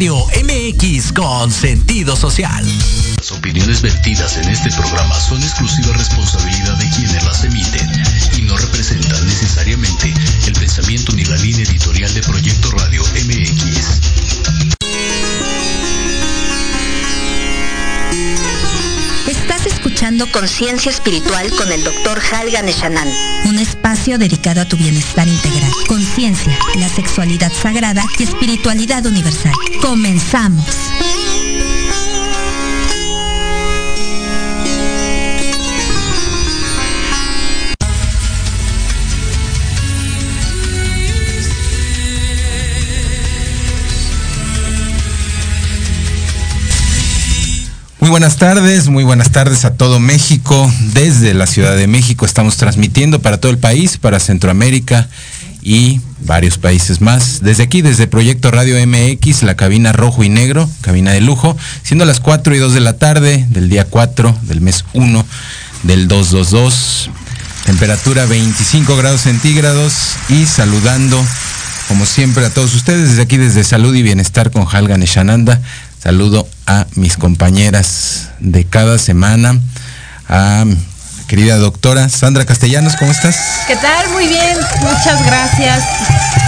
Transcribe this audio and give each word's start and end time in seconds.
Radio 0.00 0.24
MX 0.42 1.12
con 1.12 1.52
sentido 1.52 2.16
social. 2.16 2.64
Las 3.18 3.32
opiniones 3.32 3.82
vertidas 3.82 4.38
en 4.38 4.48
este 4.48 4.70
programa 4.70 5.20
son 5.20 5.42
exclusiva 5.42 5.92
responsabilidad 5.92 6.78
de 6.78 6.88
quienes 6.88 7.22
las 7.22 7.44
emiten 7.44 7.86
y 8.38 8.40
no 8.40 8.56
representan 8.56 9.26
necesariamente 9.26 10.14
el 10.46 10.54
pensamiento 10.54 11.12
ni 11.12 11.26
la 11.26 11.36
línea 11.36 11.64
editorial 11.64 12.14
de 12.14 12.22
Proyecto 12.22 12.70
Radio 12.70 13.02
MX. 13.02 14.00
Estás 19.28 19.66
escuchando 19.66 20.32
Conciencia 20.32 20.90
Espiritual 20.90 21.50
con 21.58 21.70
el 21.70 21.84
Dr. 21.84 22.22
Halgan 22.32 22.70
Eshanan. 22.70 23.08
Un 23.44 23.58
espacio 23.58 24.16
dedicado 24.16 24.62
a 24.62 24.64
tu 24.64 24.78
bienestar 24.78 25.28
integral, 25.28 25.70
conciencia, 26.10 26.58
la 26.76 26.88
sexualidad 26.88 27.52
sagrada 27.52 28.02
y 28.18 28.24
espiritualidad 28.24 29.06
universal. 29.06 29.52
Comenzamos. 29.80 30.64
Muy 48.00 48.10
buenas 48.10 48.36
tardes, 48.36 48.88
muy 48.88 49.04
buenas 49.04 49.30
tardes 49.30 49.64
a 49.64 49.74
todo 49.76 50.00
México. 50.00 50.72
Desde 50.92 51.34
la 51.34 51.46
Ciudad 51.46 51.76
de 51.76 51.86
México 51.86 52.26
estamos 52.26 52.56
transmitiendo 52.56 53.22
para 53.22 53.38
todo 53.38 53.52
el 53.52 53.58
país, 53.58 53.96
para 53.96 54.18
Centroamérica 54.18 55.08
y 55.62 56.00
varios 56.20 56.58
países 56.58 57.00
más. 57.00 57.40
Desde 57.42 57.62
aquí, 57.62 57.82
desde 57.82 58.06
Proyecto 58.06 58.50
Radio 58.50 58.76
MX, 58.86 59.42
la 59.42 59.56
cabina 59.56 59.92
rojo 59.92 60.24
y 60.24 60.28
negro, 60.28 60.68
cabina 60.80 61.12
de 61.12 61.20
lujo, 61.20 61.56
siendo 61.82 62.04
las 62.04 62.20
4 62.20 62.54
y 62.54 62.58
2 62.58 62.74
de 62.74 62.80
la 62.80 62.98
tarde 62.98 63.46
del 63.50 63.68
día 63.68 63.84
4 63.84 64.38
del 64.42 64.60
mes 64.60 64.84
1 64.94 65.24
del 65.82 66.08
222. 66.08 67.10
Temperatura 67.64 68.26
25 68.26 68.96
grados 68.96 69.22
centígrados 69.22 69.92
y 70.28 70.46
saludando, 70.46 71.22
como 71.88 72.06
siempre, 72.06 72.44
a 72.44 72.50
todos 72.50 72.74
ustedes 72.74 73.10
desde 73.10 73.22
aquí, 73.22 73.36
desde 73.36 73.64
Salud 73.64 73.94
y 73.94 74.02
Bienestar 74.02 74.50
con 74.50 74.66
Halgan 74.66 75.02
Eshananda. 75.02 75.60
Saludo 76.02 76.48
a 76.66 76.86
mis 76.94 77.16
compañeras 77.16 78.30
de 78.40 78.64
cada 78.64 78.98
semana, 78.98 79.60
a 80.28 80.64
querida 81.30 81.58
doctora 81.58 82.08
Sandra 82.08 82.44
Castellanos, 82.44 82.96
¿cómo 82.96 83.12
estás? 83.12 83.36
¿Qué 83.68 83.76
tal? 83.76 84.10
Muy 84.10 84.26
bien, 84.26 84.56
muchas 84.80 85.24
gracias. 85.24 85.84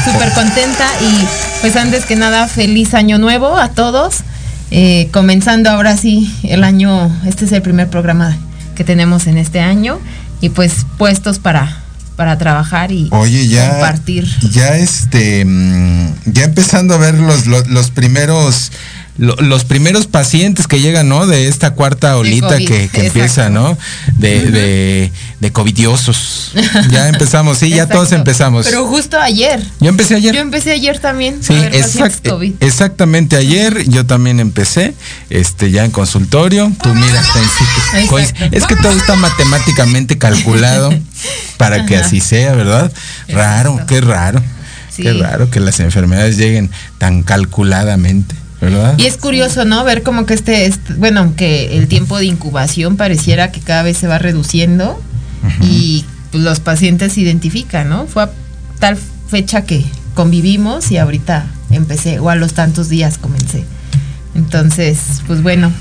Súper 0.05 0.33
contenta 0.33 0.89
y 1.01 1.25
pues 1.61 1.77
antes 1.77 2.05
que 2.05 2.17
nada, 2.17 2.49
feliz 2.49 2.93
año 2.93 3.19
nuevo 3.19 3.57
a 3.57 3.69
todos. 3.69 4.25
Eh, 4.73 5.09
comenzando 5.13 5.71
ahora 5.71 5.97
sí 5.97 6.37
el 6.43 6.65
año, 6.65 7.17
este 7.25 7.45
es 7.45 7.53
el 7.53 7.63
primer 7.63 7.91
programa 7.91 8.37
que 8.75 8.83
tenemos 8.83 9.29
en 9.29 9.39
este 9.39 9.61
año 9.61 10.01
y 10.41 10.49
pues 10.49 10.85
puestos 10.99 11.39
para 11.39 11.79
para 12.17 12.37
trabajar 12.37 12.91
y 12.91 13.09
Oye, 13.13 13.47
ya, 13.47 13.71
compartir. 13.71 14.27
Ya 14.51 14.77
este, 14.77 15.45
mm, 15.45 16.15
ya 16.27 16.43
empezando 16.43 16.95
a 16.95 16.99
ver 16.99 17.15
los, 17.15 17.47
los, 17.47 17.69
los 17.69 17.93
primeros 17.93 18.73
lo, 19.23 19.37
los 19.37 19.65
primeros 19.65 20.09
pacientes 20.09 20.67
que 20.67 20.81
llegan, 20.81 21.09
¿no? 21.09 21.29
De 21.29 21.47
esta 21.47 21.75
cuarta 21.75 22.17
olita 22.17 22.49
COVID, 22.49 22.67
que, 22.67 22.89
que 22.89 23.07
empieza, 23.07 23.51
¿no? 23.51 23.79
De, 24.19 24.39
uh 24.39 24.41
-huh. 24.41 24.51
de, 24.51 25.13
de 25.39 25.53
covidiosos. 25.53 26.51
Ya 26.91 27.07
empezamos, 27.15 27.59
sí, 27.59 27.71
ya 27.71 27.87
todos 27.87 28.11
empezamos. 28.11 28.67
Pero 28.67 28.85
justo 28.89 29.21
ayer. 29.21 29.63
Yo 29.79 29.91
empecé 29.91 30.17
ayer. 30.17 30.35
Yo 30.35 30.41
empecé 30.41 30.73
ayer 30.73 30.99
también. 30.99 31.41
Sí, 31.41 31.55
exact, 31.55 32.29
COVID. 32.29 32.55
exactamente 32.59 33.37
ayer 33.37 33.89
yo 33.89 34.05
también 34.05 34.41
empecé, 34.41 34.93
este, 35.31 35.71
ya 35.71 35.85
en 35.85 35.93
consultorio. 35.93 36.73
Tú 36.83 36.93
mira, 36.93 37.23
pues, 38.11 38.35
es 38.51 38.67
que 38.67 38.75
todo 38.75 38.91
está 38.91 39.15
matemáticamente 39.15 40.19
calculado 40.19 40.93
para 41.59 41.77
Ajá. 41.77 41.87
que 41.87 41.97
así 41.97 42.19
sea, 42.19 42.55
¿verdad? 42.57 42.91
Exacto. 43.29 43.37
Raro, 43.37 43.81
qué 43.87 44.01
raro. 44.01 44.43
Sí. 44.91 45.05
Qué 45.05 45.13
raro 45.13 45.49
que 45.49 45.61
las 45.61 45.79
enfermedades 45.79 46.37
lleguen 46.39 46.71
tan 46.99 47.23
calculadamente. 47.23 48.42
¿Verdad? 48.63 48.95
Y 48.97 49.07
es 49.07 49.17
curioso, 49.17 49.65
¿no? 49.65 49.83
Ver 49.85 50.03
como 50.03 50.25
que 50.25 50.35
este, 50.35 50.67
este, 50.67 50.95
bueno, 50.95 51.21
aunque 51.21 51.77
el 51.77 51.89
tiempo 51.89 52.19
de 52.19 52.27
incubación 52.27 52.97
pareciera 52.97 53.51
que 53.51 53.61
cada 53.61 53.83
vez 53.83 53.99
se 53.99 54.07
va 54.07 54.19
reduciendo 54.19 54.93
uh 55.43 55.47
-huh. 55.47 55.67
y 55.67 56.05
los 56.33 56.61
pacientes 56.61 57.15
se 57.15 57.21
identifican, 57.23 57.89
¿no? 57.89 58.07
Fue 58.07 58.23
a 58.23 58.31
tal 58.79 58.97
fecha 59.29 59.63
que 59.65 59.85
convivimos 60.15 60.91
y 60.93 60.99
ahorita 60.99 61.47
empecé, 61.71 62.21
o 62.21 62.31
a 62.31 62.37
los 62.37 62.55
tantos 62.55 62.89
días 62.89 63.19
comencé. 63.19 63.65
Entonces, 64.35 64.99
pues 65.27 65.43
bueno, 65.43 65.73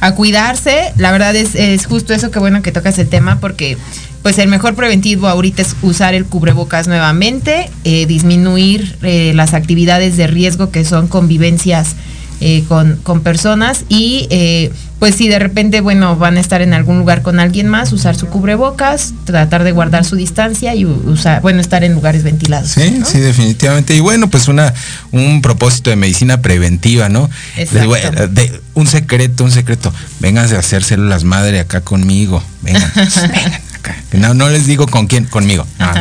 a 0.00 0.14
cuidarse, 0.14 0.92
la 0.96 1.12
verdad 1.12 1.34
es, 1.34 1.54
es 1.54 1.86
justo 1.86 2.12
eso 2.12 2.30
que 2.30 2.38
bueno 2.38 2.60
que 2.60 2.70
tocas 2.70 2.98
el 2.98 3.08
tema 3.08 3.40
porque 3.40 3.78
pues 4.22 4.38
el 4.38 4.48
mejor 4.48 4.74
preventivo 4.74 5.28
ahorita 5.28 5.62
es 5.62 5.74
usar 5.82 6.14
el 6.14 6.26
cubrebocas 6.26 6.86
nuevamente, 6.86 7.70
eh, 7.84 8.06
disminuir 8.06 8.96
eh, 9.02 9.32
las 9.34 9.54
actividades 9.54 10.16
de 10.16 10.26
riesgo 10.26 10.70
que 10.70 10.84
son 10.84 11.08
convivencias 11.08 11.96
eh, 12.40 12.64
con, 12.68 12.96
con, 13.02 13.20
personas 13.22 13.84
y 13.88 14.26
eh, 14.30 14.70
pues 14.98 15.14
si 15.14 15.28
de 15.28 15.38
repente, 15.38 15.80
bueno, 15.80 16.16
van 16.16 16.36
a 16.36 16.40
estar 16.40 16.62
en 16.62 16.72
algún 16.72 16.98
lugar 16.98 17.22
con 17.22 17.38
alguien 17.38 17.68
más, 17.68 17.92
usar 17.92 18.16
su 18.16 18.26
cubrebocas, 18.28 19.12
tratar 19.24 19.64
de 19.64 19.72
guardar 19.72 20.04
su 20.04 20.16
distancia 20.16 20.74
y 20.74 20.84
usar, 20.84 21.42
bueno, 21.42 21.60
estar 21.60 21.84
en 21.84 21.94
lugares 21.94 22.22
ventilados. 22.22 22.70
Sí, 22.70 22.90
¿no? 22.90 23.06
sí, 23.06 23.20
definitivamente. 23.20 23.94
Y 23.94 24.00
bueno, 24.00 24.28
pues 24.28 24.48
una 24.48 24.72
un 25.12 25.42
propósito 25.42 25.90
de 25.90 25.96
medicina 25.96 26.40
preventiva, 26.40 27.08
¿no? 27.08 27.28
De, 27.56 28.28
de, 28.28 28.60
un 28.74 28.86
secreto, 28.86 29.44
un 29.44 29.50
secreto. 29.50 29.92
Vengan 30.20 30.52
a 30.54 30.58
hacer 30.58 30.82
células 30.82 31.24
madre 31.24 31.60
acá 31.60 31.82
conmigo. 31.82 32.42
Vengan, 32.62 32.90
vengan. 32.94 33.60
No, 34.12 34.34
no 34.34 34.48
les 34.48 34.66
digo 34.66 34.86
con 34.86 35.06
quién, 35.06 35.24
conmigo. 35.24 35.66
No, 35.78 35.92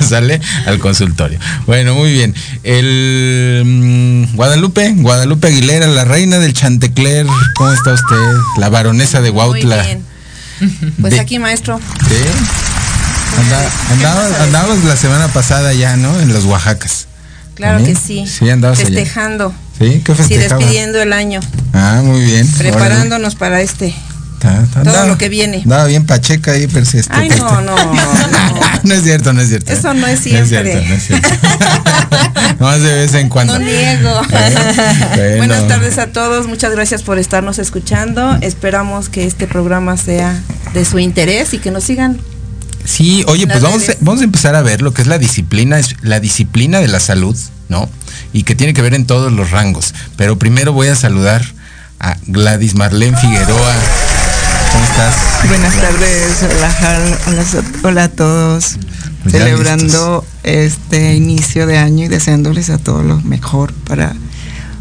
sale 0.08 0.40
al 0.66 0.78
consultorio. 0.78 1.38
Bueno, 1.66 1.94
muy 1.94 2.12
bien. 2.12 2.34
El 2.62 3.62
mmm, 3.64 4.36
Guadalupe, 4.36 4.92
Guadalupe 4.96 5.48
Aguilera, 5.48 5.86
la 5.86 6.04
reina 6.04 6.38
del 6.38 6.52
Chantecler. 6.52 7.26
¿Cómo 7.56 7.72
está 7.72 7.92
usted? 7.92 8.16
La 8.58 8.68
baronesa 8.68 9.20
de 9.20 9.30
Huautla. 9.30 9.76
Muy 9.76 9.86
bien. 9.86 10.10
Pues 11.00 11.14
de, 11.14 11.20
aquí, 11.20 11.38
maestro. 11.38 11.80
¿Sí? 12.06 12.16
Andaba 13.90 14.74
la 14.74 14.96
semana 14.96 15.28
pasada 15.28 15.72
ya, 15.72 15.96
¿no? 15.96 16.20
En 16.20 16.32
los 16.34 16.44
Oaxacas. 16.44 17.06
Claro 17.54 17.84
que 17.84 17.94
sí. 17.94 18.26
Sí, 18.26 18.48
andabas 18.48 18.78
Festejando. 18.78 19.46
Allá. 19.46 19.56
¿Sí? 19.78 20.02
¿Qué 20.04 20.14
festejabas? 20.14 20.28
Sí, 20.28 20.36
despidiendo 20.36 21.00
el 21.00 21.12
año. 21.12 21.40
Ah, 21.72 22.00
muy 22.04 22.20
bien. 22.22 22.50
Preparándonos 22.52 23.34
Órale. 23.34 23.38
para 23.38 23.60
este 23.62 23.94
Ta, 24.40 24.66
ta, 24.72 24.82
todo 24.82 25.06
lo 25.06 25.18
que 25.18 25.28
viene. 25.28 25.58
Andaba 25.58 25.84
bien 25.84 26.06
Pacheca 26.06 26.52
ahí, 26.52 26.66
pero 26.66 26.80
este, 26.80 27.02
Ay, 27.10 27.28
no, 27.28 27.60
no, 27.60 27.76
no, 27.76 27.84
no. 28.82 28.94
es 28.94 29.02
cierto, 29.02 29.32
no 29.32 29.40
es 29.42 29.48
cierto. 29.50 29.72
Eso 29.72 29.94
no 29.94 30.06
es 30.06 30.20
siempre. 30.20 30.84
No 30.88 30.94
es 30.94 31.04
cierto, 31.04 31.28
no 31.28 31.28
es 31.28 31.38
cierto. 31.38 32.58
más 32.58 32.80
de 32.80 32.94
vez 32.94 33.14
en 33.14 33.28
cuando. 33.28 33.58
No 33.58 33.64
niego. 33.64 34.20
Bueno. 34.30 35.36
Buenas 35.36 35.68
tardes 35.68 35.98
a 35.98 36.06
todos, 36.08 36.46
muchas 36.46 36.72
gracias 36.72 37.02
por 37.02 37.18
estarnos 37.18 37.58
escuchando. 37.58 38.38
Esperamos 38.40 39.08
que 39.08 39.26
este 39.26 39.46
programa 39.46 39.96
sea 39.96 40.40
de 40.72 40.84
su 40.84 40.98
interés 40.98 41.52
y 41.52 41.58
que 41.58 41.70
nos 41.70 41.84
sigan 41.84 42.18
Sí, 42.84 43.24
oye, 43.28 43.46
pues 43.46 43.60
vamos 43.60 43.88
a, 43.88 43.92
vamos 44.00 44.20
a 44.20 44.24
empezar 44.24 44.54
a 44.54 44.62
ver 44.62 44.82
lo 44.82 44.92
que 44.94 45.02
es 45.02 45.08
la 45.08 45.18
disciplina, 45.18 45.78
es 45.78 45.96
la 46.02 46.18
disciplina 46.18 46.80
de 46.80 46.88
la 46.88 47.00
salud, 47.00 47.36
¿no? 47.68 47.88
Y 48.32 48.44
que 48.44 48.54
tiene 48.54 48.74
que 48.74 48.82
ver 48.82 48.94
en 48.94 49.06
todos 49.06 49.32
los 49.32 49.50
rangos. 49.50 49.94
Pero 50.16 50.38
primero 50.38 50.72
voy 50.72 50.88
a 50.88 50.96
saludar 50.96 51.44
a 51.98 52.16
Gladys 52.26 52.74
Marlene 52.74 53.16
Figueroa. 53.16 53.74
Buenas 55.48 55.74
tardes, 55.76 56.42
hola, 56.42 57.16
hola, 57.26 57.44
hola 57.82 58.04
a 58.04 58.08
todos. 58.08 58.76
Celebrando 59.28 60.26
este 60.42 61.14
inicio 61.14 61.66
de 61.66 61.78
año 61.78 62.04
y 62.04 62.08
deseándoles 62.08 62.70
a 62.70 62.78
todos 62.78 63.04
lo 63.04 63.20
mejor 63.20 63.72
para, 63.72 64.14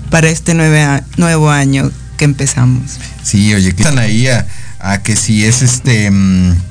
para 0.09 0.29
este 0.29 0.53
nueve, 0.53 1.03
nuevo 1.17 1.49
año 1.51 1.91
que 2.17 2.25
empezamos. 2.25 2.99
Sí, 3.23 3.53
oye, 3.53 3.73
que 3.73 3.81
están 3.81 3.99
ahí 3.99 4.27
a, 4.27 4.47
a 4.79 5.01
que 5.03 5.15
si 5.15 5.45
es 5.45 5.61
este... 5.61 6.09
Mmm, 6.11 6.68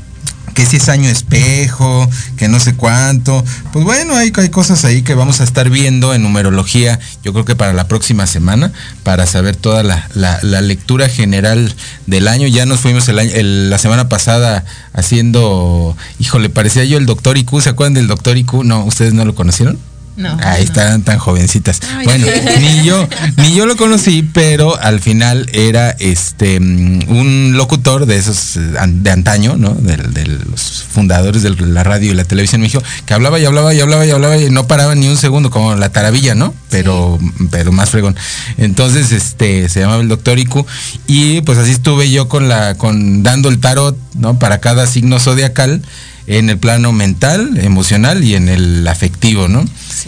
que 0.58 0.66
si 0.66 0.78
es 0.78 0.88
año 0.88 1.08
espejo, 1.08 2.10
que 2.36 2.48
no 2.48 2.58
sé 2.58 2.74
cuánto. 2.74 3.44
Pues 3.72 3.84
bueno, 3.84 4.16
hay, 4.16 4.32
hay, 4.34 4.48
cosas 4.48 4.84
ahí 4.84 5.02
que 5.02 5.14
vamos 5.14 5.40
a 5.40 5.44
estar 5.44 5.70
viendo 5.70 6.14
en 6.14 6.22
numerología, 6.24 6.98
yo 7.22 7.32
creo 7.32 7.44
que 7.44 7.54
para 7.54 7.72
la 7.72 7.86
próxima 7.86 8.26
semana, 8.26 8.72
para 9.04 9.24
saber 9.26 9.54
toda 9.54 9.84
la, 9.84 10.08
la, 10.16 10.60
lectura 10.60 11.08
general 11.08 11.72
del 12.06 12.26
año. 12.26 12.48
Ya 12.48 12.66
nos 12.66 12.80
fuimos 12.80 13.08
el 13.08 13.20
año, 13.20 13.30
la 13.40 13.78
semana 13.78 14.08
pasada 14.08 14.64
haciendo, 14.94 15.96
híjole, 16.18 16.48
parecía 16.48 16.84
yo 16.84 16.98
el 16.98 17.06
doctor 17.06 17.38
IQ, 17.38 17.60
¿se 17.60 17.68
acuerdan 17.68 17.94
del 17.94 18.08
doctor 18.08 18.36
IQ? 18.36 18.64
No, 18.64 18.84
¿ustedes 18.84 19.14
no 19.14 19.24
lo 19.24 19.36
conocieron? 19.36 19.78
Ahí 20.42 20.64
están 20.64 21.02
tan 21.02 21.18
jovencitas. 21.18 21.80
bueno, 22.04 22.26
ni 22.60 22.84
yo, 22.84 23.08
ni 23.36 23.54
yo 23.54 23.66
lo 23.66 23.76
conocí, 23.76 24.22
pero 24.22 24.78
al 24.80 25.00
final 25.00 25.48
era 25.52 25.90
este 25.90 26.58
mm, 26.58 27.08
un 27.08 27.52
locutor 27.56 28.06
de 28.06 28.16
esos 28.16 28.56
eh, 28.56 28.60
de 28.86 29.10
antaño, 29.10 29.56
¿no? 29.56 29.74
De, 29.74 29.96
los 30.26 30.84
fundadores 30.90 31.42
de 31.42 31.50
la 31.50 31.84
radio 31.84 32.10
y 32.10 32.14
la 32.14 32.24
televisión 32.24 32.60
me 32.60 32.66
dijo 32.66 32.82
que 33.06 33.14
hablaba 33.14 33.38
y 33.38 33.44
hablaba 33.44 33.72
y 33.74 33.80
hablaba 33.80 34.06
y 34.06 34.10
hablaba 34.10 34.36
y 34.36 34.50
no 34.50 34.66
paraba 34.66 34.94
ni 34.94 35.08
un 35.08 35.16
segundo, 35.16 35.50
como 35.50 35.74
la 35.74 35.90
taravilla, 35.90 36.34
¿no? 36.34 36.54
Pero, 36.70 37.18
pero 37.50 37.72
más 37.72 37.90
fregón. 37.90 38.16
Entonces, 38.56 39.12
este, 39.12 39.68
se 39.68 39.80
llamaba 39.80 40.02
el 40.02 40.08
doctor 40.08 40.38
Iku, 40.38 40.66
y 41.06 41.40
pues 41.42 41.58
así 41.58 41.70
estuve 41.70 42.10
yo 42.10 42.28
con 42.28 42.48
la, 42.48 42.74
con 42.74 43.22
dando 43.22 43.48
el 43.48 43.60
tarot, 43.60 43.96
¿no? 44.14 44.38
Para 44.38 44.58
cada 44.58 44.86
signo 44.86 45.18
zodiacal 45.20 45.82
en 46.28 46.50
el 46.50 46.58
plano 46.58 46.92
mental, 46.92 47.58
emocional 47.58 48.22
y 48.22 48.34
en 48.34 48.48
el 48.48 48.86
afectivo, 48.86 49.48
¿no? 49.48 49.64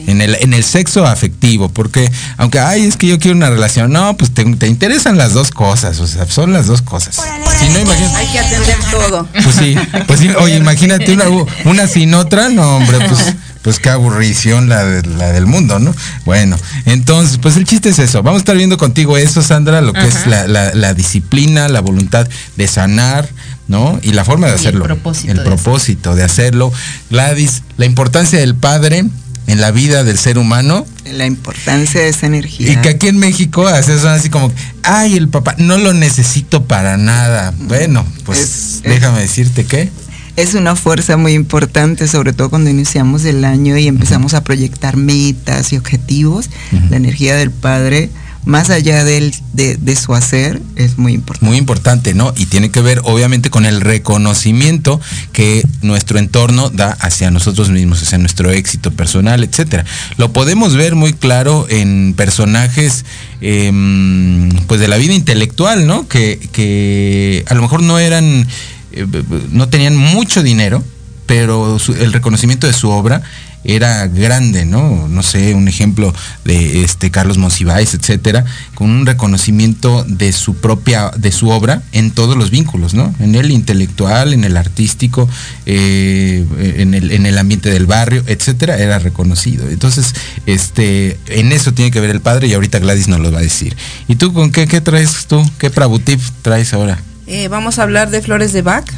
En, 0.07 0.21
el, 0.21 0.37
en 0.41 0.53
el 0.53 0.63
sexo 0.63 1.07
afectivo, 1.07 1.71
porque 1.71 2.11
aunque, 2.37 2.61
ay, 2.61 2.85
es 2.85 2.97
que 2.97 3.07
yo 3.07 3.19
quiero 3.19 3.37
una 3.37 3.51
relación, 3.51 3.91
no, 3.93 4.17
pues 4.17 4.31
te, 4.33 4.43
interesan 4.43 5.17
las 5.17 5.33
dos 5.33 5.51
cosas, 5.51 5.99
o 5.99 6.07
sea, 6.07 6.27
son 6.27 6.53
las 6.53 6.67
dos 6.67 6.83
cosas. 6.83 7.17
Si 7.17 7.69
no, 7.71 7.81
imagínate. 7.81 8.17
Hay 8.17 8.27
que 8.27 8.39
atender 8.39 8.77
todo. 8.91 9.29
Pues 9.33 9.57
sí, 9.57 9.75
pues 10.07 10.21
sí, 10.21 10.29
oye, 10.39 10.57
imagínate 10.57 11.13
una, 11.13 11.25
una 11.65 11.87
sin 11.87 12.15
otra, 12.15 12.51
no, 12.51 12.77
hombre, 12.77 12.99
pues 13.09 13.35
pues 13.63 13.79
qué 13.79 13.91
aburrición 13.91 14.69
la, 14.69 14.85
la 14.85 15.33
del 15.33 15.47
mundo, 15.47 15.79
¿no? 15.79 15.95
Bueno, 16.25 16.57
entonces, 16.87 17.39
pues 17.39 17.57
el 17.57 17.65
chiste 17.65 17.91
es 17.91 17.99
eso. 17.99 18.23
Vamos 18.23 18.39
a 18.39 18.41
estar 18.41 18.57
viendo 18.57 18.79
contigo 18.79 19.19
eso, 19.19 19.43
Sandra, 19.43 19.81
lo 19.81 19.93
que 19.93 20.07
es 20.07 20.27
la, 20.27 20.47
la, 20.47 20.95
disciplina, 20.95 21.69
la 21.69 21.81
voluntad 21.81 22.27
de 22.57 22.67
sanar, 22.67 23.29
¿no? 23.71 24.01
Y 24.03 24.13
la 24.13 24.25
forma 24.25 24.49
de 24.49 24.55
hacerlo. 24.55 24.85
el 24.85 24.89
propósito. 24.89 25.31
El 25.31 25.39
de 25.39 25.45
propósito 25.45 26.15
de 26.17 26.25
hacerlo. 26.25 26.73
Gladys, 27.09 27.63
la 27.77 27.87
importancia 27.87 28.41
del 28.41 28.57
padre 28.57 29.05
en 29.47 29.61
la 29.61 29.71
vida 29.71 30.03
del 30.03 30.19
ser 30.19 30.39
humano. 30.39 30.85
La 31.13 31.25
importancia 31.25 32.01
de 32.01 32.09
esa 32.09 32.27
energía. 32.27 32.73
Y 32.73 32.77
que 32.79 32.89
aquí 32.89 33.07
en 33.07 33.19
México 33.19 33.69
haces 33.69 34.05
así 34.05 34.29
como, 34.29 34.53
ay, 34.83 35.17
el 35.17 35.29
papá, 35.29 35.55
no 35.59 35.79
lo 35.79 35.95
necesito 35.95 36.65
para 36.65 36.97
nada. 36.97 37.55
Bueno, 37.59 38.05
pues 38.25 38.81
déjame 38.83 39.21
decirte 39.21 39.65
que 39.65 39.89
es 40.35 40.55
una 40.55 40.75
fuerza 40.75 41.17
muy 41.17 41.35
importante, 41.35 42.09
sobre 42.09 42.33
todo 42.33 42.51
cuando 42.51 42.71
iniciamos 42.71 43.25
el 43.25 43.45
año 43.45 43.77
y 43.77 43.87
empezamos 43.87 44.35
a 44.35 44.43
proyectar 44.43 44.97
metas 44.97 45.73
y 45.73 45.77
objetivos. 45.77 46.51
La 46.91 46.97
energía 46.97 47.37
del 47.37 47.53
Padre, 47.53 48.11
más 48.45 48.71
allá 48.71 49.05
de, 49.05 49.33
de, 49.53 49.97
su 49.97 50.15
hacer, 50.15 50.63
es 50.77 50.99
muy 50.99 51.13
importante. 51.13 51.47
Muy 51.47 51.57
importante, 51.59 52.15
¿no? 52.15 52.33
Y 52.37 52.47
tiene 52.47 52.71
que 52.71 52.81
ver, 52.81 53.01
obviamente, 53.05 53.51
con 53.51 53.67
el 53.67 53.81
reconocimiento 53.81 55.01
que 55.33 55.63
nuestro 55.83 56.19
entorno 56.19 56.71
da 56.71 56.91
hacia 57.01 57.31
nosotros 57.31 57.71
mismos, 57.71 58.03
hacia 58.03 58.19
nuestro 58.19 58.51
éxito 58.51 58.91
personal, 58.91 59.45
etcétera. 59.45 59.85
Lo 60.17 60.33
podemos 60.33 60.75
ver 60.75 60.95
muy 60.95 61.13
claro 61.13 61.67
en 61.69 62.15
personajes, 62.17 63.05
em, 63.41 64.49
pues, 64.67 64.81
de 64.81 64.89
la 64.89 64.97
vida 64.97 65.13
intelectual, 65.13 65.87
¿no? 65.87 66.09
Que, 66.09 66.39
que 66.53 67.45
a 67.49 67.55
lo 67.55 67.63
mejor 67.63 67.83
no 67.83 67.99
eran 67.99 68.47
eh, 68.93 69.07
no 69.51 69.69
tenían 69.69 69.97
mucho 69.97 70.43
dinero, 70.43 70.83
pero 71.27 71.79
el 72.01 72.13
reconocimiento 72.13 72.67
de 72.67 72.73
su 72.73 72.91
obra 72.91 73.23
era 73.65 74.07
grande, 74.07 74.65
¿no? 74.65 75.09
No 75.09 75.23
sé, 75.23 75.55
un 75.55 75.69
ejemplo 75.69 76.15
de 76.45 76.83
este 76.83 77.11
Carlos 77.11 77.39
Monsiváis, 77.39 77.95
etcétera, 77.95 78.45
con 78.75 78.91
un 78.91 79.07
reconocimiento 79.07 80.05
de 80.05 80.33
su 80.33 80.57
propia, 80.57 81.11
de 81.17 81.33
su 81.33 81.51
obra 81.51 81.83
en 81.93 82.11
todos 82.11 82.37
los 82.37 82.51
vínculos, 82.51 82.95
¿no? 82.95 83.15
En 83.21 83.35
el 83.35 83.51
intelectual, 83.51 84.33
en 84.33 84.45
el 84.45 84.57
artístico, 84.57 85.29
eh, 85.67 86.45
en, 86.79 86.95
el, 86.95 87.11
en 87.11 87.27
el 87.27 87.39
ambiente 87.39 87.71
del 87.71 87.87
barrio, 87.87 88.25
etcétera, 88.27 88.79
era 88.79 88.99
reconocido. 88.99 89.69
Entonces, 89.69 90.15
este, 90.47 91.19
en 91.27 91.53
eso 91.53 91.73
tiene 91.73 91.91
que 91.91 92.01
ver 92.01 92.11
el 92.11 92.21
padre 92.21 92.47
y 92.47 92.55
ahorita 92.55 92.79
Gladys 92.79 93.09
nos 93.09 93.21
lo 93.21 93.31
va 93.31 93.39
a 93.39 93.43
decir. 93.43 93.77
¿Y 94.09 94.17
tú 94.17 94.33
con 94.33 94.51
qué, 94.51 94.67
qué 94.67 94.81
traes 94.81 95.27
tú? 95.27 95.43
¿Qué 95.59 95.71
Prabutip 95.71 96.21
traes 96.43 96.73
ahora? 96.73 96.99
Eh, 97.27 97.47
vamos 97.47 97.79
a 97.79 97.85
hablar 97.85 98.11
de 98.11 98.23
flores 98.23 98.53
de 98.53 98.63
Bach 98.63 98.91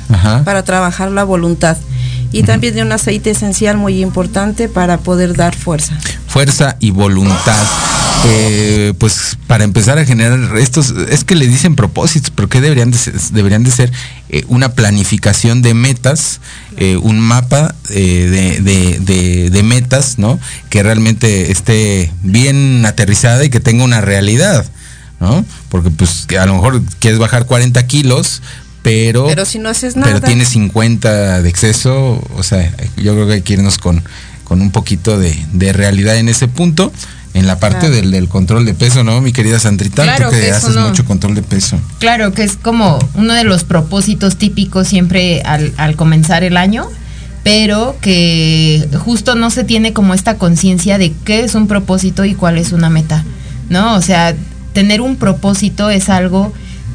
para 0.45 0.63
trabajar 0.63 1.11
la 1.11 1.23
voluntad 1.23 1.77
y 2.33 2.43
también 2.43 2.75
de 2.75 2.83
un 2.83 2.93
aceite 2.93 3.31
esencial 3.31 3.77
muy 3.77 4.03
importante 4.03 4.69
para 4.69 4.99
poder 4.99 5.37
dar 5.37 5.55
fuerza. 5.55 5.99
Fuerza 6.27 6.77
y 6.81 6.91
voluntad. 6.91 7.63
Eh, 8.25 8.95
pues 8.99 9.37
para 9.49 9.65
empezar 9.65 9.99
a 9.99 10.05
generar 10.05 10.57
estos, 10.57 10.95
es 11.11 11.25
que 11.25 11.35
le 11.35 11.47
dicen 11.47 11.75
propósitos, 11.75 12.31
pero 12.31 12.49
que 12.49 12.61
deberían 12.61 12.91
de 12.91 12.99
ser, 12.99 13.15
deberían 13.33 13.65
de 13.65 13.71
ser 13.71 13.93
eh, 14.29 14.45
una 14.49 14.75
planificación 14.75 15.61
de 15.61 15.75
metas, 15.75 16.41
un 17.03 17.21
mapa 17.21 17.75
de, 17.89 18.61
de, 19.51 19.63
metas, 19.63 20.19
¿no? 20.19 20.39
Que 20.71 20.83
realmente 20.83 21.53
esté 21.53 22.13
bien 22.23 22.85
aterrizada 22.87 23.45
y 23.45 23.51
que 23.51 23.61
tenga 23.61 23.85
una 23.85 24.01
realidad. 24.01 24.65
¿no? 25.21 25.45
Porque 25.69 25.91
pues 25.91 26.27
a 26.39 26.47
lo 26.47 26.55
mejor 26.55 26.83
quieres 26.99 27.21
bajar 27.21 27.47
40 27.47 27.87
kilos, 27.87 28.43
pero... 28.83 29.27
Pero 29.27 29.45
si 29.45 29.59
no 29.59 29.69
haces 29.69 29.97
nada. 29.97 30.09
Pero 30.13 30.21
tienes 30.21 30.49
50 30.49 31.43
de 31.43 31.49
exceso, 31.49 32.23
o 32.37 32.43
sea, 32.43 32.75
yo 32.97 33.15
creo 33.15 33.27
que 33.27 33.35
hay 33.35 33.43
que 33.43 33.55
irnos 33.55 33.79
con, 33.79 34.03
con 34.45 34.61
un 34.61 34.71
poquito 34.71 35.19
de, 35.19 35.73
realidad 35.73 36.17
en 36.17 36.29
ese 36.29 36.49
punto. 36.49 36.93
En 37.35 37.47
la 37.47 37.59
parte 37.59 37.89
del, 37.89 38.29
control 38.29 38.67
de 38.67 38.75
peso, 38.75 39.05
¿no, 39.05 39.23
mi 39.23 39.33
querida 39.33 39.59
Sandrita? 39.59 40.03
Claro 40.03 40.29
que, 40.29 40.51
haces 40.51 40.77
mucho 40.77 41.07
control 41.07 41.35
de 41.35 41.43
peso. 41.43 41.81
Claro, 41.99 42.35
que 42.35 42.43
es 42.43 42.57
como 42.57 42.99
uno 43.15 43.33
de 43.33 43.45
los 43.45 43.65
propósitos 43.65 44.37
típicos 44.37 44.89
siempre 44.89 45.41
al, 45.47 45.73
al 45.79 45.97
comenzar 45.97 46.45
el 46.45 46.59
año, 46.59 46.91
pero 47.43 47.97
que 48.03 48.87
justo 48.99 49.35
no 49.35 49.49
se 49.49 49.65
tiene 49.65 49.95
como 49.95 50.13
esta 50.13 50.37
conciencia 50.37 50.99
de 50.99 51.15
qué 51.25 51.43
es 51.43 51.55
un 51.55 51.69
propósito 51.69 52.27
y 52.27 52.35
cuál 52.35 52.59
es 52.59 52.73
una 52.73 52.91
meta, 52.91 53.25
¿no? 53.71 53.95
O 53.95 54.03
sea, 54.03 54.37
tener 54.75 55.01
un 55.01 55.17
propósito 55.17 55.89
es 55.89 56.11
algo 56.11 56.53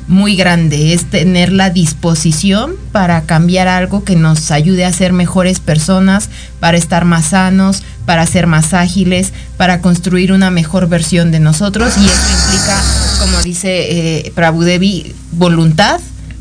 muy 0.08 0.36
grande, 0.36 0.94
es 0.94 1.10
tener 1.10 1.52
la 1.52 1.70
disposición 1.70 2.76
para 2.92 3.22
cambiar 3.24 3.68
algo 3.68 4.04
que 4.04 4.16
nos 4.16 4.52
ayude 4.52 4.86
a 4.86 4.94
ser 4.94 5.12
mejores 5.14 5.60
personas, 5.60 6.30
para 6.60 6.78
estar 6.78 7.06
más 7.06 7.26
sanos, 7.26 7.84
para 8.06 8.26
ser 8.26 8.48
más 8.48 8.74
ágiles, 8.74 9.34
para 9.58 9.82
construir 9.82 10.32
una 10.32 10.50
mejor 10.50 10.88
versión 10.88 11.32
de 11.32 11.40
nosotros 11.40 11.94
y 11.98 12.06
eso 12.06 12.30
implica, 12.46 12.82
como 13.20 13.42
dice 13.42 14.28
eh, 14.28 14.32
Prabhudevi, 14.34 15.14
voluntad, 15.34 16.00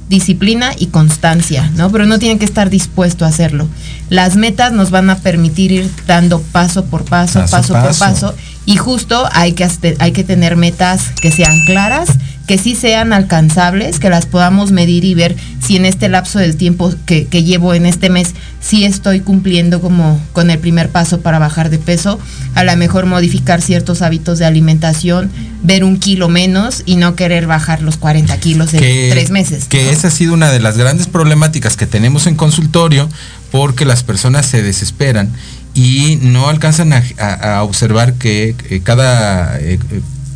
disciplina 0.08 0.73
y 0.78 0.87
constancia, 0.87 1.70
¿no? 1.75 1.90
Pero 1.90 2.06
no 2.06 2.18
tienen 2.18 2.38
que 2.38 2.44
estar 2.44 2.70
dispuesto 2.70 3.25
a 3.25 3.28
hacerlo. 3.28 3.66
Las 4.08 4.37
metas 4.37 4.73
nos 4.73 4.90
van 4.90 5.11
a 5.11 5.18
permitir 5.18 5.73
ir 5.73 5.90
dando 6.06 6.40
paso 6.40 6.85
por 6.85 7.04
paso, 7.04 7.44
paso, 7.50 7.75
por 7.75 7.99
paso, 7.99 8.35
y 8.64 8.76
justo 8.76 9.28
hay 9.32 9.52
que, 9.52 9.68
hay 9.99 10.12
que 10.12 10.25
tener 10.25 10.56
metas 10.56 11.11
que 11.20 11.32
sean 11.32 11.58
claras, 11.66 12.11
que 12.46 12.58
sí 12.58 12.74
sean 12.74 13.12
alcanzables, 13.12 13.98
que 13.98 14.08
las 14.08 14.26
podamos 14.26 14.70
medir 14.70 15.04
y 15.04 15.14
ver 15.14 15.36
si 15.60 15.76
en 15.76 15.84
este 15.84 16.08
lapso 16.08 16.38
del 16.38 16.56
tiempo 16.56 16.94
que, 17.04 17.26
que 17.26 17.42
llevo 17.42 17.74
en 17.74 17.86
este 17.86 18.08
mes, 18.08 18.34
sí 18.60 18.84
estoy 18.84 19.20
cumpliendo 19.20 19.80
como 19.80 20.20
con 20.32 20.50
el 20.50 20.58
primer 20.58 20.88
paso 20.90 21.20
para 21.20 21.38
bajar 21.38 21.70
de 21.70 21.78
peso, 21.78 22.18
a 22.54 22.64
lo 22.64 22.76
mejor 22.76 23.06
modificar 23.06 23.60
ciertos 23.60 24.00
hábitos 24.00 24.38
de 24.38 24.44
alimentación, 24.44 25.30
ver 25.62 25.82
un 25.82 25.98
kilo 25.98 26.28
menos 26.28 26.82
y 26.86 26.96
no 26.96 27.16
querer 27.16 27.46
bajar 27.46 27.82
los 27.82 27.96
40 27.96 28.38
kilos 28.38 28.74
en 28.74 28.80
tres 29.10 29.30
meses. 29.30 29.64
Que 29.64 29.90
esa 29.90 30.08
ha 30.08 30.10
sido 30.10 30.32
una 30.32 30.50
de 30.50 30.60
las 30.60 30.78
grandes 30.78 31.08
problemáticas 31.08 31.76
que 31.76 31.86
tenemos 31.86 32.26
en 32.26 32.36
consultorio, 32.36 33.08
porque 33.50 33.84
las 33.84 34.04
personas 34.04 34.46
se 34.46 34.62
desesperan 34.62 35.32
y 35.74 36.18
no 36.22 36.48
alcanzan 36.48 36.92
a, 36.92 37.62
observar 37.62 38.14
que 38.14 38.54
cada 38.84 39.58
eh, 39.60 39.78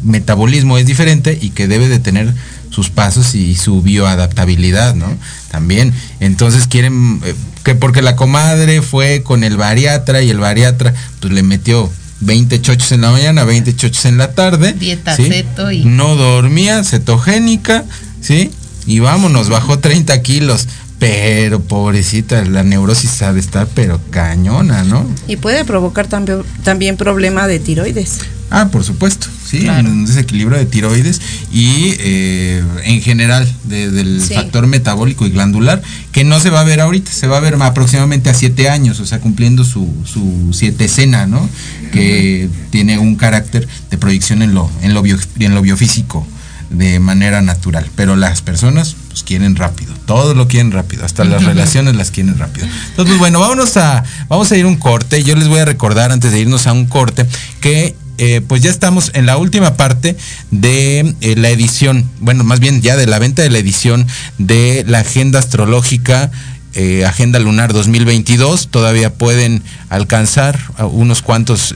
metabolismo 0.03 0.79
es 0.79 0.87
diferente 0.87 1.39
y 1.41 1.51
que 1.51 1.69
debe 1.69 1.89
de 1.89 1.99
tener 1.99 2.33
sus 2.71 2.91
pasos 2.91 3.35
y 3.35 3.57
su 3.57 3.83
bioadaptabilidad, 3.83 4.95
¿no? 4.95 5.07
También. 5.51 5.93
Entonces 6.21 6.67
quieren 6.67 7.21
eh, 7.25 7.35
que 7.65 7.75
porque 7.75 8.03
la 8.03 8.17
comadre 8.17 8.83
fue 8.83 9.23
con 9.23 9.45
el 9.45 9.57
bariatra 9.57 10.23
y 10.23 10.31
el 10.31 10.39
bariatra 10.39 10.95
pues 11.21 11.33
le 11.33 11.43
metió 11.43 11.91
20 12.21 12.61
chochos 12.61 12.93
en 12.93 13.01
la 13.03 13.11
mañana, 13.11 13.45
20 13.45 13.75
chochos 13.77 14.05
en 14.05 14.19
la 14.19 14.33
tarde. 14.33 14.73
Dieta 14.73 15.17
ceto 15.17 15.71
y... 15.71 15.85
No 15.85 16.17
dormía, 16.17 16.85
cetogénica, 16.85 17.85
¿sí? 18.21 18.51
Y 18.87 19.01
vámonos, 19.01 19.49
bajó 19.49 19.79
30 19.79 20.21
kilos. 20.23 20.69
Pero 20.99 21.63
pobrecita, 21.63 22.45
la 22.45 22.63
neurosis 22.63 23.23
ha 23.23 23.33
de 23.33 23.41
estar 23.41 23.67
pero 23.75 23.99
cañona, 24.11 24.85
¿no? 24.85 25.07
Y 25.27 25.37
puede 25.37 25.65
provocar 25.65 26.09
también, 26.09 26.43
también 26.63 26.99
problema 26.99 27.47
de 27.47 27.59
tiroides. 27.59 28.19
Ah, 28.51 28.69
por 28.71 28.85
supuesto, 28.85 29.29
sí, 29.51 29.69
un 29.69 30.07
desequilibrio 30.07 30.59
de 30.59 30.67
tiroides 30.67 31.21
y 31.53 31.95
eh, 31.99 32.63
en 32.85 33.03
general 33.03 33.51
del 33.65 34.21
factor 34.21 34.67
metabólico 34.67 35.27
y 35.27 35.31
glandular, 35.31 35.83
que 36.13 36.25
no 36.25 36.39
se 36.41 36.51
va 36.51 36.61
a 36.61 36.65
ver 36.65 36.81
ahorita, 36.81 37.11
se 37.11 37.27
va 37.27 37.39
a 37.39 37.41
ver 37.41 37.57
aproximadamente 37.61 38.31
a 38.31 38.35
siete 38.35 38.69
años, 38.69 39.01
o 39.01 39.07
sea, 39.07 39.21
cumpliendo 39.21 39.65
su, 39.65 39.89
su 40.05 40.51
siete 40.53 40.85
escena, 40.85 41.27
¿no? 41.27 41.49
Que 41.93 42.49
tiene 42.71 42.99
un 42.99 43.17
carácter 43.17 43.67
de 43.91 43.99
proyección 43.99 44.43
en 44.43 44.55
lo, 44.55 44.71
en 44.83 44.95
lo, 44.95 45.03
bio, 45.03 45.19
en 45.39 45.55
lo 45.55 45.63
biofísico 45.63 46.27
de 46.71 47.01
manera 47.01 47.43
natural. 47.43 47.87
Pero 47.97 48.17
las 48.17 48.43
personas 48.43 48.97
Los 49.11 49.25
quieren 49.25 49.57
rápido, 49.57 49.93
todo 50.07 50.35
lo 50.35 50.47
quieren 50.49 50.71
rápido, 50.71 51.05
hasta 51.05 51.25
las 51.25 51.45
relaciones 51.51 51.97
las 51.97 52.11
quieren 52.11 52.39
rápido. 52.39 52.67
Entonces, 52.67 53.07
pues, 53.07 53.19
bueno, 53.19 53.41
vámonos 53.41 53.77
a, 53.77 54.05
vamos 54.29 54.51
a 54.53 54.57
ir 54.57 54.65
a 54.65 54.69
un 54.69 54.77
corte. 54.77 55.23
Yo 55.23 55.35
les 55.35 55.49
voy 55.49 55.59
a 55.59 55.65
recordar 55.65 56.13
antes 56.13 56.33
de 56.33 56.41
irnos 56.41 56.67
a 56.67 56.73
un 56.73 56.87
corte 56.87 57.27
que 57.61 57.97
eh, 58.23 58.43
pues 58.47 58.61
ya 58.61 58.69
estamos 58.69 59.13
en 59.15 59.25
la 59.25 59.39
última 59.39 59.79
parte 59.79 60.15
de 60.51 61.15
eh, 61.23 61.37
la 61.37 61.49
edición, 61.49 62.07
bueno, 62.21 62.45
más 62.45 62.61
bien 62.61 62.83
ya 62.83 62.95
de 62.99 63.07
la 63.07 63.19
venta 63.19 63.41
de 63.41 63.49
la 63.49 63.57
edición 63.57 64.07
de 64.37 64.85
la 64.87 64.99
agenda 64.99 65.39
astrológica. 65.39 66.31
Eh, 66.75 67.07
agenda 67.07 67.39
Lunar 67.39 67.73
2022 67.73 68.69
todavía 68.69 69.15
pueden 69.15 69.63
alcanzar 69.89 70.61
unos 70.93 71.23
cuantos 71.23 71.75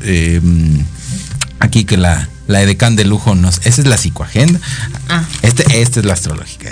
aquí 1.61 1.85
que 1.85 1.97
la, 1.97 2.29
la 2.47 2.63
edecán 2.63 2.97
de 2.97 3.05
lujo 3.05 3.35
nos. 3.35 3.59
Esa 3.65 3.81
es 3.81 3.87
la 3.87 3.97
psicoagenda. 3.97 4.61
Ah. 5.09 5.25
Este, 5.43 5.81
esta 5.81 6.01
es 6.01 6.07
la 6.07 6.13
astrológica. 6.13 6.71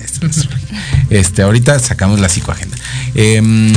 Este, 1.10 1.42
ahorita 1.42 1.78
sacamos 1.78 2.20
la 2.20 2.28
psicoagenda. 2.28 2.76
Em, 3.14 3.72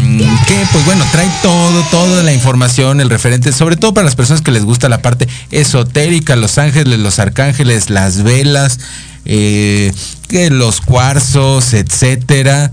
que 0.48 0.68
pues 0.72 0.86
bueno, 0.86 1.06
trae 1.12 1.30
todo, 1.42 1.82
toda 1.92 2.24
la 2.24 2.34
información, 2.34 3.02
el 3.02 3.10
referente, 3.10 3.52
sobre 3.52 3.76
todo 3.76 3.94
para 3.94 4.06
las 4.06 4.16
personas 4.16 4.42
que 4.42 4.52
les 4.52 4.64
gusta 4.64 4.90
la 4.90 5.02
parte 5.02 5.28
esotérica, 5.52 6.36
los 6.36 6.58
ángeles, 6.58 7.00
los 7.00 7.20
arcángeles, 7.20 7.90
las 7.90 8.24
velas, 8.24 8.80
eh, 9.26 9.94
que 10.28 10.50
los 10.50 10.82
cuarzos, 10.82 11.74
etcétera. 11.74 12.72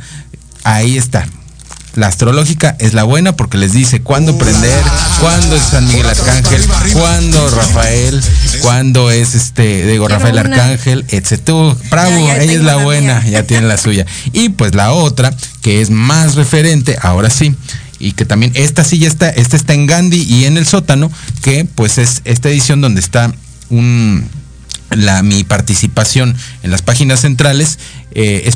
Ahí 0.65 0.97
está 0.97 1.27
la 1.95 2.07
astrológica 2.07 2.77
es 2.79 2.95
la 2.95 3.05
buena 3.05 3.37
porque 3.37 3.59
les 3.59 3.73
dice 3.73 4.01
cuándo 4.01 4.37
prender, 4.39 4.83
cuándo 5.21 5.57
es 5.57 5.63
San 5.63 5.87
Miguel 5.87 6.07
Arcángel, 6.07 6.65
cuándo 6.93 7.51
Rafael, 7.51 8.23
cuándo 8.61 9.11
es 9.11 9.35
este, 9.35 9.87
digo, 9.87 10.09
Rafael 10.09 10.39
Arcángel, 10.39 11.05
etc. 11.09 11.51
Bravo, 11.91 12.15
ella 12.15 12.37
es 12.37 12.63
la 12.63 12.77
buena, 12.77 13.27
ya 13.27 13.43
tiene 13.43 13.67
la 13.67 13.77
suya. 13.77 14.07
Y 14.33 14.51
pues 14.51 14.75
la 14.75 14.93
otra, 14.93 15.35
que 15.61 15.81
es 15.81 15.91
más 15.91 16.35
referente, 16.35 16.97
ahora 17.01 17.31
sí, 17.31 17.55
y 17.99 18.13
que 18.13 18.25
también 18.25 18.53
esta 18.55 18.85
sí 18.85 18.99
ya 18.99 19.09
está, 19.09 19.29
esta 19.31 19.57
está 19.57 19.75
en 19.75 19.87
Gandhi 19.87 20.23
y 20.23 20.47
en 20.47 20.57
el 20.57 20.67
sótano, 20.67 21.11
que 21.43 21.67
pues 21.75 21.99
es 21.99 22.23
esta 22.25 22.49
edición 22.49 22.81
donde 22.81 23.01
está 23.01 23.33
un 23.71 24.29
la, 24.95 25.23
mi 25.23 25.45
participación 25.45 26.37
en 26.63 26.71
las 26.71 26.83
páginas 26.83 27.21
centrales, 27.21 27.79
eh, 28.13 28.51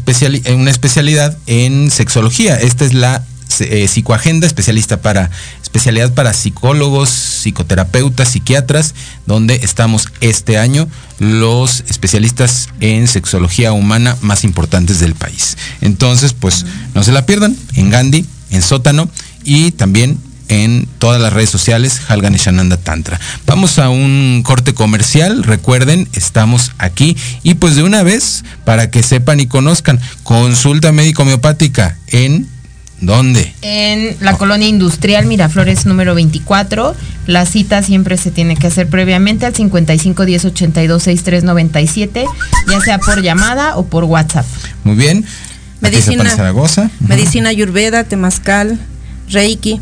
una 0.55 0.71
especialidad 0.71 1.37
en 1.47 1.91
sexología. 1.91 2.57
Esta 2.61 2.85
es 2.85 2.95
la 2.95 3.25
eh, 3.61 3.89
psicoagenda, 3.89 4.47
especialista 4.47 5.01
para, 5.01 5.31
especialidad 5.63 6.13
para 6.13 6.35
psicólogos, 6.35 7.09
psicoterapeutas, 7.09 8.29
psiquiatras, 8.29 8.95
donde 9.27 9.57
estamos 9.57 10.09
este 10.21 10.59
año 10.59 10.89
los 11.19 11.85
especialistas 11.89 12.69
en 12.81 13.09
sexología 13.09 13.73
humana 13.73 14.17
más 14.21 14.45
importantes 14.45 15.01
del 15.01 15.15
país. 15.15 15.57
Entonces, 15.81 16.33
pues 16.35 16.67
no 16.95 17.03
se 17.03 17.13
la 17.13 17.25
pierdan 17.25 17.57
en 17.75 17.91
Gandhi, 17.91 18.27
en 18.51 18.63
Sótano 18.63 19.09
y 19.45 19.71
también 19.71 20.19
en 20.49 20.87
todas 20.99 21.21
las 21.21 21.33
redes 21.33 21.51
sociales, 21.51 22.01
Halgan 22.09 22.35
y 22.35 22.39
Shananda 22.39 22.77
Tantra. 22.77 23.21
Vamos 23.47 23.79
a 23.79 23.89
un 23.89 24.43
corte 24.45 24.75
comercial, 24.75 25.43
recuerden, 25.45 26.09
estamos 26.13 26.73
aquí 26.79 27.17
y 27.43 27.55
pues 27.55 27.77
de 27.77 27.83
una 27.83 28.03
vez, 28.03 28.45
para 28.65 28.91
que 28.91 29.03
sepan 29.03 29.41
y 29.41 29.47
conozcan, 29.47 30.01
consulta 30.23 30.93
médico 30.93 31.23
homeopática 31.23 31.97
en 32.09 32.49
¿Dónde? 33.01 33.53
En 33.61 34.17
la 34.21 34.39
colonia 34.39 34.69
industrial 34.69 35.27
Miraflores 35.27 35.85
número 35.85 36.15
24. 36.15 36.95
La 37.27 37.45
cita 37.45 37.83
siempre 37.83 38.17
se 38.17 38.31
tiene 38.31 38.57
que 38.57 38.69
hacer 38.69 38.89
previamente 38.89 39.45
al 39.45 39.55
55 39.55 40.25
10 40.25 40.45
82 40.47 41.03
63 41.03 41.45
97, 41.45 42.25
ya 42.71 42.81
sea 42.81 42.99
por 42.99 43.21
llamada 43.23 43.77
o 43.77 43.85
por 43.85 44.05
WhatsApp. 44.05 44.47
Muy 44.85 44.97
bien. 44.97 45.27
Medicina, 45.81 46.31
Zaragoza. 46.31 46.91
Medicina 47.01 47.51
Ayurveda, 47.51 48.05
Temazcal, 48.05 48.79
Reiki, 49.31 49.79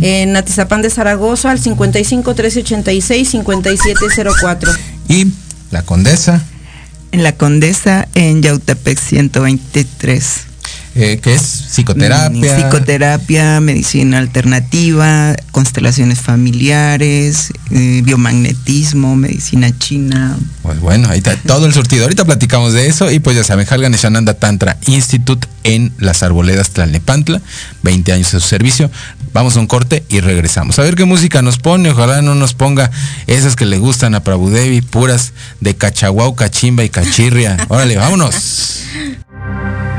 en 0.00 0.36
Atizapán 0.36 0.82
de 0.82 0.90
Zaragoza 0.90 1.50
al 1.50 1.58
55 1.58 2.30
1386 2.30 3.28
5704. 3.30 4.72
Y 5.08 5.26
la 5.70 5.82
Condesa. 5.82 6.42
En 7.12 7.22
la 7.22 7.32
Condesa 7.32 8.06
en 8.14 8.42
Yautepec 8.42 8.98
123. 8.98 10.47
Eh, 11.00 11.20
que 11.22 11.32
es 11.32 11.42
psicoterapia. 11.42 12.56
Psicoterapia, 12.56 13.60
medicina 13.60 14.18
alternativa, 14.18 15.36
constelaciones 15.52 16.18
familiares, 16.18 17.52
eh, 17.70 18.02
biomagnetismo, 18.04 19.14
medicina 19.14 19.70
china. 19.78 20.36
Pues 20.62 20.80
bueno, 20.80 21.08
ahí 21.08 21.18
está 21.18 21.36
todo 21.36 21.66
el 21.66 21.72
surtido. 21.72 22.02
Ahorita 22.02 22.24
platicamos 22.24 22.72
de 22.72 22.88
eso 22.88 23.12
y 23.12 23.20
pues 23.20 23.36
ya 23.36 23.44
saben, 23.44 23.64
Halgan 23.70 23.92
Shananda 23.92 24.34
Tantra 24.34 24.76
Institute 24.86 25.46
en 25.62 25.92
las 25.98 26.24
Arboledas 26.24 26.70
Tlalnepantla, 26.70 27.42
20 27.84 28.12
años 28.12 28.32
de 28.32 28.40
su 28.40 28.48
servicio. 28.48 28.90
Vamos 29.32 29.56
a 29.56 29.60
un 29.60 29.68
corte 29.68 30.02
y 30.08 30.18
regresamos. 30.18 30.80
A 30.80 30.82
ver 30.82 30.96
qué 30.96 31.04
música 31.04 31.42
nos 31.42 31.58
pone. 31.58 31.90
Ojalá 31.90 32.22
no 32.22 32.34
nos 32.34 32.54
ponga 32.54 32.90
esas 33.28 33.54
que 33.54 33.66
le 33.66 33.78
gustan 33.78 34.16
a 34.16 34.24
Prabhudevi, 34.24 34.80
puras 34.80 35.32
de 35.60 35.76
cachaguau, 35.76 36.34
cachimba 36.34 36.82
y 36.82 36.88
cachirria. 36.88 37.56
Órale, 37.68 37.96
vámonos. 37.96 38.82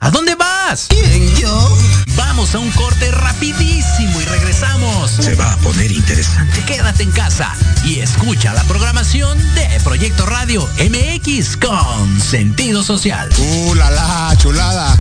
¿a 0.00 0.10
dónde 0.10 0.34
vas? 0.34 0.86
¿Quién, 0.88 1.34
yo? 1.36 1.78
Vamos 2.16 2.54
a 2.54 2.58
un 2.58 2.70
corte 2.70 3.10
rapidísimo 3.10 4.20
y 4.20 4.24
regresamos. 4.24 5.10
Se 5.10 5.34
va 5.34 5.52
a 5.52 5.56
poner 5.58 5.92
interesante. 5.92 6.64
Quédate 6.64 7.02
en 7.02 7.10
casa 7.10 7.52
y 7.84 8.00
escucha 8.00 8.54
la 8.54 8.62
programación 8.64 9.38
de 9.54 9.68
Proyecto 9.84 10.24
Radio 10.24 10.66
MX 10.78 11.58
con 11.58 12.20
sentido 12.20 12.82
social. 12.82 13.28
¡Uh, 13.38 13.74
la, 13.74 13.90
la 13.90 14.34
chulada! 14.38 14.98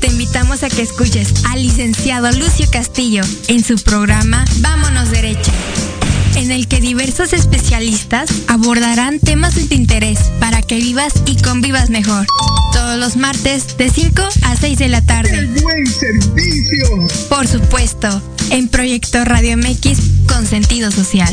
Te 0.00 0.06
invitamos 0.08 0.64
a 0.64 0.70
que 0.70 0.82
escuches 0.82 1.32
al 1.50 1.62
licenciado 1.62 2.32
Lucio 2.32 2.66
Castillo 2.70 3.22
en 3.46 3.62
su 3.62 3.76
programa 3.76 4.44
Vámonos 4.60 5.10
Derecha 5.10 5.52
en 6.42 6.50
el 6.50 6.66
que 6.66 6.80
diversos 6.80 7.32
especialistas 7.32 8.28
abordarán 8.48 9.20
temas 9.20 9.54
de 9.54 9.64
tu 9.64 9.74
interés 9.74 10.18
para 10.40 10.60
que 10.60 10.74
vivas 10.76 11.14
y 11.24 11.40
convivas 11.40 11.88
mejor. 11.88 12.26
Todos 12.72 12.98
los 12.98 13.16
martes 13.16 13.76
de 13.76 13.88
5 13.88 14.22
a 14.42 14.56
6 14.56 14.78
de 14.78 14.88
la 14.88 15.02
tarde. 15.02 15.38
¡El 15.38 15.46
buen 15.62 15.86
servicio! 15.86 17.06
Por 17.28 17.46
supuesto, 17.46 18.20
en 18.50 18.68
Proyecto 18.68 19.24
Radio 19.24 19.56
MX 19.56 20.00
con 20.26 20.44
sentido 20.44 20.90
social. 20.90 21.32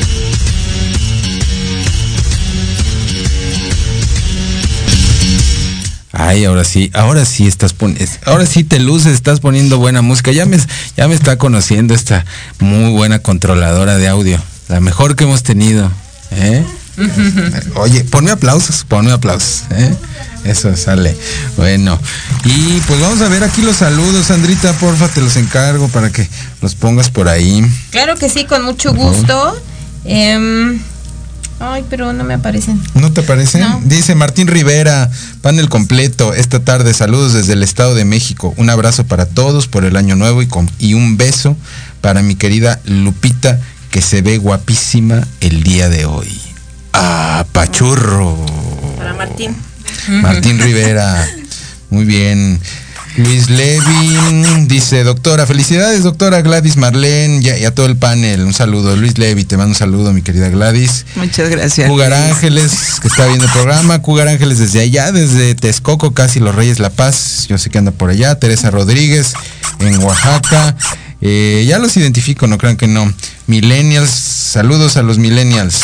Ay, 6.13 6.45
ahora 6.45 6.65
sí, 6.65 6.91
ahora 6.93 7.23
sí 7.25 7.47
estás 7.47 7.73
poniendo, 7.73 8.11
ahora 8.25 8.45
sí 8.45 8.63
te 8.63 8.79
luces, 8.79 9.13
estás 9.13 9.39
poniendo 9.39 9.77
buena 9.77 10.01
música. 10.01 10.31
Ya 10.31 10.45
me, 10.45 10.57
ya 10.97 11.07
me 11.07 11.15
está 11.15 11.37
conociendo 11.37 11.93
esta 11.93 12.25
muy 12.59 12.91
buena 12.91 13.19
controladora 13.19 13.97
de 13.97 14.07
audio, 14.07 14.39
la 14.67 14.79
mejor 14.81 15.15
que 15.15 15.23
hemos 15.23 15.43
tenido. 15.43 15.89
¿eh? 16.31 16.65
Oye, 17.75 18.03
ponme 18.03 18.31
aplausos, 18.31 18.83
ponme 18.87 19.11
aplausos. 19.11 19.63
¿eh? 19.71 19.95
Eso 20.43 20.75
sale. 20.75 21.15
Bueno, 21.55 21.99
y 22.43 22.79
pues 22.87 22.99
vamos 22.99 23.21
a 23.21 23.29
ver 23.29 23.43
aquí 23.43 23.61
los 23.61 23.77
saludos, 23.77 24.27
Sandrita, 24.27 24.73
porfa, 24.73 25.07
te 25.07 25.21
los 25.21 25.37
encargo 25.37 25.87
para 25.87 26.11
que 26.11 26.27
los 26.61 26.75
pongas 26.75 27.09
por 27.09 27.29
ahí. 27.29 27.65
Claro 27.91 28.15
que 28.17 28.27
sí, 28.27 28.45
con 28.45 28.63
mucho 28.63 28.93
gusto. 28.93 29.61
Ay, 31.61 31.85
pero 31.89 32.11
no 32.11 32.23
me 32.23 32.33
aparecen. 32.33 32.81
¿No 32.95 33.11
te 33.13 33.21
aparecen? 33.21 33.63
Dice 33.87 34.15
Martín 34.15 34.47
Rivera, 34.47 35.11
panel 35.41 35.69
completo, 35.69 36.33
esta 36.33 36.63
tarde, 36.63 36.93
saludos 36.93 37.33
desde 37.33 37.53
el 37.53 37.61
Estado 37.61 37.93
de 37.93 38.03
México. 38.03 38.53
Un 38.57 38.71
abrazo 38.71 39.05
para 39.05 39.27
todos 39.27 39.67
por 39.67 39.85
el 39.85 39.95
año 39.95 40.15
nuevo 40.15 40.41
y, 40.41 40.49
y 40.79 40.95
un 40.95 41.17
beso 41.17 41.55
para 42.01 42.23
mi 42.23 42.33
querida 42.33 42.79
Lupita, 42.85 43.59
que 43.91 44.01
se 44.01 44.23
ve 44.23 44.39
guapísima 44.39 45.27
el 45.39 45.61
día 45.61 45.87
de 45.89 46.05
hoy. 46.05 46.41
Ah, 46.93 47.45
pachurro. 47.51 48.43
Para 48.97 49.13
Martín. 49.13 49.55
Martín 50.07 50.59
Rivera. 50.59 51.27
Muy 51.91 52.05
bien. 52.05 52.59
Luis 53.17 53.49
Levin 53.49 54.67
dice, 54.67 55.03
doctora, 55.03 55.45
felicidades, 55.45 56.03
doctora 56.03 56.41
Gladys 56.41 56.77
Marlene 56.77 57.41
y 57.41 57.65
a, 57.65 57.75
todo 57.75 57.85
el 57.85 57.97
panel. 57.97 58.41
Un 58.41 58.53
saludo. 58.53 58.95
Luis 58.95 59.17
Levy, 59.17 59.43
te 59.43 59.57
mando 59.57 59.71
un 59.71 59.75
saludo, 59.75 60.13
mi 60.13 60.21
querida 60.21 60.49
Gladys. 60.49 61.05
Muchas 61.15 61.49
gracias. 61.49 61.89
Cugar 61.89 62.13
Ángeles, 62.13 62.71
que 63.01 63.07
está 63.07 63.27
viendo 63.27 63.45
el 63.45 63.51
programa. 63.51 64.01
Cugar 64.01 64.29
Ángeles 64.29 64.59
desde 64.59 64.79
allá, 64.81 65.11
desde 65.11 65.55
Texcoco, 65.55 66.13
casi 66.13 66.39
Los 66.39 66.55
Reyes 66.55 66.79
La 66.79 66.89
Paz. 66.89 67.47
Yo 67.49 67.57
sé 67.57 67.69
que 67.69 67.77
anda 67.77 67.91
por 67.91 68.09
allá. 68.09 68.35
Teresa 68.35 68.71
Rodríguez, 68.71 69.33
en 69.79 70.01
Oaxaca. 70.01 70.75
Eh, 71.21 71.65
ya 71.67 71.77
los 71.77 71.95
identifico, 71.97 72.47
no 72.47 72.57
crean 72.57 72.77
que 72.77 72.87
no. 72.87 73.13
Millennials, 73.47 74.09
saludos 74.09 74.97
a 74.97 75.03
los 75.03 75.19
millennials. 75.19 75.81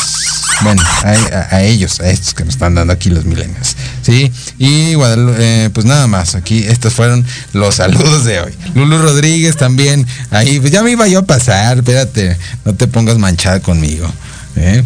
Bueno, 0.62 0.82
a, 1.04 1.62
ellos, 1.62 2.00
a 2.00 2.10
estos 2.10 2.34
que 2.34 2.44
nos 2.44 2.56
están 2.56 2.74
dando 2.74 2.92
aquí 2.92 3.10
los 3.10 3.26
millennials. 3.26 3.76
Sí, 4.08 4.32
y 4.58 4.94
eh, 4.96 5.70
pues 5.74 5.86
nada 5.86 6.08
más, 6.08 6.36
aquí 6.36 6.64
estos 6.64 6.94
fueron 6.94 7.26
los 7.52 7.76
saludos 7.76 8.24
de 8.24 8.40
hoy. 8.40 8.54
Lulu 8.74 9.00
Rodríguez 9.00 9.58
también, 9.58 10.08
ahí, 10.32 10.62
pues 10.62 10.72
ya 10.72 10.82
me 10.82 10.92
iba 10.92 11.10
yo 11.10 11.20
a 11.20 11.26
pasar, 11.26 11.80
espérate, 11.80 12.38
no 12.64 12.74
te 12.74 12.88
pongas 12.88 13.18
manchada 13.18 13.60
conmigo. 13.60 14.10
¿eh? 14.56 14.82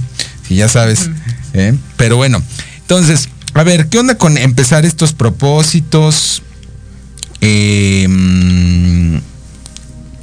Si 0.48 0.56
ya 0.56 0.68
sabes. 0.68 1.12
¿eh? 1.54 1.76
Pero 1.98 2.18
bueno, 2.18 2.42
entonces, 2.80 3.30
a 3.54 3.62
ver, 3.62 3.90
¿qué 3.90 4.00
onda 4.00 4.16
con 4.16 4.40
empezar 4.40 4.88
estos 4.88 5.14
propósitos? 5.14 6.42
Em, 7.42 9.22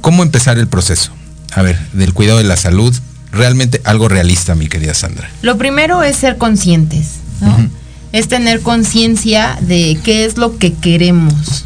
¿Cómo 0.01 0.23
empezar 0.23 0.57
el 0.57 0.67
proceso? 0.67 1.13
A 1.53 1.61
ver, 1.61 1.79
del 1.93 2.13
cuidado 2.13 2.39
de 2.39 2.43
la 2.43 2.57
salud, 2.57 2.93
realmente 3.31 3.79
algo 3.85 4.09
realista, 4.09 4.55
mi 4.55 4.67
querida 4.67 4.93
Sandra. 4.93 5.29
Lo 5.41 5.57
primero 5.57 6.03
es 6.03 6.17
ser 6.17 6.37
conscientes, 6.37 7.11
¿no? 7.39 7.79
Es 8.11 8.27
tener 8.27 8.61
conciencia 8.61 9.57
de 9.61 9.99
qué 10.03 10.25
es 10.25 10.37
lo 10.37 10.57
que 10.57 10.73
queremos, 10.73 11.65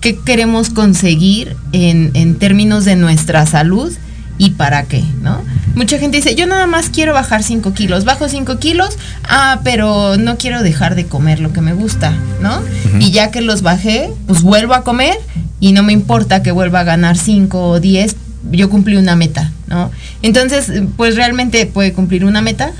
qué 0.00 0.18
queremos 0.18 0.70
conseguir 0.70 1.56
en, 1.72 2.10
en, 2.14 2.36
términos 2.36 2.84
de 2.84 2.96
nuestra 2.96 3.44
salud 3.46 3.92
y 4.38 4.50
para 4.50 4.84
qué, 4.84 5.04
¿no? 5.20 5.42
Mucha 5.74 5.98
gente 5.98 6.16
dice, 6.16 6.34
yo 6.34 6.46
nada 6.46 6.66
más 6.66 6.88
quiero 6.88 7.12
bajar 7.12 7.42
5 7.42 7.74
kilos, 7.74 8.06
bajo 8.06 8.28
5 8.28 8.58
kilos, 8.58 8.96
ah, 9.28 9.60
pero 9.62 10.16
no 10.16 10.38
quiero 10.38 10.62
dejar 10.62 10.94
de 10.94 11.04
comer 11.04 11.40
lo 11.40 11.52
que 11.52 11.60
me 11.60 11.74
gusta, 11.74 12.14
¿no? 12.40 12.62
Y 12.98 13.10
ya 13.10 13.30
que 13.30 13.42
los 13.42 13.60
bajé, 13.60 14.10
pues 14.26 14.40
vuelvo 14.40 14.72
a 14.74 14.82
comer 14.82 15.18
y 15.60 15.72
no 15.72 15.82
me 15.82 15.92
importa 15.92 16.42
que 16.42 16.52
vuelva 16.52 16.80
a 16.80 16.84
ganar 16.84 17.18
5 17.18 17.68
o 17.68 17.80
10 17.80 18.16
yo 18.50 18.70
cumplí 18.70 18.96
una 18.96 19.16
meta, 19.16 19.52
¿no? 19.66 19.90
Entonces, 20.22 20.72
pues 20.96 21.16
realmente 21.16 21.66
puede 21.66 21.92
cumplir 21.92 22.24
una 22.24 22.40
meta 22.40 22.72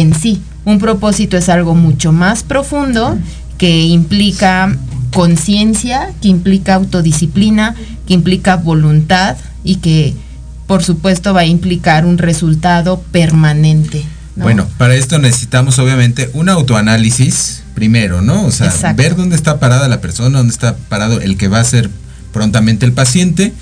en 0.00 0.14
sí. 0.14 0.40
Un 0.64 0.78
propósito 0.78 1.36
es 1.36 1.48
algo 1.48 1.74
mucho 1.74 2.12
más 2.12 2.42
profundo 2.42 3.18
que 3.58 3.84
implica 3.84 4.76
conciencia, 5.12 6.12
que 6.20 6.28
implica 6.28 6.74
autodisciplina, 6.74 7.74
que 8.06 8.14
implica 8.14 8.56
voluntad 8.56 9.36
y 9.64 9.76
que 9.76 10.14
por 10.66 10.84
supuesto 10.84 11.34
va 11.34 11.40
a 11.40 11.46
implicar 11.46 12.06
un 12.06 12.18
resultado 12.18 13.00
permanente. 13.10 14.04
Bueno, 14.36 14.66
para 14.78 14.94
esto 14.94 15.18
necesitamos 15.18 15.78
obviamente 15.78 16.30
un 16.32 16.48
autoanálisis 16.48 17.62
primero, 17.74 18.22
¿no? 18.22 18.44
O 18.44 18.52
sea, 18.52 18.72
ver 18.94 19.16
dónde 19.16 19.36
está 19.36 19.58
parada 19.58 19.88
la 19.88 20.00
persona, 20.00 20.38
dónde 20.38 20.52
está 20.52 20.76
parado 20.76 21.20
el 21.20 21.36
que 21.36 21.48
va 21.48 21.60
a 21.60 21.64
ser 21.64 21.90
prontamente 22.32 22.86
el 22.86 22.92
paciente, 22.92 23.52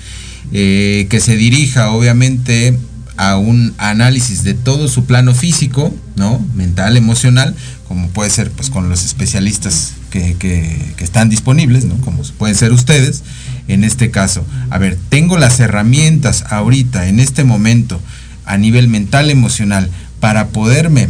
eh, 0.51 1.07
que 1.09 1.19
se 1.19 1.35
dirija 1.35 1.91
obviamente 1.91 2.77
a 3.17 3.37
un 3.37 3.73
análisis 3.77 4.43
de 4.43 4.53
todo 4.53 4.87
su 4.87 5.05
plano 5.05 5.33
físico, 5.33 5.93
¿no? 6.19 6.45
Mental, 6.53 6.97
emocional, 6.97 7.55
como 7.87 8.09
puede 8.09 8.29
ser 8.29 8.51
pues 8.51 8.69
con 8.69 8.89
los 8.89 9.05
especialistas 9.05 9.93
que, 10.11 10.35
que, 10.37 10.93
están 10.99 11.29
disponibles, 11.29 11.85
¿no? 11.85 11.95
Como 12.01 12.21
pueden 12.37 12.55
ser 12.55 12.73
ustedes 12.73 13.23
en 13.67 13.83
este 13.83 14.11
caso. 14.11 14.45
A 14.69 14.77
ver, 14.77 14.97
tengo 15.09 15.37
las 15.37 15.59
herramientas 15.59 16.43
ahorita, 16.49 17.07
en 17.07 17.19
este 17.19 17.43
momento, 17.45 17.99
a 18.45 18.57
nivel 18.57 18.89
mental, 18.89 19.31
emocional, 19.31 19.89
para 20.19 20.49
poderme 20.49 21.07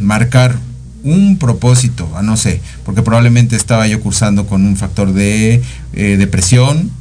marcar 0.00 0.56
un 1.02 1.36
propósito, 1.36 2.08
no 2.22 2.36
sé, 2.36 2.60
porque 2.84 3.02
probablemente 3.02 3.56
estaba 3.56 3.88
yo 3.88 4.00
cursando 4.00 4.46
con 4.46 4.64
un 4.64 4.76
factor 4.76 5.12
de 5.12 5.60
eh, 5.94 6.16
depresión, 6.16 6.92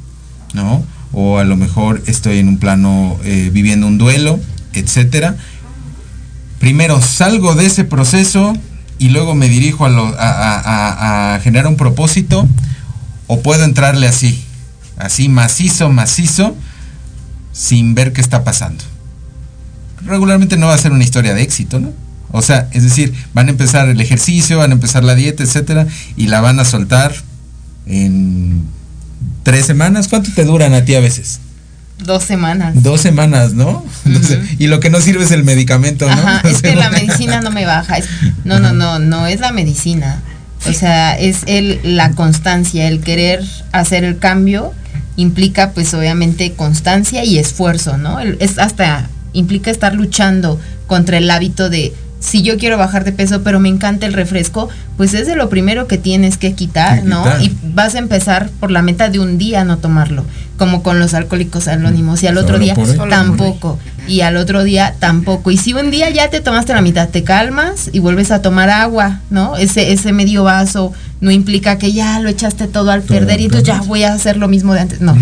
¿no? 0.55 0.83
O 1.13 1.37
a 1.37 1.43
lo 1.43 1.57
mejor 1.57 2.01
estoy 2.07 2.39
en 2.39 2.47
un 2.47 2.57
plano 2.57 3.19
eh, 3.23 3.51
viviendo 3.53 3.85
un 3.85 3.99
duelo, 3.99 4.39
etcétera. 4.73 5.35
Primero 6.61 7.01
salgo 7.01 7.55
de 7.55 7.65
ese 7.65 7.83
proceso 7.83 8.53
y 8.97 9.09
luego 9.09 9.35
me 9.35 9.49
dirijo 9.49 9.85
a, 9.85 11.39
generar 11.43 11.67
un 11.67 11.75
propósito, 11.75 12.47
o 13.27 13.41
puedo 13.41 13.65
entrarle 13.65 14.07
así, 14.07 14.41
así 14.97 15.27
macizo, 15.27 15.89
macizo, 15.89 16.55
sin 17.51 17.95
ver 17.95 18.13
qué 18.13 18.21
está 18.21 18.45
pasando 18.45 18.83
regularmente 20.05 20.57
no 20.57 20.67
va 20.67 20.73
a 20.73 20.77
ser 20.77 20.91
una 20.91 21.03
historia 21.03 21.33
de 21.33 21.41
éxito, 21.41 21.79
¿no? 21.79 21.93
O 22.31 22.41
sea, 22.41 22.69
es 22.71 22.83
decir, 22.83 23.13
van 23.33 23.47
a 23.47 23.51
empezar 23.51 23.89
el 23.89 23.99
ejercicio, 23.99 24.57
van 24.57 24.71
a 24.71 24.73
empezar 24.73 25.03
la 25.03 25.15
dieta, 25.15 25.43
etcétera, 25.43 25.87
y 26.15 26.27
la 26.27 26.39
van 26.39 26.59
a 26.59 26.65
soltar 26.65 27.13
en 27.85 28.63
tres 29.43 29.65
semanas. 29.65 30.07
¿Cuánto 30.07 30.31
te 30.33 30.45
duran 30.45 30.73
a 30.73 30.85
ti 30.85 30.95
a 30.95 31.01
veces? 31.01 31.39
Dos 32.03 32.23
semanas. 32.23 32.81
Dos 32.81 33.01
semanas, 33.01 33.53
¿no? 33.53 33.85
y 34.57 34.67
lo 34.67 34.79
que 34.79 34.89
no 34.89 35.01
sirve 35.01 35.23
es 35.23 35.31
el 35.31 35.43
medicamento, 35.43 36.07
¿no? 36.07 36.13
Ajá, 36.13 36.41
es 36.49 36.61
que 36.61 36.75
la 36.75 36.89
medicina 36.89 37.41
no 37.41 37.51
me 37.51 37.65
baja. 37.65 37.97
no, 38.43 38.59
no, 38.59 38.73
no, 38.73 38.99
no 38.99 39.27
es 39.27 39.39
la 39.39 39.51
medicina. 39.51 40.21
O 40.67 40.73
sea, 40.73 41.17
es 41.17 41.39
el, 41.47 41.79
la 41.83 42.11
constancia, 42.11 42.87
el 42.87 43.01
querer 43.01 43.43
hacer 43.71 44.03
el 44.03 44.19
cambio 44.19 44.73
implica 45.15 45.71
pues 45.71 45.93
obviamente 45.93 46.53
constancia 46.53 47.23
y 47.25 47.37
esfuerzo, 47.37 47.97
¿no? 47.97 48.19
es 48.19 48.57
hasta 48.59 49.09
implica 49.33 49.71
estar 49.71 49.93
luchando 49.93 50.59
contra 50.87 51.17
el 51.17 51.29
hábito 51.29 51.69
de 51.69 51.93
si 52.21 52.43
yo 52.43 52.57
quiero 52.57 52.77
bajar 52.77 53.03
de 53.03 53.11
peso, 53.11 53.41
pero 53.43 53.59
me 53.59 53.67
encanta 53.67 54.05
el 54.05 54.13
refresco, 54.13 54.69
pues 54.95 55.13
es 55.15 55.25
de 55.25 55.35
lo 55.35 55.49
primero 55.49 55.87
que 55.87 55.97
tienes 55.97 56.37
que 56.37 56.53
quitar, 56.53 57.03
¿no? 57.03 57.25
Y 57.41 57.51
vas 57.73 57.95
a 57.95 57.97
empezar 57.97 58.49
por 58.59 58.69
la 58.69 58.83
meta 58.83 59.09
de 59.09 59.19
un 59.19 59.39
día 59.39 59.65
no 59.65 59.79
tomarlo, 59.79 60.23
como 60.55 60.83
con 60.83 60.99
los 60.99 61.15
alcohólicos 61.15 61.67
anónimos, 61.67 62.21
y 62.21 62.27
al 62.27 62.37
otro 62.37 62.59
día 62.59 62.75
tampoco, 63.09 63.79
y 64.07 64.21
al 64.21 64.37
otro 64.37 64.63
día 64.63 64.95
tampoco. 64.99 65.49
Y 65.49 65.57
si 65.57 65.73
un 65.73 65.89
día 65.89 66.11
ya 66.11 66.29
te 66.29 66.41
tomaste 66.41 66.73
la 66.73 66.81
mitad, 66.81 67.09
te 67.09 67.23
calmas 67.23 67.89
y 67.91 67.97
vuelves 67.97 68.29
a 68.29 68.43
tomar 68.43 68.69
agua, 68.69 69.19
¿no? 69.31 69.57
Ese, 69.57 69.91
ese 69.91 70.13
medio 70.13 70.43
vaso 70.43 70.93
no 71.21 71.31
implica 71.31 71.79
que 71.79 71.91
ya 71.91 72.19
lo 72.19 72.29
echaste 72.29 72.67
todo 72.67 72.91
al 72.91 73.01
perder 73.01 73.41
y 73.41 73.45
entonces 73.45 73.67
ya 73.67 73.81
voy 73.81 74.03
a 74.03 74.13
hacer 74.13 74.37
lo 74.37 74.47
mismo 74.47 74.75
de 74.75 74.81
antes. 74.81 75.01
No, 75.01 75.17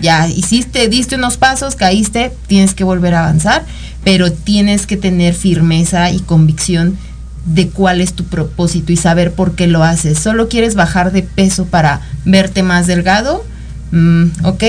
ya 0.00 0.28
hiciste, 0.28 0.88
diste 0.88 1.16
unos 1.16 1.36
pasos, 1.36 1.76
caíste, 1.76 2.32
tienes 2.46 2.74
que 2.74 2.84
volver 2.84 3.14
a 3.14 3.20
avanzar 3.20 3.64
pero 4.04 4.30
tienes 4.30 4.86
que 4.86 4.98
tener 4.98 5.34
firmeza 5.34 6.10
y 6.10 6.20
convicción 6.20 6.96
de 7.46 7.68
cuál 7.68 8.00
es 8.00 8.12
tu 8.12 8.24
propósito 8.24 8.92
y 8.92 8.96
saber 8.96 9.32
por 9.32 9.54
qué 9.54 9.66
lo 9.66 9.82
haces. 9.82 10.18
Solo 10.18 10.48
quieres 10.48 10.74
bajar 10.74 11.10
de 11.10 11.22
peso 11.22 11.64
para 11.66 12.00
verte 12.24 12.62
más 12.62 12.86
delgado, 12.86 13.44
mm, 13.90 14.24
ok, 14.44 14.64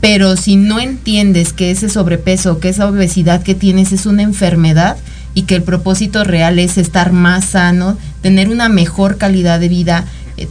pero 0.00 0.36
si 0.36 0.56
no 0.56 0.78
entiendes 0.78 1.52
que 1.52 1.70
ese 1.70 1.88
sobrepeso, 1.88 2.60
que 2.60 2.68
esa 2.68 2.88
obesidad 2.88 3.42
que 3.42 3.54
tienes 3.54 3.92
es 3.92 4.06
una 4.06 4.22
enfermedad 4.22 4.98
y 5.34 5.42
que 5.42 5.56
el 5.56 5.62
propósito 5.62 6.22
real 6.22 6.58
es 6.58 6.78
estar 6.78 7.12
más 7.12 7.46
sano, 7.46 7.98
tener 8.22 8.48
una 8.48 8.68
mejor 8.68 9.16
calidad 9.16 9.58
de 9.58 9.68
vida 9.68 10.04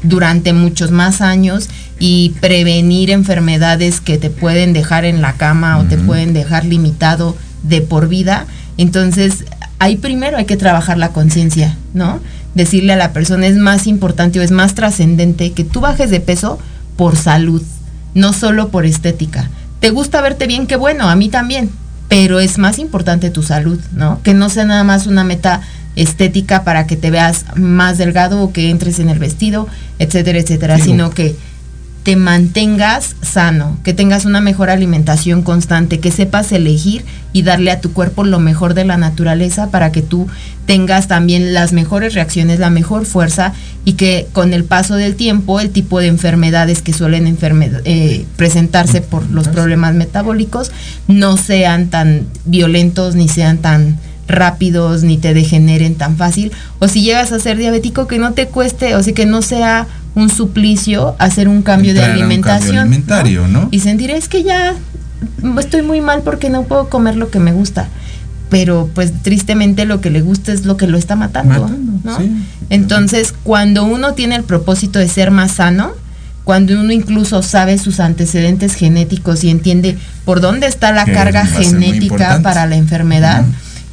durante 0.03 0.53
muchos 0.53 0.91
más 0.91 1.21
años 1.21 1.69
y 1.99 2.33
prevenir 2.41 3.11
enfermedades 3.11 4.01
que 4.01 4.17
te 4.17 4.29
pueden 4.29 4.73
dejar 4.73 5.05
en 5.05 5.21
la 5.21 5.33
cama 5.33 5.77
o 5.77 5.83
te 5.83 5.97
pueden 5.97 6.33
dejar 6.33 6.65
limitado 6.65 7.35
de 7.63 7.81
por 7.81 8.07
vida. 8.07 8.45
Entonces, 8.77 9.45
ahí 9.79 9.95
primero 9.97 10.37
hay 10.37 10.45
que 10.45 10.57
trabajar 10.57 10.97
la 10.97 11.09
conciencia, 11.09 11.77
¿no? 11.93 12.19
Decirle 12.53 12.93
a 12.93 12.97
la 12.97 13.13
persona 13.13 13.47
es 13.47 13.57
más 13.57 13.87
importante 13.87 14.39
o 14.39 14.43
es 14.43 14.51
más 14.51 14.75
trascendente 14.75 15.51
que 15.51 15.63
tú 15.63 15.81
bajes 15.81 16.09
de 16.09 16.19
peso 16.19 16.59
por 16.95 17.15
salud, 17.15 17.61
no 18.13 18.33
solo 18.33 18.69
por 18.69 18.85
estética. 18.85 19.49
¿Te 19.79 19.89
gusta 19.89 20.21
verte 20.21 20.47
bien? 20.47 20.67
Qué 20.67 20.77
bueno, 20.77 21.09
a 21.09 21.15
mí 21.15 21.29
también, 21.29 21.69
pero 22.07 22.39
es 22.39 22.57
más 22.57 22.79
importante 22.79 23.29
tu 23.29 23.43
salud, 23.43 23.79
¿no? 23.93 24.21
Que 24.23 24.33
no 24.33 24.49
sea 24.49 24.65
nada 24.65 24.83
más 24.83 25.05
una 25.05 25.23
meta 25.23 25.61
estética 25.95 26.63
para 26.63 26.87
que 26.87 26.95
te 26.95 27.11
veas 27.11 27.45
más 27.55 27.97
delgado 27.97 28.41
o 28.41 28.51
que 28.51 28.69
entres 28.69 28.99
en 28.99 29.09
el 29.09 29.19
vestido, 29.19 29.67
etcétera, 29.99 30.39
etcétera, 30.39 30.79
sino 30.79 31.09
que 31.09 31.35
te 32.05 32.15
mantengas 32.15 33.15
sano, 33.23 33.79
que 33.83 33.91
tengas 33.91 34.25
una 34.25 34.39
mejor 34.39 34.69
alimentación 34.69 35.41
constante, 35.41 35.99
que 35.99 36.11
sepas 36.11 36.51
elegir 36.51 37.03
y 37.33 37.41
darle 37.41 37.71
a 37.71 37.81
tu 37.81 37.93
cuerpo 37.93 38.23
lo 38.23 38.39
mejor 38.39 38.75
de 38.75 38.85
la 38.85 38.95
naturaleza 38.95 39.71
para 39.71 39.91
que 39.91 40.03
tú 40.03 40.27
tengas 40.67 41.07
también 41.07 41.55
las 41.55 41.73
mejores 41.73 42.13
reacciones, 42.13 42.59
la 42.59 42.69
mejor 42.69 43.07
fuerza 43.07 43.53
y 43.85 43.93
que 43.93 44.27
con 44.33 44.53
el 44.53 44.65
paso 44.65 44.97
del 44.97 45.15
tiempo 45.15 45.59
el 45.59 45.71
tipo 45.71 45.99
de 45.99 46.05
enfermedades 46.05 46.83
que 46.83 46.93
suelen 46.93 47.39
eh, 47.85 48.25
presentarse 48.35 49.01
por 49.01 49.27
los 49.31 49.47
problemas 49.47 49.95
metabólicos 49.95 50.71
no 51.07 51.37
sean 51.37 51.87
tan 51.87 52.27
violentos 52.45 53.15
ni 53.15 53.27
sean 53.27 53.57
tan 53.57 53.97
rápidos 54.27 55.03
ni 55.03 55.17
te 55.17 55.33
degeneren 55.33 55.95
tan 55.95 56.17
fácil 56.17 56.51
o 56.79 56.87
si 56.87 57.01
llegas 57.03 57.31
a 57.31 57.39
ser 57.39 57.57
diabético 57.57 58.07
que 58.07 58.17
no 58.17 58.33
te 58.33 58.47
cueste 58.47 58.95
o 58.95 59.03
sea 59.03 59.13
que 59.13 59.25
no 59.25 59.41
sea 59.41 59.87
un 60.15 60.29
suplicio 60.29 61.15
hacer 61.19 61.47
un 61.47 61.61
cambio 61.61 61.93
de 61.93 62.03
alimentación. 62.03 62.77
alimentario, 62.77 63.47
¿no? 63.47 63.67
Y 63.71 63.81
sentir 63.81 64.11
es 64.11 64.29
que 64.29 64.43
ya 64.43 64.73
estoy 65.59 65.81
muy 65.81 66.01
mal 66.01 66.21
porque 66.23 66.49
no 66.49 66.63
puedo 66.63 66.89
comer 66.89 67.17
lo 67.17 67.29
que 67.29 67.39
me 67.39 67.51
gusta. 67.51 67.87
Pero 68.49 68.89
pues 68.93 69.11
tristemente 69.23 69.85
lo 69.85 70.01
que 70.01 70.09
le 70.09 70.21
gusta 70.21 70.53
es 70.53 70.65
lo 70.65 70.77
que 70.77 70.87
lo 70.87 70.97
está 70.97 71.15
matando, 71.15 71.69
¿no? 72.03 72.17
Entonces, 72.69 73.33
cuando 73.43 73.83
uno 73.83 74.13
tiene 74.13 74.35
el 74.35 74.43
propósito 74.43 74.99
de 74.99 75.09
ser 75.09 75.31
más 75.31 75.53
sano, 75.53 75.91
cuando 76.43 76.79
uno 76.79 76.93
incluso 76.93 77.41
sabe 77.41 77.77
sus 77.79 77.99
antecedentes 77.99 78.75
genéticos 78.75 79.43
y 79.43 79.49
entiende 79.49 79.97
por 80.25 80.41
dónde 80.41 80.67
está 80.67 80.91
la 80.91 81.05
carga 81.05 81.45
genética 81.45 82.39
para 82.43 82.67
la 82.67 82.75
enfermedad, 82.75 83.43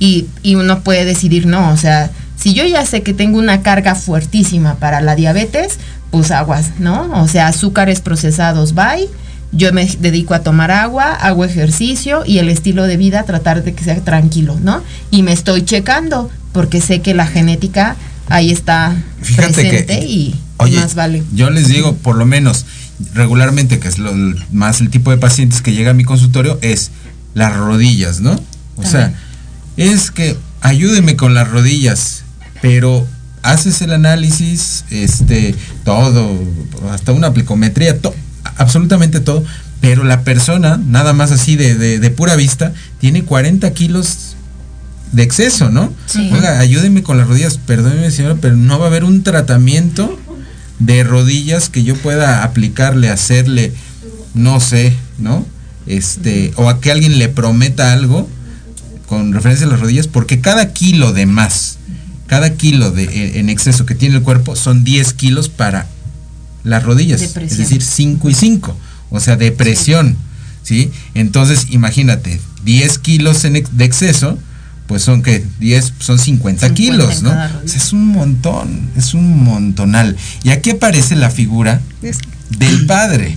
y, 0.02 0.26
y 0.42 0.56
uno 0.56 0.80
puede 0.82 1.04
decidir, 1.04 1.46
no, 1.46 1.70
o 1.70 1.76
sea, 1.76 2.10
si 2.34 2.54
yo 2.54 2.64
ya 2.66 2.84
sé 2.84 3.04
que 3.04 3.14
tengo 3.14 3.38
una 3.38 3.62
carga 3.62 3.94
fuertísima 3.94 4.74
para 4.74 5.00
la 5.00 5.14
diabetes, 5.14 5.78
pues 6.10 6.32
aguas, 6.32 6.80
¿no? 6.80 7.22
O 7.22 7.28
sea, 7.28 7.46
azúcares 7.46 8.00
procesados, 8.00 8.74
bye. 8.74 9.08
Yo 9.52 9.72
me 9.72 9.86
dedico 9.86 10.34
a 10.34 10.40
tomar 10.40 10.72
agua, 10.72 11.12
hago 11.12 11.44
ejercicio 11.44 12.24
y 12.26 12.38
el 12.38 12.48
estilo 12.48 12.88
de 12.88 12.96
vida 12.96 13.22
tratar 13.22 13.62
de 13.62 13.74
que 13.74 13.84
sea 13.84 13.94
tranquilo, 14.00 14.58
¿no? 14.60 14.82
Y 15.12 15.22
me 15.22 15.32
estoy 15.32 15.62
checando 15.64 16.28
porque 16.50 16.80
sé 16.80 17.00
que 17.00 17.14
la 17.14 17.28
genética 17.28 17.94
ahí 18.28 18.50
está 18.50 18.96
presente 19.36 20.04
y 20.04 20.34
más 20.58 20.96
vale. 20.96 21.22
Yo 21.32 21.48
les 21.50 21.68
digo, 21.68 21.94
por 21.94 22.16
lo 22.16 22.26
menos 22.26 22.66
regularmente, 23.14 23.78
que 23.78 23.86
es 23.86 24.00
lo 24.00 24.12
más 24.50 24.80
el 24.80 24.90
tipo 24.90 25.12
de 25.12 25.18
pacientes 25.18 25.62
que 25.62 25.72
llega 25.72 25.92
a 25.92 25.94
mi 25.94 26.02
consultorio, 26.02 26.58
es 26.60 26.90
las 27.34 27.56
rodillas, 27.56 28.18
¿no? 28.18 28.36
O 28.76 28.84
sea, 28.84 29.14
es 29.76 30.10
que 30.10 30.36
ayúdeme 30.60 31.16
con 31.16 31.34
las 31.34 31.50
rodillas, 31.50 32.24
pero 32.60 33.06
haces 33.42 33.82
el 33.82 33.92
análisis, 33.92 34.84
este, 34.90 35.54
todo, 35.84 36.30
hasta 36.90 37.12
una 37.12 37.28
aplicometría, 37.28 37.98
absolutamente 38.56 39.20
todo, 39.20 39.44
pero 39.80 40.04
la 40.04 40.22
persona, 40.22 40.78
nada 40.78 41.12
más 41.12 41.32
así 41.32 41.56
de, 41.56 41.98
de, 41.98 42.10
pura 42.10 42.36
vista, 42.36 42.72
tiene 43.00 43.24
40 43.24 43.72
kilos 43.72 44.36
de 45.10 45.24
exceso, 45.24 45.70
¿no? 45.70 45.92
Oiga, 46.32 46.60
ayúdeme 46.60 47.02
con 47.02 47.18
las 47.18 47.26
rodillas, 47.26 47.58
perdóneme 47.58 48.10
señora, 48.10 48.36
pero 48.40 48.56
no 48.56 48.78
va 48.78 48.86
a 48.86 48.88
haber 48.88 49.04
un 49.04 49.24
tratamiento 49.24 50.18
de 50.78 51.02
rodillas 51.02 51.68
que 51.68 51.82
yo 51.82 51.96
pueda 51.96 52.44
aplicarle, 52.44 53.08
hacerle, 53.08 53.72
no 54.34 54.60
sé, 54.60 54.94
¿no? 55.18 55.44
Este, 55.86 56.52
o 56.54 56.68
a 56.68 56.80
que 56.80 56.92
alguien 56.92 57.18
le 57.18 57.28
prometa 57.28 57.92
algo 57.92 58.28
con 59.12 59.34
referencia 59.34 59.66
a 59.66 59.68
las 59.68 59.78
rodillas, 59.78 60.08
porque 60.08 60.40
cada 60.40 60.72
kilo 60.72 61.12
de 61.12 61.26
más 61.26 61.76
cada 62.28 62.54
kilo 62.54 62.90
de, 62.92 63.04
eh, 63.04 63.40
en 63.40 63.50
exceso 63.50 63.84
que 63.84 63.94
tiene 63.94 64.14
el 64.16 64.22
cuerpo 64.22 64.56
son 64.56 64.84
10 64.84 65.12
kilos 65.12 65.50
para 65.50 65.86
las 66.64 66.82
rodillas. 66.82 67.20
Es 67.20 67.58
decir, 67.58 67.82
5 67.82 68.30
y 68.30 68.32
5. 68.32 68.74
O 69.10 69.20
sea, 69.20 69.36
de 69.36 69.52
presión. 69.52 70.16
Sí. 70.62 70.90
Entonces, 71.12 71.66
imagínate, 71.68 72.40
10 72.64 72.98
kilos 73.00 73.42
de 73.42 73.84
exceso, 73.84 74.38
pues 74.86 75.02
son 75.02 75.22
que 75.22 75.44
10, 75.60 75.92
son 75.98 76.18
50, 76.18 76.72
kilos, 76.72 77.22
¿no? 77.22 77.34
es 77.66 77.92
un 77.92 78.06
montón, 78.06 78.88
es 78.96 79.12
un 79.12 79.44
montonal. 79.44 80.16
Y 80.42 80.52
aquí 80.52 80.70
aparece 80.70 81.16
la 81.16 81.28
figura 81.28 81.82
del 82.48 82.86
padre. 82.86 83.36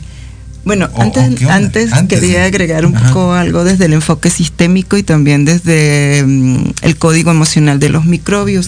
Bueno, 0.65 0.89
antes, 0.97 1.43
antes, 1.47 1.91
quería 2.09 2.45
agregar 2.45 2.87
un 2.87 2.93
poco 2.93 3.33
algo 3.33 3.63
desde 3.63 3.85
el 3.85 3.93
enfoque 3.93 4.31
sistémico 4.31 4.97
y 4.97 5.03
también 5.03 5.45
desde 5.45 6.23
mm, 6.25 6.71
el 6.81 6.97
código 6.97 7.29
emocional 7.29 7.79
de 7.79 7.89
los 7.89 8.05
microbios. 8.05 8.67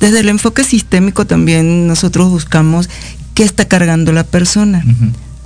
Desde 0.00 0.20
el 0.20 0.30
enfoque 0.30 0.64
sistémico 0.64 1.26
también 1.26 1.86
nosotros 1.86 2.30
buscamos 2.30 2.88
qué 3.34 3.42
está 3.42 3.66
cargando 3.66 4.10
la 4.12 4.24
persona, 4.24 4.82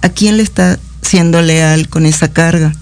a 0.00 0.08
quién 0.08 0.36
le 0.36 0.44
está 0.44 0.78
siendo 1.02 1.42
leal 1.42 1.88
con 1.88 2.06
esa 2.06 2.28
carga, 2.28 2.72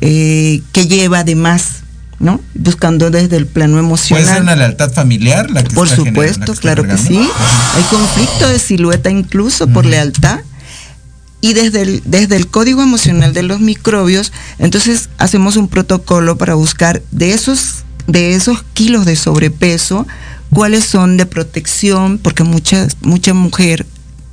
eh, 0.00 0.62
qué 0.72 0.86
lleva 0.86 1.20
además. 1.20 1.82
¿no? 2.18 2.40
Buscando 2.54 3.10
desde 3.10 3.36
el 3.36 3.46
plano 3.46 3.78
emocional. 3.78 4.24
¿Puede 4.24 4.34
ser 4.34 4.42
una 4.42 4.56
lealtad 4.56 4.90
familiar 4.90 5.50
la 5.50 5.62
que 5.62 5.74
Por 5.74 5.86
supuesto, 5.86 6.54
claro 6.54 6.84
que 6.84 6.96
sí. 6.96 7.18
Hay 7.18 7.82
conflicto 7.90 8.48
de 8.48 8.58
silueta 8.58 9.10
incluso 9.10 9.68
por 9.68 9.84
lealtad 9.84 10.40
y 11.40 11.52
desde 11.52 11.82
el, 11.82 12.02
desde 12.04 12.36
el 12.36 12.48
código 12.48 12.82
emocional 12.82 13.32
de 13.32 13.42
los 13.42 13.60
microbios, 13.60 14.32
entonces 14.58 15.10
hacemos 15.18 15.56
un 15.56 15.68
protocolo 15.68 16.38
para 16.38 16.54
buscar 16.54 17.02
de 17.10 17.32
esos, 17.32 17.84
de 18.06 18.34
esos 18.34 18.62
kilos 18.74 19.04
de 19.04 19.16
sobrepeso, 19.16 20.06
cuáles 20.50 20.84
son 20.84 21.16
de 21.16 21.26
protección, 21.26 22.18
porque 22.18 22.42
mucha, 22.42 22.88
mucha 23.02 23.34
mujer, 23.34 23.86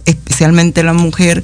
especialmente 0.05 0.83
la 0.83 0.93
mujer, 0.93 1.43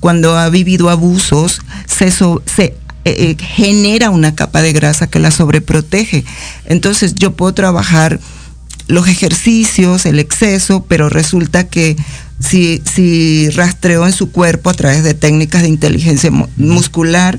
cuando 0.00 0.36
ha 0.36 0.48
vivido 0.50 0.90
abusos, 0.90 1.60
se, 1.86 2.10
se 2.10 2.34
eh, 2.64 2.74
eh, 3.04 3.36
genera 3.38 4.10
una 4.10 4.34
capa 4.34 4.60
de 4.60 4.72
grasa 4.72 5.06
que 5.06 5.18
la 5.18 5.30
sobreprotege. 5.30 6.24
Entonces 6.66 7.14
yo 7.14 7.34
puedo 7.34 7.54
trabajar 7.54 8.20
los 8.86 9.08
ejercicios, 9.08 10.06
el 10.06 10.18
exceso, 10.18 10.84
pero 10.88 11.08
resulta 11.08 11.68
que 11.68 11.96
si, 12.40 12.82
si 12.90 13.50
rastreo 13.50 14.06
en 14.06 14.12
su 14.12 14.30
cuerpo 14.30 14.70
a 14.70 14.74
través 14.74 15.02
de 15.02 15.14
técnicas 15.14 15.62
de 15.62 15.68
inteligencia 15.68 16.30
muscular, 16.56 17.38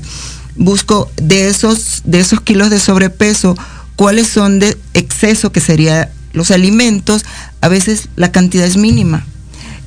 busco 0.56 1.10
de 1.16 1.48
esos, 1.48 2.02
de 2.04 2.20
esos 2.20 2.40
kilos 2.40 2.70
de 2.70 2.78
sobrepeso, 2.78 3.56
cuáles 3.96 4.28
son 4.28 4.58
de 4.58 4.76
exceso, 4.94 5.52
que 5.52 5.60
serían 5.60 6.08
los 6.32 6.50
alimentos, 6.50 7.24
a 7.60 7.68
veces 7.68 8.08
la 8.16 8.30
cantidad 8.32 8.66
es 8.66 8.76
mínima. 8.76 9.26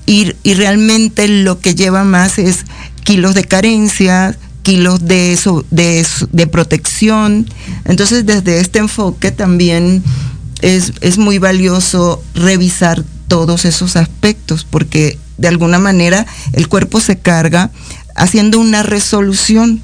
Y, 0.06 0.34
y 0.43 0.56
realmente 0.56 1.28
lo 1.28 1.60
que 1.60 1.76
lleva 1.76 2.04
más 2.04 2.38
es 2.38 2.65
kilos 3.04 3.36
de 3.36 3.45
carencia, 3.45 4.38
kilos 4.63 5.06
de, 5.06 5.39
de, 5.71 6.06
de 6.32 6.47
protección. 6.47 7.47
Entonces, 7.86 8.26
desde 8.26 8.60
este 8.60 8.80
enfoque 8.80 9.32
también 9.32 10.04
es, 10.62 10.93
es 11.02 11.17
muy 11.17 11.38
valioso 11.38 12.23
revisar 12.34 13.04
todos 13.27 13.65
esos 13.65 13.95
aspectos 13.95 14.65
porque 14.69 15.17
de 15.38 15.47
alguna 15.47 15.79
manera 15.79 16.25
el 16.53 16.67
cuerpo 16.67 16.99
se 16.99 17.17
carga 17.17 17.71
haciendo 18.15 18.59
una 18.59 18.83
resolución 18.83 19.81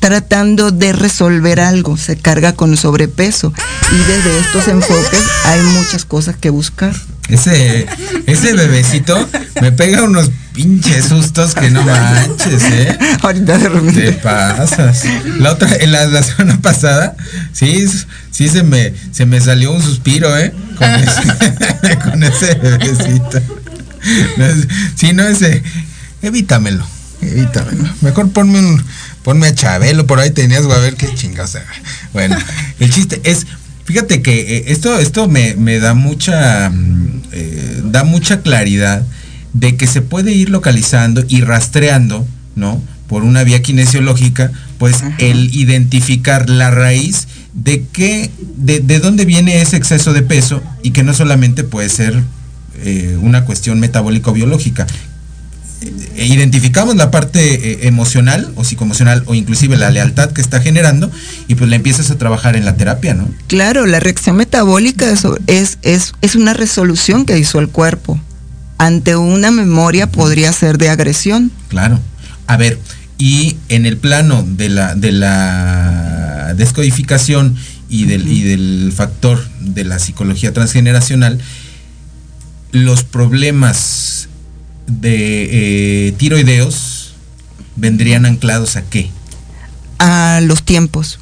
tratando 0.00 0.70
de 0.70 0.92
resolver 0.92 1.60
algo, 1.60 1.96
se 1.96 2.16
carga 2.16 2.52
con 2.52 2.76
sobrepeso. 2.76 3.54
Y 3.90 3.96
desde 3.96 4.38
estos 4.38 4.68
enfoques 4.68 5.22
hay 5.46 5.62
muchas 5.62 6.04
cosas 6.04 6.36
que 6.36 6.50
buscar. 6.50 6.94
Ese, 7.28 7.86
ese 8.26 8.52
bebecito 8.52 9.16
me 9.62 9.72
pega 9.72 10.02
unos 10.02 10.30
pinches 10.54 11.06
sustos 11.06 11.52
que 11.54 11.68
no 11.68 11.82
manches, 11.82 12.62
¿eh? 12.62 12.96
Ahorita 13.22 13.58
de 13.58 13.68
repente. 13.68 14.00
Te 14.00 14.12
pasas. 14.12 15.04
La 15.40 15.52
otra, 15.52 15.68
en 15.80 15.90
la, 15.92 16.06
la 16.06 16.22
semana 16.22 16.60
pasada, 16.62 17.16
sí, 17.52 17.84
sí 18.30 18.48
se 18.48 18.62
me, 18.62 18.94
se 19.10 19.26
me 19.26 19.40
salió 19.40 19.72
un 19.72 19.82
suspiro, 19.82 20.34
¿eh? 20.38 20.54
Con 20.78 20.88
ese, 20.94 21.98
con 22.04 22.22
ese 22.22 22.54
bebecito. 22.54 23.42
Sí, 24.94 25.12
no, 25.12 25.24
ese, 25.24 25.62
evítamelo, 26.22 26.86
evítamelo. 27.20 27.88
Mejor 28.00 28.30
ponme 28.30 28.60
un, 28.60 28.84
ponme 29.24 29.48
a 29.48 29.54
Chabelo, 29.54 30.06
por 30.06 30.20
ahí 30.20 30.30
tenías, 30.30 30.64
a 30.64 30.78
ver 30.78 30.94
qué 30.94 31.12
chingados. 31.14 31.58
Bueno, 32.12 32.36
el 32.78 32.90
chiste 32.90 33.20
es, 33.24 33.44
fíjate 33.86 34.22
que 34.22 34.58
eh, 34.58 34.64
esto, 34.68 34.98
esto 35.00 35.26
me, 35.26 35.54
me 35.56 35.80
da 35.80 35.94
mucha, 35.94 36.70
mm, 36.70 37.22
eh, 37.32 37.80
da 37.86 38.04
mucha 38.04 38.40
claridad 38.40 39.02
de 39.54 39.76
que 39.76 39.86
se 39.86 40.02
puede 40.02 40.32
ir 40.32 40.50
localizando 40.50 41.24
y 41.26 41.40
rastreando, 41.40 42.26
¿no? 42.54 42.82
Por 43.08 43.22
una 43.22 43.44
vía 43.44 43.62
kinesiológica, 43.62 44.52
pues 44.78 45.02
el 45.18 45.54
identificar 45.54 46.50
la 46.50 46.70
raíz 46.70 47.28
de 47.54 47.84
qué, 47.92 48.30
de, 48.56 48.80
de, 48.80 48.98
dónde 48.98 49.24
viene 49.24 49.62
ese 49.62 49.76
exceso 49.76 50.12
de 50.12 50.22
peso 50.22 50.62
y 50.82 50.90
que 50.90 51.04
no 51.04 51.14
solamente 51.14 51.64
puede 51.64 51.88
ser 51.88 52.22
eh, 52.82 53.16
una 53.20 53.44
cuestión 53.44 53.78
metabólico-biológica, 53.78 54.86
eh, 56.16 56.26
identificamos 56.26 56.96
la 56.96 57.10
parte 57.10 57.54
eh, 57.54 57.86
emocional 57.86 58.52
o 58.56 58.64
psicoemocional 58.64 59.22
o 59.26 59.34
inclusive 59.34 59.76
la 59.76 59.90
lealtad 59.90 60.32
que 60.32 60.40
está 60.40 60.60
generando 60.60 61.10
y 61.46 61.54
pues 61.54 61.68
le 61.68 61.76
empiezas 61.76 62.10
a 62.10 62.18
trabajar 62.18 62.56
en 62.56 62.64
la 62.64 62.76
terapia, 62.76 63.14
¿no? 63.14 63.28
Claro, 63.46 63.86
la 63.86 64.00
reacción 64.00 64.36
metabólica 64.36 65.10
es, 65.10 65.24
es, 65.46 65.78
es, 65.82 66.12
es 66.22 66.34
una 66.34 66.54
resolución 66.54 67.26
que 67.26 67.38
hizo 67.38 67.60
el 67.60 67.68
cuerpo. 67.68 68.18
Ante 68.78 69.16
una 69.16 69.50
memoria 69.50 70.10
podría 70.10 70.52
ser 70.52 70.78
de 70.78 70.88
agresión. 70.88 71.52
Claro. 71.68 72.00
A 72.46 72.56
ver, 72.56 72.78
y 73.18 73.56
en 73.68 73.86
el 73.86 73.96
plano 73.96 74.44
de 74.46 74.68
la, 74.68 74.94
de 74.94 75.12
la 75.12 76.54
descodificación 76.56 77.56
y 77.88 78.04
del, 78.06 78.28
y 78.28 78.42
del 78.42 78.92
factor 78.94 79.42
de 79.60 79.84
la 79.84 79.98
psicología 79.98 80.52
transgeneracional, 80.52 81.38
los 82.72 83.04
problemas 83.04 84.28
de 84.86 86.08
eh, 86.08 86.12
tiroideos 86.12 87.14
vendrían 87.76 88.26
anclados 88.26 88.76
a 88.76 88.82
qué? 88.82 89.10
A 89.98 90.40
los 90.42 90.64
tiempos. 90.64 91.20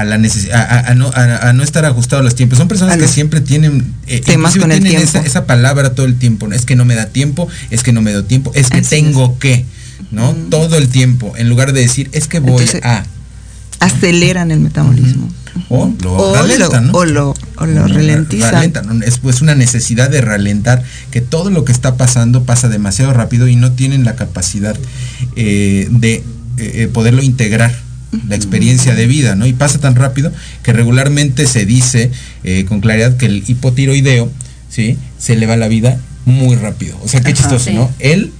A, 0.00 0.04
la 0.04 0.14
a, 0.16 0.62
a, 0.62 0.90
a, 0.90 0.94
no, 0.94 1.10
a, 1.14 1.52
no, 1.52 1.62
estar 1.62 1.84
ajustado 1.84 2.20
a 2.20 2.24
los 2.24 2.34
tiempos. 2.34 2.58
Son 2.58 2.68
personas 2.68 2.96
que 2.96 3.06
siempre 3.06 3.40
tienen 3.40 3.92
eh, 4.06 4.20
temas 4.20 4.56
con 4.56 4.70
tienen 4.70 4.86
el 4.86 4.90
tiempo. 4.92 5.18
Esa, 5.18 5.20
esa, 5.26 5.44
palabra 5.44 5.94
todo 5.94 6.06
el 6.06 6.16
tiempo. 6.16 6.48
¿no? 6.48 6.54
Es 6.54 6.64
que 6.64 6.74
no 6.74 6.84
me 6.84 6.94
da 6.94 7.06
tiempo, 7.06 7.48
es 7.70 7.82
que 7.82 7.92
no 7.92 8.00
me 8.00 8.12
doy 8.12 8.22
tiempo, 8.22 8.50
es 8.54 8.70
que 8.70 8.78
Así 8.78 8.88
tengo 8.88 9.32
es. 9.34 9.38
que, 9.38 9.64
¿no? 10.10 10.32
Mm. 10.32 10.50
Todo 10.50 10.78
el 10.78 10.88
tiempo. 10.88 11.34
En 11.36 11.50
lugar 11.50 11.74
de 11.74 11.82
decir, 11.82 12.08
es 12.12 12.28
que 12.28 12.40
voy 12.40 12.62
Entonces, 12.62 12.82
a. 12.82 13.04
Aceleran 13.80 14.50
el 14.50 14.60
metabolismo. 14.60 15.28
O 15.68 15.92
lo 16.02 16.12
o 16.14 16.34
ralenta, 16.34 16.80
lo, 16.80 16.80
¿no? 16.80 16.92
o 16.92 17.04
lo, 17.04 17.34
o 17.56 17.66
lo 17.66 17.86
ralentizan. 17.86 18.52
Ralenta, 18.52 18.82
¿no? 18.82 19.04
Es 19.04 19.18
pues 19.18 19.42
una 19.42 19.54
necesidad 19.54 20.08
de 20.08 20.20
ralentar, 20.20 20.82
que 21.10 21.20
todo 21.20 21.50
lo 21.50 21.64
que 21.64 21.72
está 21.72 21.96
pasando 21.96 22.44
pasa 22.44 22.68
demasiado 22.68 23.12
rápido 23.12 23.48
y 23.48 23.56
no 23.56 23.72
tienen 23.72 24.04
la 24.04 24.16
capacidad 24.16 24.76
eh, 25.36 25.88
de 25.90 26.22
eh, 26.58 26.88
poderlo 26.92 27.22
integrar 27.22 27.74
la 28.28 28.34
experiencia 28.34 28.94
de 28.94 29.06
vida, 29.06 29.34
¿no? 29.36 29.46
Y 29.46 29.52
pasa 29.52 29.78
tan 29.78 29.94
rápido 29.94 30.32
que 30.62 30.72
regularmente 30.72 31.46
se 31.46 31.64
dice 31.64 32.10
eh, 32.44 32.64
con 32.64 32.80
claridad 32.80 33.16
que 33.16 33.26
el 33.26 33.44
hipotiroideo, 33.46 34.30
¿sí? 34.68 34.98
Se 35.18 35.36
le 35.36 35.46
va 35.46 35.56
la 35.56 35.68
vida 35.68 35.98
muy 36.24 36.56
rápido. 36.56 36.98
O 37.02 37.08
sea, 37.08 37.20
qué 37.20 37.32
Ajá, 37.32 37.36
chistoso, 37.36 37.70
sí. 37.70 37.74
¿no? 37.74 37.90
Él 37.98 38.32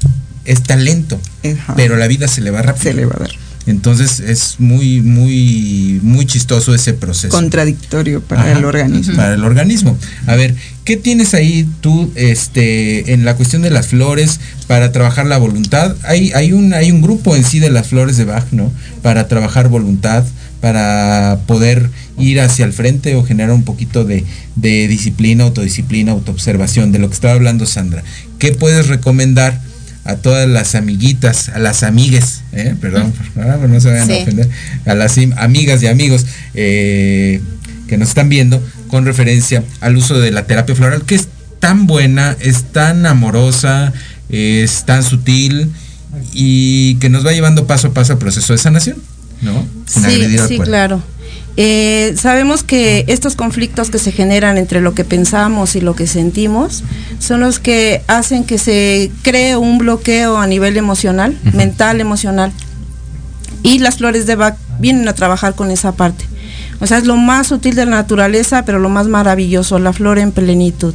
está 0.45 0.77
lento, 0.77 1.21
Ajá. 1.45 1.75
pero 1.77 1.97
la 1.97 2.07
vida 2.07 2.29
se 2.29 2.41
le 2.41 2.51
va 2.51 2.63
rápido. 2.63 2.83
Se 2.85 2.95
le 2.95 3.05
va 3.07 3.15
a 3.17 3.21
dar. 3.21 3.31
Entonces 3.67 4.21
es 4.21 4.57
muy, 4.59 5.01
muy, 5.03 6.01
muy 6.03 6.25
chistoso 6.25 6.75
ese 6.75 6.95
proceso. 6.95 7.29
Contradictorio 7.29 8.23
para 8.23 8.43
Ajá, 8.43 8.53
el 8.53 8.65
organismo. 8.65 9.17
Para 9.17 9.35
el 9.35 9.45
organismo. 9.45 9.99
A 10.27 10.35
ver, 10.35 10.55
¿qué 10.85 10.97
tienes 10.97 11.35
ahí 11.35 11.69
tú 11.81 12.11
este, 12.15 13.13
en 13.13 13.25
la 13.25 13.37
cuestión 13.37 13.63
de 13.63 13.71
las 13.71 13.89
flores 13.89 14.41
para 14.67 14.93
trabajar 14.93 15.27
la 15.27 15.39
voluntad? 15.39 15.95
Hay, 16.05 16.33
hay, 16.33 16.53
un, 16.53 16.73
hay 16.73 16.91
un 16.91 17.03
grupo 17.03 17.37
en 17.37 17.45
sí 17.45 17.59
de 17.59 17.71
las 17.71 17.89
flores 17.89 18.17
de 18.17 18.25
Bach, 18.25 18.47
¿no? 18.51 18.73
Para 19.03 19.29
trabajar 19.29 19.69
voluntad, 19.69 20.25
para 20.61 21.41
poder 21.47 21.91
ir 22.19 22.41
hacia 22.41 22.65
el 22.65 22.73
frente 22.73 23.15
o 23.15 23.25
generar 23.25 23.53
un 23.53 23.65
poquito 23.65 24.05
de, 24.05 24.25
de 24.57 24.89
disciplina, 24.89 25.45
autodisciplina, 25.45 26.13
autoobservación, 26.13 26.93
de 26.93 26.99
lo 26.99 27.09
que 27.09 27.15
estaba 27.15 27.35
hablando 27.35 27.67
Sandra. 27.67 28.03
¿Qué 28.39 28.53
puedes 28.53 28.89
recomendar? 28.89 29.61
A 30.05 30.17
todas 30.17 30.49
las 30.49 30.75
amiguitas, 30.75 31.51
a 31.51 31.59
las 31.59 31.83
amigues, 31.83 32.43
¿eh? 32.53 32.75
perdón, 32.81 33.13
ah, 33.37 33.59
no 33.69 33.81
se 33.81 33.91
vayan 33.91 34.07
sí. 34.07 34.13
a 34.15 34.23
ofender, 34.23 34.49
a 34.87 34.95
las 34.95 35.19
amigas 35.37 35.83
y 35.83 35.87
amigos 35.87 36.27
eh, 36.55 37.41
que 37.87 37.99
nos 37.99 38.09
están 38.09 38.29
viendo 38.29 38.63
con 38.89 39.05
referencia 39.05 39.63
al 39.81 39.97
uso 39.97 40.19
de 40.19 40.31
la 40.31 40.47
terapia 40.47 40.75
floral, 40.75 41.03
que 41.03 41.15
es 41.15 41.29
tan 41.59 41.87
buena, 41.87 42.37
es 42.41 42.65
tan 42.73 43.07
amorosa, 43.07 43.93
es 44.31 44.85
tan 44.85 45.03
sutil 45.03 45.71
y 46.33 46.95
que 46.97 47.09
nos 47.09 47.25
va 47.25 47.33
llevando 47.33 47.67
paso 47.67 47.89
a 47.89 47.95
paso 47.95 48.15
al 48.15 48.19
proceso 48.19 48.53
de 48.53 48.59
sanación, 48.59 48.97
¿no? 49.43 49.67
Sin 49.87 50.05
sí, 50.05 50.39
sí, 50.49 50.59
claro. 50.59 51.03
Eh, 51.57 52.15
sabemos 52.17 52.63
que 52.63 53.05
estos 53.09 53.35
conflictos 53.35 53.91
que 53.91 53.99
se 53.99 54.13
generan 54.13 54.57
entre 54.57 54.81
lo 54.81 54.95
que 54.95 55.05
pensamos 55.05 55.77
y 55.77 55.81
lo 55.81 55.95
que 55.95 56.07
sentimos 56.07 56.85
son 57.19 57.41
los 57.41 57.59
que 57.59 58.03
hacen 58.07 58.45
que 58.45 58.57
se 58.57 59.11
cree 59.23 59.57
un 59.57 59.79
bloqueo 59.79 60.39
a 60.39 60.47
nivel 60.47 60.77
emocional, 60.77 61.37
uh 61.45 61.49
-huh. 61.49 61.55
mental, 61.55 62.01
emocional. 62.01 62.53
Y 63.63 63.79
las 63.79 63.99
flores 63.99 64.27
de 64.27 64.37
Bach 64.37 64.57
vienen 64.79 65.07
a 65.09 65.13
trabajar 65.13 65.55
con 65.55 65.71
esa 65.71 65.93
parte. 65.93 66.25
O 66.81 66.87
sea, 66.87 66.99
es 66.99 67.05
lo 67.05 67.17
más 67.17 67.49
sutil 67.49 67.75
de 67.75 67.85
la 67.85 67.91
naturaleza, 67.91 68.65
pero 68.65 68.79
lo 68.79 68.89
más 68.89 69.07
maravilloso, 69.07 69.79
la 69.79 69.93
flor 69.93 70.19
en 70.19 70.33
plenitud. 70.33 70.95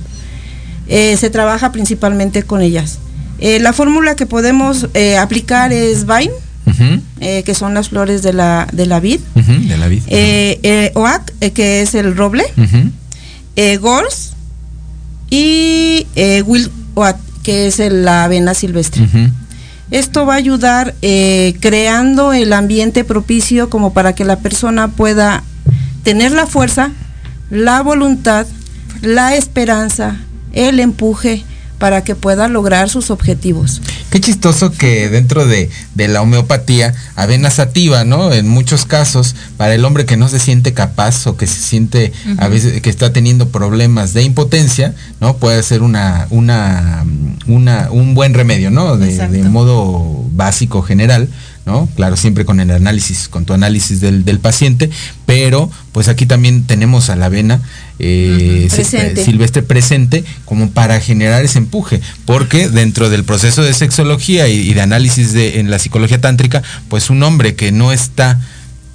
Eh, 0.87 1.15
se 1.17 1.29
trabaja 1.29 1.71
principalmente 1.71 2.41
con 2.43 2.61
ellas. 2.61 2.97
Eh, 3.37 3.59
la 3.59 3.73
fórmula 3.73 4.15
que 4.15 4.25
podemos 4.25 4.87
aplicar 5.19 5.73
es 5.73 6.07
Vine, 6.07 6.31
Uh 6.65 6.71
-huh. 6.71 7.01
eh, 7.19 7.43
que 7.43 7.53
son 7.53 7.73
las 7.73 7.89
flores 7.89 8.23
de 8.23 8.33
la, 8.33 8.67
de 8.71 8.85
la 8.85 8.99
vid. 8.99 9.19
Uh 9.35 9.39
-huh, 9.39 9.67
de 9.67 9.77
la 9.77 9.87
vid. 9.87 10.01
Eh, 10.07 10.59
eh, 10.63 10.91
oak, 10.95 11.31
que 11.53 11.81
es 11.81 11.93
el 11.95 12.15
roble. 12.15 12.43
Gors 13.79 14.33
y 15.29 16.05
will 16.45 16.71
oat, 16.95 17.17
que 17.43 17.67
es 17.67 17.79
el, 17.79 18.03
la 18.03 18.25
avena 18.25 18.53
silvestre. 18.53 19.07
Esto 19.91 20.25
va 20.25 20.33
a 20.33 20.37
ayudar 20.37 20.95
creando 21.59 22.33
el 22.33 22.51
ambiente 22.53 23.03
propicio 23.03 23.69
como 23.69 23.93
para 23.93 24.13
que 24.13 24.25
la 24.25 24.37
persona 24.39 24.87
pueda 24.89 25.43
tener 26.03 26.31
la 26.31 26.47
fuerza, 26.47 26.91
la 27.49 27.81
voluntad, 27.81 28.45
la 29.01 29.35
esperanza, 29.35 30.17
el 30.53 30.79
empuje, 30.79 31.43
para 31.77 32.03
que 32.03 32.15
pueda 32.15 32.47
lograr 32.47 32.89
sus 32.89 33.11
objetivos. 33.11 33.81
Qué 34.09 34.21
chistoso 34.21 34.71
que 34.71 35.09
dentro 35.09 35.45
de, 35.45 35.69
de, 35.93 36.07
la 36.07 36.21
homeopatía, 36.21 36.93
avena 37.15 37.49
sativa, 37.49 38.03
¿no? 38.05 38.31
En 38.31 38.47
muchos 38.47 38.85
casos, 38.85 39.35
para 39.57 39.75
el 39.75 39.83
hombre 39.83 40.05
que 40.05 40.17
no 40.17 40.29
se 40.29 40.39
siente 40.39 40.73
capaz 40.73 41.27
o 41.27 41.35
que 41.35 41.47
se 41.47 41.61
siente 41.61 42.13
uh 42.25 42.29
-huh. 42.29 42.43
a 42.43 42.47
veces 42.47 42.81
que 42.81 42.89
está 42.89 43.11
teniendo 43.11 43.49
problemas 43.49 44.13
de 44.13 44.23
impotencia, 44.23 44.93
¿no? 45.19 45.37
Puede 45.37 45.61
ser 45.63 45.81
una, 45.81 46.27
una, 46.29 47.05
una 47.47 47.89
un 47.91 48.13
buen 48.13 48.33
remedio, 48.33 48.71
¿no? 48.71 48.97
De, 48.97 49.27
de, 49.27 49.43
modo 49.43 50.25
básico, 50.31 50.81
general. 50.81 51.29
¿No? 51.65 51.89
Claro, 51.95 52.15
siempre 52.15 52.45
con 52.45 52.59
el 52.59 52.71
análisis, 52.71 53.27
con 53.27 53.45
tu 53.45 53.53
análisis 53.53 53.99
del, 54.01 54.23
del 54.23 54.39
paciente, 54.39 54.89
pero 55.25 55.71
pues 55.91 56.07
aquí 56.07 56.25
también 56.25 56.63
tenemos 56.65 57.09
a 57.09 57.15
la 57.15 57.25
avena 57.25 57.61
eh, 57.99 58.67
presente. 58.69 59.23
silvestre 59.23 59.63
presente 59.63 60.23
como 60.45 60.69
para 60.69 60.99
generar 60.99 61.43
ese 61.43 61.57
empuje, 61.57 62.01
porque 62.25 62.69
dentro 62.69 63.09
del 63.09 63.23
proceso 63.23 63.63
de 63.63 63.73
sexología 63.73 64.47
y, 64.47 64.59
y 64.59 64.73
de 64.73 64.81
análisis 64.81 65.33
de, 65.33 65.59
en 65.59 65.71
la 65.71 65.79
psicología 65.79 66.21
tántrica, 66.21 66.61
pues 66.89 67.09
un 67.09 67.23
hombre 67.23 67.55
que 67.55 67.71
no 67.71 67.91
está 67.91 68.39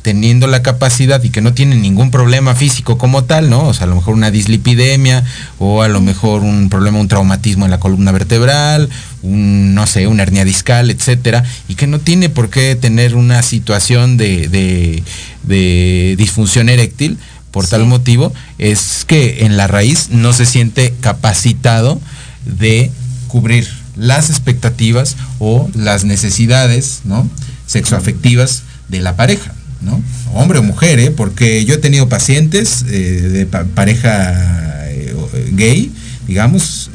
teniendo 0.03 0.47
la 0.47 0.63
capacidad 0.63 1.23
y 1.23 1.31
que 1.31 1.41
no 1.41 1.53
tiene 1.53 1.77
ningún 1.77 2.11
problema 2.11 2.55
físico 2.55 2.99
como 2.99 3.25
tal, 3.25 3.51
¿no? 3.51 3.67
O 3.69 3.75
sea, 3.75 3.85
a 3.85 3.89
lo 3.89 3.97
mejor 3.97 4.15
una 4.15 4.31
dislipidemia 4.31 5.25
o 5.59 5.83
a 5.83 5.89
lo 5.89 6.01
mejor 6.01 6.43
un 6.43 6.69
problema, 6.69 6.99
un 6.99 7.09
traumatismo 7.09 7.65
en 7.65 7.71
la 7.71 7.81
columna 7.81 8.13
vertebral, 8.13 8.89
un, 9.23 9.75
no 9.75 9.87
sé, 9.87 10.07
una 10.07 10.23
hernia 10.23 10.45
discal, 10.45 10.91
etcétera, 10.91 11.45
y 11.69 11.75
que 11.75 11.87
no 11.87 11.99
tiene 11.99 12.29
por 12.29 12.51
qué 12.51 12.77
tener 12.77 13.15
una 13.15 13.43
situación 13.43 14.17
de, 14.17 14.49
de, 14.49 15.03
de 15.43 16.15
disfunción 16.17 16.69
eréctil, 16.69 17.19
por 17.51 17.67
tal 17.67 17.85
motivo, 17.85 18.33
es 18.59 19.05
que 19.07 19.45
en 19.45 19.57
la 19.57 19.67
raíz 19.67 20.11
no 20.11 20.33
se 20.33 20.47
siente 20.47 20.95
capacitado 21.01 22.01
de 22.45 22.91
cubrir 23.27 23.69
las 23.97 24.31
expectativas 24.31 25.17
o 25.39 25.69
las 25.75 26.05
necesidades 26.05 27.01
¿no? 27.05 27.29
sexoafectivas 27.67 28.63
de 28.89 29.01
la 29.01 29.17
pareja, 29.17 29.55
¿no? 29.83 30.03
Hombre 30.33 30.59
o 30.59 30.63
mujer, 30.63 30.99
¿eh? 30.99 31.11
porque 31.11 31.65
yo 31.65 31.75
he 31.75 31.79
tenido 31.79 32.09
pacientes 32.09 32.85
eh, 32.89 32.93
de 32.93 33.47
pareja 33.47 34.89
eh, 34.91 35.15
gay, 35.53 35.91
digamos, 36.27 36.91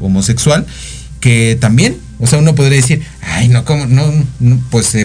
homosexual, 0.00 0.66
que 1.20 1.56
también, 1.60 1.96
o 2.18 2.26
sea, 2.26 2.38
uno 2.38 2.54
podría 2.54 2.78
decir, 2.78 3.02
ay, 3.20 3.48
no, 3.48 3.64
¿cómo? 3.64 3.86
No, 3.86 4.02
pues 4.70 4.96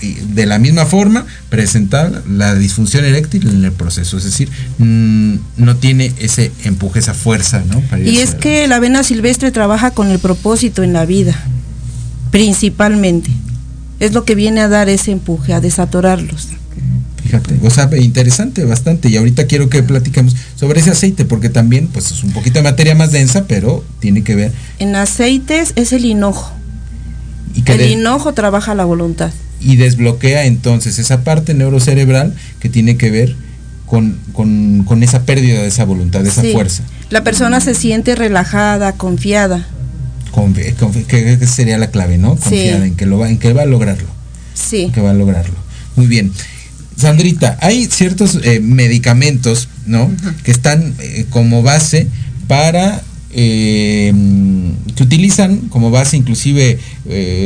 de 0.00 0.46
la 0.46 0.58
misma 0.58 0.84
forma 0.86 1.26
presentar 1.48 2.22
la 2.28 2.54
disfunción 2.54 3.04
eréctil 3.04 3.48
en 3.48 3.64
el 3.64 3.72
proceso, 3.72 4.18
es 4.18 4.24
decir, 4.24 4.50
mm, 4.78 5.34
no 5.56 5.76
tiene 5.76 6.12
ese 6.18 6.52
empuje, 6.64 6.98
esa 6.98 7.14
fuerza, 7.14 7.64
¿no? 7.66 7.82
y 7.98 8.18
es 8.18 8.34
que 8.34 8.68
la 8.68 8.78
vena 8.78 9.02
silvestre 9.02 9.50
trabaja 9.52 9.90
con 9.90 10.10
el 10.10 10.18
propósito 10.18 10.82
en 10.82 10.92
la 10.92 11.06
vida, 11.06 11.34
principalmente. 12.30 13.30
Es 14.00 14.12
lo 14.12 14.24
que 14.24 14.34
viene 14.34 14.60
a 14.60 14.68
dar 14.68 14.88
ese 14.88 15.12
empuje, 15.12 15.52
a 15.52 15.60
desatorarlos. 15.60 16.48
Fíjate, 17.22 17.58
o 17.62 17.70
sea, 17.70 17.88
interesante 17.96 18.64
bastante. 18.64 19.08
Y 19.08 19.16
ahorita 19.16 19.46
quiero 19.46 19.68
que 19.68 19.82
platiquemos 19.82 20.36
sobre 20.54 20.80
ese 20.80 20.90
aceite, 20.90 21.24
porque 21.24 21.48
también, 21.48 21.88
pues 21.88 22.10
es 22.10 22.22
un 22.22 22.32
poquito 22.32 22.58
de 22.58 22.62
materia 22.62 22.94
más 22.94 23.10
densa, 23.10 23.46
pero 23.46 23.84
tiene 24.00 24.22
que 24.22 24.34
ver. 24.34 24.52
En 24.78 24.94
aceites 24.94 25.72
es 25.76 25.92
el 25.92 26.04
hinojo. 26.04 26.52
¿Y 27.54 27.68
el 27.70 27.90
hinojo 27.90 28.34
trabaja 28.34 28.74
la 28.74 28.84
voluntad 28.84 29.32
y 29.60 29.76
desbloquea 29.76 30.46
entonces 30.46 30.98
esa 30.98 31.24
parte 31.24 31.54
neurocerebral 31.54 32.34
que 32.60 32.68
tiene 32.68 32.96
que 32.96 33.10
ver 33.10 33.36
con, 33.86 35.02
esa 35.02 35.24
pérdida 35.24 35.62
de 35.62 35.68
esa 35.68 35.84
voluntad, 35.84 36.22
de 36.22 36.28
esa 36.28 36.42
fuerza. 36.42 36.82
La 37.10 37.22
persona 37.22 37.60
se 37.60 37.74
siente 37.74 38.16
relajada, 38.16 38.92
confiada. 38.92 39.66
Que, 41.08 41.46
sería 41.46 41.78
la 41.78 41.90
clave, 41.90 42.18
¿no? 42.18 42.36
Confiada 42.36 42.86
en, 42.86 42.96
que 42.96 43.06
lo 43.06 43.18
va, 43.18 43.28
en 43.28 43.38
que 43.38 43.52
va 43.52 43.62
a 43.62 43.66
lograrlo. 43.66 44.08
Sí. 44.54 44.90
Que 44.92 45.00
va 45.00 45.10
a 45.10 45.14
lograrlo. 45.14 45.54
Muy 45.96 46.06
bien. 46.06 46.32
Sandrita, 46.96 47.58
hay 47.60 47.86
ciertos 47.86 48.38
eh, 48.42 48.60
medicamentos, 48.60 49.68
¿no? 49.86 50.10
Que 50.44 50.50
están 50.50 50.94
eh, 50.98 51.26
como 51.28 51.62
base 51.62 52.08
para 52.48 53.02
eh, 53.32 54.12
que 54.94 55.02
utilizan 55.02 55.68
como 55.68 55.90
base, 55.90 56.16
inclusive 56.16 56.78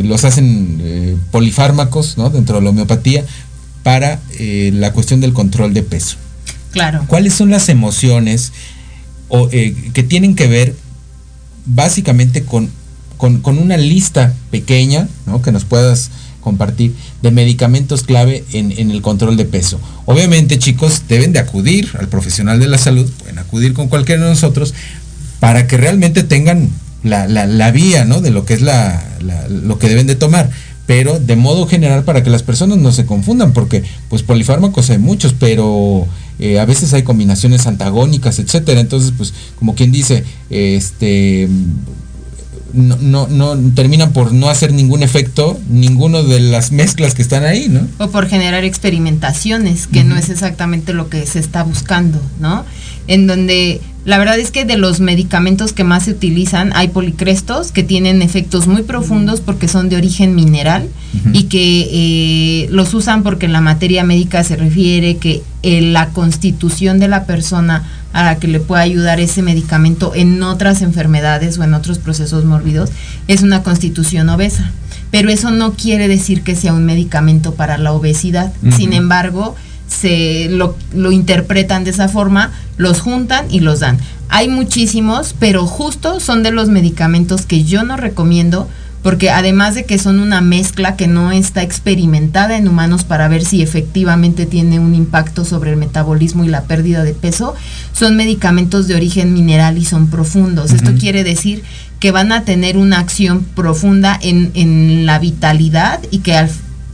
los 0.05 0.25
hacen 0.25 1.19
polifármacos 1.33 2.17
¿no? 2.17 2.31
dentro 2.31 2.57
de 2.57 2.63
la 2.63 2.71
homeopatía 2.71 3.25
para 3.83 4.21
la 4.39 4.93
cuestión 4.93 5.21
del 5.21 5.33
control 5.33 5.75
de 5.75 5.83
peso. 5.83 6.17
Claro. 6.71 7.05
¿Cuáles 7.09 7.35
son 7.35 7.51
las 7.51 7.69
emociones 7.69 8.53
que 9.51 10.03
tienen 10.07 10.37
que 10.37 10.47
ver 10.47 10.77
básicamente 11.67 12.45
con, 12.45 12.71
con, 13.17 13.59
una 13.59 13.77
lista 13.77 14.35
pequeña 14.51 15.09
¿no? 15.27 15.43
que 15.43 15.53
nos 15.53 15.65
puedas 15.65 16.11
compartir 16.41 16.95
de 17.23 17.31
medicamentos 17.31 18.03
clave 18.03 18.45
en, 18.53 18.73
en, 18.73 18.91
el 18.91 19.03
control 19.03 19.37
de 19.37 19.45
peso. 19.45 19.79
Obviamente, 20.07 20.59
chicos, 20.59 21.03
deben 21.09 21.33
de 21.33 21.39
acudir 21.39 21.91
al 21.99 22.09
profesional 22.09 22.59
de 22.59 22.69
la 22.69 22.79
salud, 22.79 23.11
pueden 23.19 23.39
acudir 23.39 23.75
con 23.75 23.89
cualquiera 23.89 24.23
de 24.23 24.31
nosotros, 24.31 24.75
para 25.39 25.67
que 25.67 25.77
realmente 25.77 26.23
tengan 26.23 26.71
la, 27.03 27.71
vía, 27.71 28.05
¿no? 28.05 28.21
De 28.21 28.31
lo 28.31 28.45
que 28.45 28.55
es 28.55 28.63
la, 28.63 29.03
lo 29.49 29.79
que 29.79 29.89
deben 29.89 30.07
de 30.07 30.15
tomar. 30.15 30.51
Pero 30.91 31.21
de 31.21 31.37
modo 31.37 31.69
general 31.69 32.03
para 32.03 32.25
que 32.25 32.31
las 32.31 32.43
personas 32.43 32.79
no 32.79 32.91
se 32.91 33.07
confundan, 33.07 33.53
porque 33.53 33.85
pues 34.09 34.25
polifármacos 34.25 34.91
hay 34.91 34.99
muchos, 34.99 35.37
pero 35.39 36.05
eh, 36.41 36.59
a 36.59 36.65
veces 36.65 36.93
hay 36.93 37.05
combinaciones 37.05 37.69
antagónicas, 37.69 38.41
etcétera. 38.41 38.81
Entonces, 38.81 39.13
pues, 39.17 39.33
como 39.55 39.77
quien 39.77 39.93
dice, 39.93 40.25
este 40.51 41.49
no, 42.73 42.97
no, 42.97 43.29
no, 43.29 43.57
terminan 43.73 44.13
por 44.13 44.33
no 44.33 44.51
hacer 44.51 44.73
ningún 44.73 45.05
efecto 45.05 45.61
ninguno 45.69 46.25
de 46.25 46.41
las 46.41 46.73
mezclas 46.73 47.15
que 47.15 47.23
están 47.23 47.45
ahí, 47.45 47.69
¿no? 47.69 47.87
O 48.05 48.11
por 48.11 48.27
generar 48.27 48.65
experimentaciones, 48.65 49.87
que 49.87 50.03
no 50.03 50.17
es 50.17 50.29
exactamente 50.29 50.93
lo 50.93 51.09
que 51.09 51.25
se 51.25 51.39
está 51.39 51.63
buscando, 51.63 52.21
¿no? 52.41 52.65
En 53.07 53.29
donde 53.29 53.81
la 54.05 54.19
verdad 54.19 54.39
es 54.39 54.51
que 54.51 54.65
de 54.65 54.79
los 54.79 55.01
medicamentos 55.01 55.73
que 55.73 55.85
más 55.85 56.05
se 56.05 56.13
utilizan 56.13 56.73
hay 56.75 56.89
policrestos 56.89 57.71
que 57.71 57.83
tienen 57.83 58.23
efectos 58.23 58.67
muy 58.67 58.83
profundos 58.83 59.41
porque 59.41 59.69
son 59.69 59.89
de 59.91 59.97
origen 59.97 60.35
mineral 60.35 60.89
y 61.33 61.45
que 61.45 61.89
eh, 61.93 62.69
los 62.71 62.95
usan 62.95 63.23
porque 63.23 63.47
en 63.47 63.53
la 63.53 63.61
materia 63.61 64.03
médica 64.03 64.43
se 64.43 64.57
refiere 64.57 65.19
que 65.19 65.43
eh, 65.63 65.83
la 65.83 66.09
constitución 66.09 66.99
de 66.99 67.09
la 67.09 67.25
persona 67.25 67.85
a 68.13 68.25
la 68.25 68.39
que 68.39 68.49
le 68.49 68.59
puede 68.59 68.83
ayudar 68.83 69.21
ese 69.21 69.43
medicamento 69.43 70.13
en 70.15 70.43
otras 70.43 70.81
enfermedades 70.81 71.59
o 71.59 71.65
en 71.65 71.75
otros 71.75 71.99
procesos 71.99 72.45
mórbidos 72.45 72.91
es 73.29 73.43
una 73.43 73.63
constitución 73.63 74.31
obesa. 74.31 74.73
Pero 75.11 75.29
eso 75.29 75.51
no 75.51 75.73
quiere 75.73 76.09
decir 76.09 76.43
que 76.43 76.57
sea 76.57 76.73
un 76.73 76.87
medicamento 76.87 77.55
para 77.55 77.79
la 77.79 77.93
obesidad. 77.93 78.53
Sin 78.77 78.93
embargo, 78.93 79.57
se 79.91 80.49
lo, 80.49 80.77
lo, 80.95 81.13
interpretan 81.13 81.85
de 81.85 81.91
esa 81.91 82.09
forma, 82.09 82.53
los 82.79 83.01
juntan 83.01 83.47
y 83.51 83.61
los 83.61 83.81
dan. 83.81 83.99
Hay 84.29 84.49
muchísimos, 84.49 85.35
pero 85.39 85.67
justo 85.67 86.21
son 86.21 86.43
de 86.43 86.53
los 86.53 86.69
medicamentos 86.69 87.45
que 87.45 87.65
yo 87.65 87.83
no 87.83 87.97
recomiendo 87.97 88.69
porque 89.03 89.31
además 89.31 89.75
de 89.75 89.85
que 89.85 89.99
son 89.99 90.21
una 90.21 90.41
mezcla 90.41 90.97
que 90.97 91.07
no 91.07 91.33
está 91.33 91.63
experimentada 91.63 92.57
en 92.57 92.69
humanos 92.69 93.05
para 93.05 93.29
ver 93.29 93.45
si 93.45 93.63
efectivamente 93.63 94.47
tiene 94.47 94.79
un 94.79 94.95
impacto 94.95 95.45
sobre 95.45 95.71
el 95.71 95.77
metabolismo 95.77 96.45
y 96.45 96.49
la 96.49 96.65
pérdida 96.65 97.03
de 97.03 97.15
peso, 97.15 97.55
son 97.93 98.17
medicamentos 98.17 98.89
de 98.89 98.95
origen 98.95 99.33
mineral 99.33 99.79
y 99.79 99.85
son 99.85 100.09
profundos. 100.09 100.73
Esto 100.73 100.93
quiere 100.99 101.25
decir 101.25 101.63
que 101.99 102.11
van 102.11 102.33
a 102.33 102.45
tener 102.45 102.77
una 102.77 102.99
acción 102.99 103.43
profunda 103.43 104.19
en, 104.21 104.51
en 104.55 105.07
la 105.07 105.19
vitalidad 105.19 106.01
y 106.11 106.19
que 106.19 106.35
al 106.35 106.51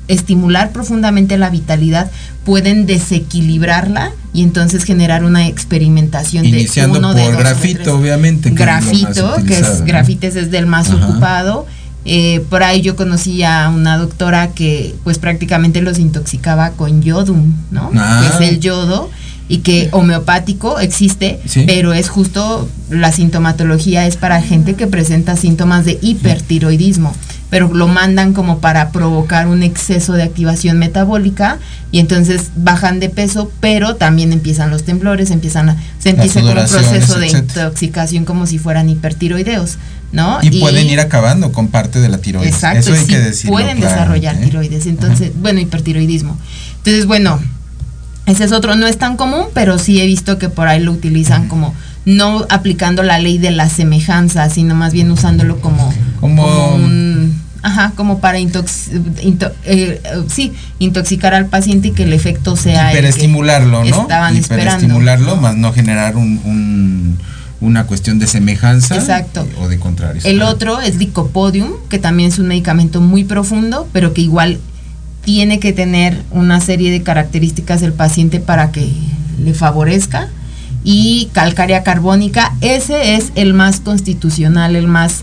estimular 0.09 0.73
profundamente 0.73 1.37
la 1.39 1.51
vitalidad 1.51 2.11
pueden 2.45 2.87
desequilibrarla 2.87 4.13
y 4.33 4.43
entonces 4.43 4.85
generar 4.85 5.25
una 5.25 5.49
experimentación 5.49 6.51
de 6.51 6.69
uno 6.89 7.13
por 7.13 7.17
de 7.17 7.31
grafito, 7.33 7.97
obviamente. 7.97 8.51
grafito, 8.51 9.37
que 9.47 9.59
es 9.59 9.83
grafites 9.83 10.37
es 10.37 10.51
del 10.51 10.67
más 10.67 10.91
ocupado 10.91 11.67
eh, 12.09 12.45
por 12.49 12.63
ahí 12.63 12.83
yo 12.83 12.95
conocí 12.95 13.43
a 13.43 13.69
una 13.69 13.99
doctora 13.99 14.51
que 14.53 14.95
pues 15.03 15.19
prácticamente 15.19 15.83
los 15.83 15.99
intoxicaba 15.99 16.71
con 16.71 17.03
yodum, 17.03 17.53
¿no? 17.73 17.91
Ah. 17.97 18.23
Que 18.23 18.45
es 18.45 18.51
el 18.53 18.61
yodo 18.61 19.11
y 19.49 19.59
que 19.59 19.89
homeopático 19.91 20.79
existe, 20.79 21.41
pero 21.67 21.93
es 21.93 22.09
justo 22.09 22.69
la 22.91 23.11
sintomatología 23.11 24.07
es 24.07 24.17
para 24.17 24.41
gente 24.41 24.75
que 24.75 24.87
presenta 24.87 25.37
síntomas 25.37 25.85
de 25.85 25.99
hipertiroidismo, 26.01 27.13
pero 27.51 27.73
lo 27.73 27.89
mandan 27.89 28.33
como 28.33 28.59
para 28.59 28.91
provocar 28.91 29.47
un 29.47 29.63
exceso 29.63 30.15
de 30.15 30.25
activación 30.25 30.79
metabólica 30.79 31.59
y 31.93 32.01
entonces 32.01 32.51
bajan 32.57 32.99
de 32.99 33.09
peso, 33.09 33.51
pero 33.61 33.97
también 33.97 34.33
empiezan 34.33 34.71
los 34.71 34.85
temblores, 34.85 35.31
empiezan 35.31 35.71
a, 35.71 35.77
se 35.99 36.11
empieza 36.11 36.41
con 36.41 36.59
un 36.59 36.67
proceso 36.67 37.19
de 37.19 37.29
intoxicación 37.29 38.25
como 38.25 38.47
si 38.47 38.59
fueran 38.59 38.89
hipertiroideos. 38.89 39.79
¿no? 40.13 40.39
Y, 40.41 40.61
pueden 40.61 40.89
ir 40.89 41.01
acabando 41.01 41.53
con 41.53 41.69
parte 41.69 42.01
de 42.01 42.09
la 42.09 42.19
tiroides. 42.19 42.55
Exacto, 42.55 42.79
Eso 42.79 42.95
hay 42.95 43.07
que 43.07 43.19
decirlo 43.19 43.53
pueden 43.53 43.81
desarrollar 43.81 44.37
¿eh? 44.37 44.45
tiroides, 44.45 44.87
entonces, 44.87 45.33
bueno, 45.41 45.61
hipertiroidismo. 45.61 46.39
Entonces, 46.79 47.07
bueno, 47.07 47.41
ese 48.27 48.45
es 48.45 48.53
otro, 48.53 48.77
no 48.77 48.87
es 48.87 48.99
tan 48.99 49.17
común, 49.17 49.47
pero 49.53 49.79
sí 49.79 50.01
he 50.01 50.07
visto 50.07 50.39
que 50.39 50.49
por 50.49 50.69
ahí 50.69 50.81
lo 50.81 50.93
utilizan 50.93 51.49
como 51.49 51.75
no 52.07 52.47
aplicando 52.49 53.03
la 53.03 53.19
ley 53.19 53.37
de 53.39 53.51
la 53.51 53.69
semejanza, 53.69 54.49
sino 54.49 54.75
más 54.75 54.93
bien 54.93 55.11
usándolo 55.11 55.61
como, 55.61 55.93
como, 56.21 56.75
un, 56.75 57.16
ajá, 57.67 57.93
como 57.95 58.21
para 58.21 58.39
intox, 58.39 58.91
eh, 59.65 60.01
sí, 60.29 60.53
intoxicar 60.79 61.35
al 61.35 61.47
paciente 61.47 61.89
y 61.89 61.91
que 61.93 62.05
el 62.05 62.13
efecto 62.13 62.57
sea 62.57 62.93
estimularlo, 62.93 63.85
¿no? 63.85 64.03
Estaban 64.03 64.37
estimularlo, 64.37 65.37
más 65.37 65.57
no 65.57 65.73
generar 65.73 66.17
un 66.17 67.19
una 67.61 67.87
cuestión 67.87 68.19
de 68.19 68.27
semejanza 68.27 68.97
Exacto. 68.97 69.47
o 69.61 69.69
de 69.69 69.79
contrario. 69.79 70.21
El 70.25 70.43
otro 70.43 70.81
es 70.81 70.99
Dicopodium, 70.99 71.73
que 71.89 71.99
también 71.99 72.29
es 72.29 72.39
un 72.39 72.49
medicamento 72.49 73.01
muy 73.01 73.25
profundo, 73.25 73.89
pero 73.93 74.13
que 74.13 74.21
igual 74.21 74.59
tiene 75.25 75.59
que 75.59 75.73
tener 75.73 76.23
una 76.31 76.61
serie 76.61 76.91
de 76.91 77.03
características 77.03 77.81
del 77.81 77.93
paciente 77.93 78.41
para 78.41 78.73
que 78.73 78.93
le 79.43 79.55
favorezca. 79.55 80.29
Y 80.85 81.31
calcárea 81.33 81.83
carbónica, 81.83 82.55
ese 82.61 83.17
es 83.17 83.33
el 83.35 83.55
más 83.55 83.81
constitucional, 83.81 84.77
el 84.77 84.87
más 84.87 85.23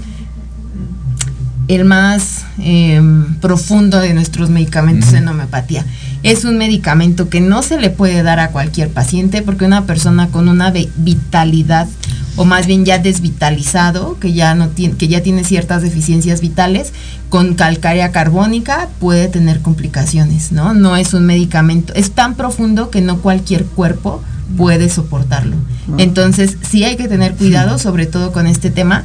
el 1.68 1.86
más 1.86 2.46
em, 2.60 3.36
profundo 3.36 4.00
de 4.00 4.14
nuestros 4.14 4.50
medicamentos 4.50 5.14
en 5.14 5.28
homeopatía. 5.28 5.86
Es 6.24 6.46
un 6.46 6.58
medicamento 6.58 7.30
que 7.30 7.42
no 7.42 7.64
se 7.64 7.80
le 7.80 7.90
puede 7.90 8.24
dar 8.24 8.40
a 8.40 8.50
cualquier 8.50 8.90
paciente 8.90 9.42
porque 9.42 9.66
una 9.66 9.86
persona 9.86 10.28
con 10.28 10.50
una 10.50 10.72
vitalidad 10.72 11.88
o 12.36 12.46
más 12.46 12.66
bien 12.66 12.84
ya 12.84 12.98
desvitalizado, 12.98 14.18
que 14.20 14.34
ya 14.34 14.56
no 14.56 14.70
tiene, 14.70 14.96
que 14.96 15.08
ya 15.08 15.22
tiene 15.22 15.44
ciertas 15.44 15.84
deficiencias 15.84 16.42
vitales, 16.42 16.92
con 17.30 17.54
calcárea 17.54 18.12
carbónica 18.12 18.90
puede 19.00 19.28
tener 19.28 19.62
complicaciones, 19.62 20.52
¿no? 20.52 20.74
No 20.74 20.96
es 20.96 21.14
un 21.14 21.26
medicamento, 21.26 21.94
es 21.94 22.12
tan 22.12 22.36
profundo 22.36 22.90
que 22.90 23.02
no 23.02 23.20
cualquier 23.20 23.66
cuerpo 23.66 24.24
puede 24.58 24.90
soportarlo. 24.90 25.56
Entonces, 25.98 26.58
sí 26.62 26.84
hay 26.84 26.96
que 26.96 27.08
tener 27.08 27.36
cuidado, 27.36 27.78
sobre 27.78 28.06
todo 28.06 28.32
con 28.32 28.48
este 28.48 28.70
tema. 28.72 29.04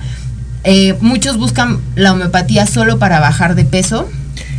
Eh, 0.70 0.94
muchos 1.00 1.38
buscan 1.38 1.80
la 1.96 2.12
homeopatía 2.12 2.66
solo 2.66 2.98
para 2.98 3.20
bajar 3.20 3.54
de 3.54 3.64
peso. 3.64 4.06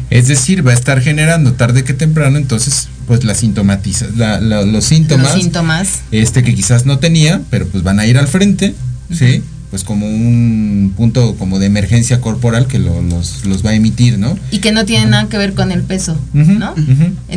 Es 0.09 0.27
decir, 0.27 0.65
va 0.65 0.71
a 0.71 0.73
estar 0.73 1.01
generando 1.01 1.53
tarde 1.53 1.83
que 1.83 1.93
temprano, 1.93 2.39
entonces, 2.39 2.89
pues 3.05 3.23
la 3.23 3.35
sintomatiza, 3.35 4.07
los 4.41 4.85
síntomas. 4.85 5.33
Los 5.35 5.39
síntomas. 5.39 6.01
Este 6.11 6.41
que 6.43 6.55
quizás 6.55 6.87
no 6.87 6.97
tenía, 6.97 7.41
pero 7.51 7.67
pues 7.67 7.83
van 7.83 7.99
a 7.99 8.07
ir 8.07 8.17
al 8.17 8.27
frente, 8.27 8.73
¿sí? 9.13 9.43
Pues 9.69 9.83
como 9.83 10.07
un 10.07 10.93
punto 10.97 11.35
como 11.35 11.59
de 11.59 11.67
emergencia 11.67 12.21
corporal 12.21 12.65
que 12.65 12.79
los, 12.79 13.45
los, 13.45 13.63
va 13.63 13.71
a 13.71 13.75
emitir, 13.75 14.17
¿no? 14.17 14.35
Y 14.49 14.59
que 14.59 14.71
no 14.71 14.83
tiene 14.83 15.05
nada 15.05 15.29
que 15.29 15.37
ver 15.37 15.53
con 15.53 15.71
el 15.71 15.83
peso, 15.83 16.17
¿no? 16.33 16.73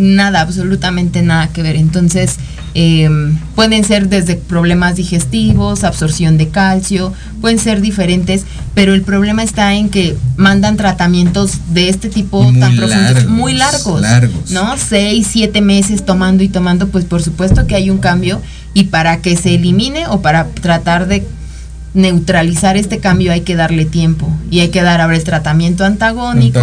Nada, 0.01 0.41
absolutamente 0.41 1.21
nada 1.21 1.49
que 1.49 1.63
ver. 1.63 1.77
Entonces, 1.77 2.37
em, 2.73 3.37
pueden 3.55 3.85
ser 3.85 4.09
desde 4.09 4.37
problemas 4.37 4.97
digestivos, 4.97 5.85
absorción 5.85 6.39
de 6.39 6.49
calcio, 6.49 7.13
pueden 7.43 7.59
ser 7.59 7.83
diferentes, 7.83 8.47
pero 8.75 8.95
el 8.95 9.03
problema 9.03 9.43
está 9.43 9.75
en 9.75 9.91
que 9.91 10.17
mandan 10.37 10.79
tratamientos 10.79 11.59
de 11.75 11.91
este 11.91 12.09
tipo 12.09 12.51
tan 12.59 12.77
profundos, 12.77 13.27
muy 13.27 13.53
largos, 13.53 14.01
largos, 14.01 14.51
¿no? 14.51 14.77
Seis, 14.79 15.29
siete 15.31 15.61
meses 15.61 16.07
tomando 16.07 16.43
y 16.43 16.49
tomando, 16.49 16.89
pues 16.89 17.05
por 17.05 17.23
supuesto 17.23 17.67
que 17.67 17.75
hay 17.75 17.91
un 17.91 17.99
cambio 17.99 18.41
y 18.73 18.85
para 18.85 19.19
que 19.19 19.37
se 19.37 19.55
elimine 19.55 20.07
o 20.07 20.23
para 20.23 20.47
tratar 20.47 21.09
de 21.09 21.27
neutralizar 21.95 22.77
este 22.77 22.99
cambio 22.99 23.33
hay 23.33 23.43
que 23.43 23.55
darle 23.55 23.85
tiempo 23.85 24.35
y 24.51 24.61
hay 24.61 24.69
que 24.69 24.83
dar 24.83 25.01
ahora 25.01 25.17
el 25.17 25.25
tratamiento 25.25 25.85
antagónico, 25.85 26.61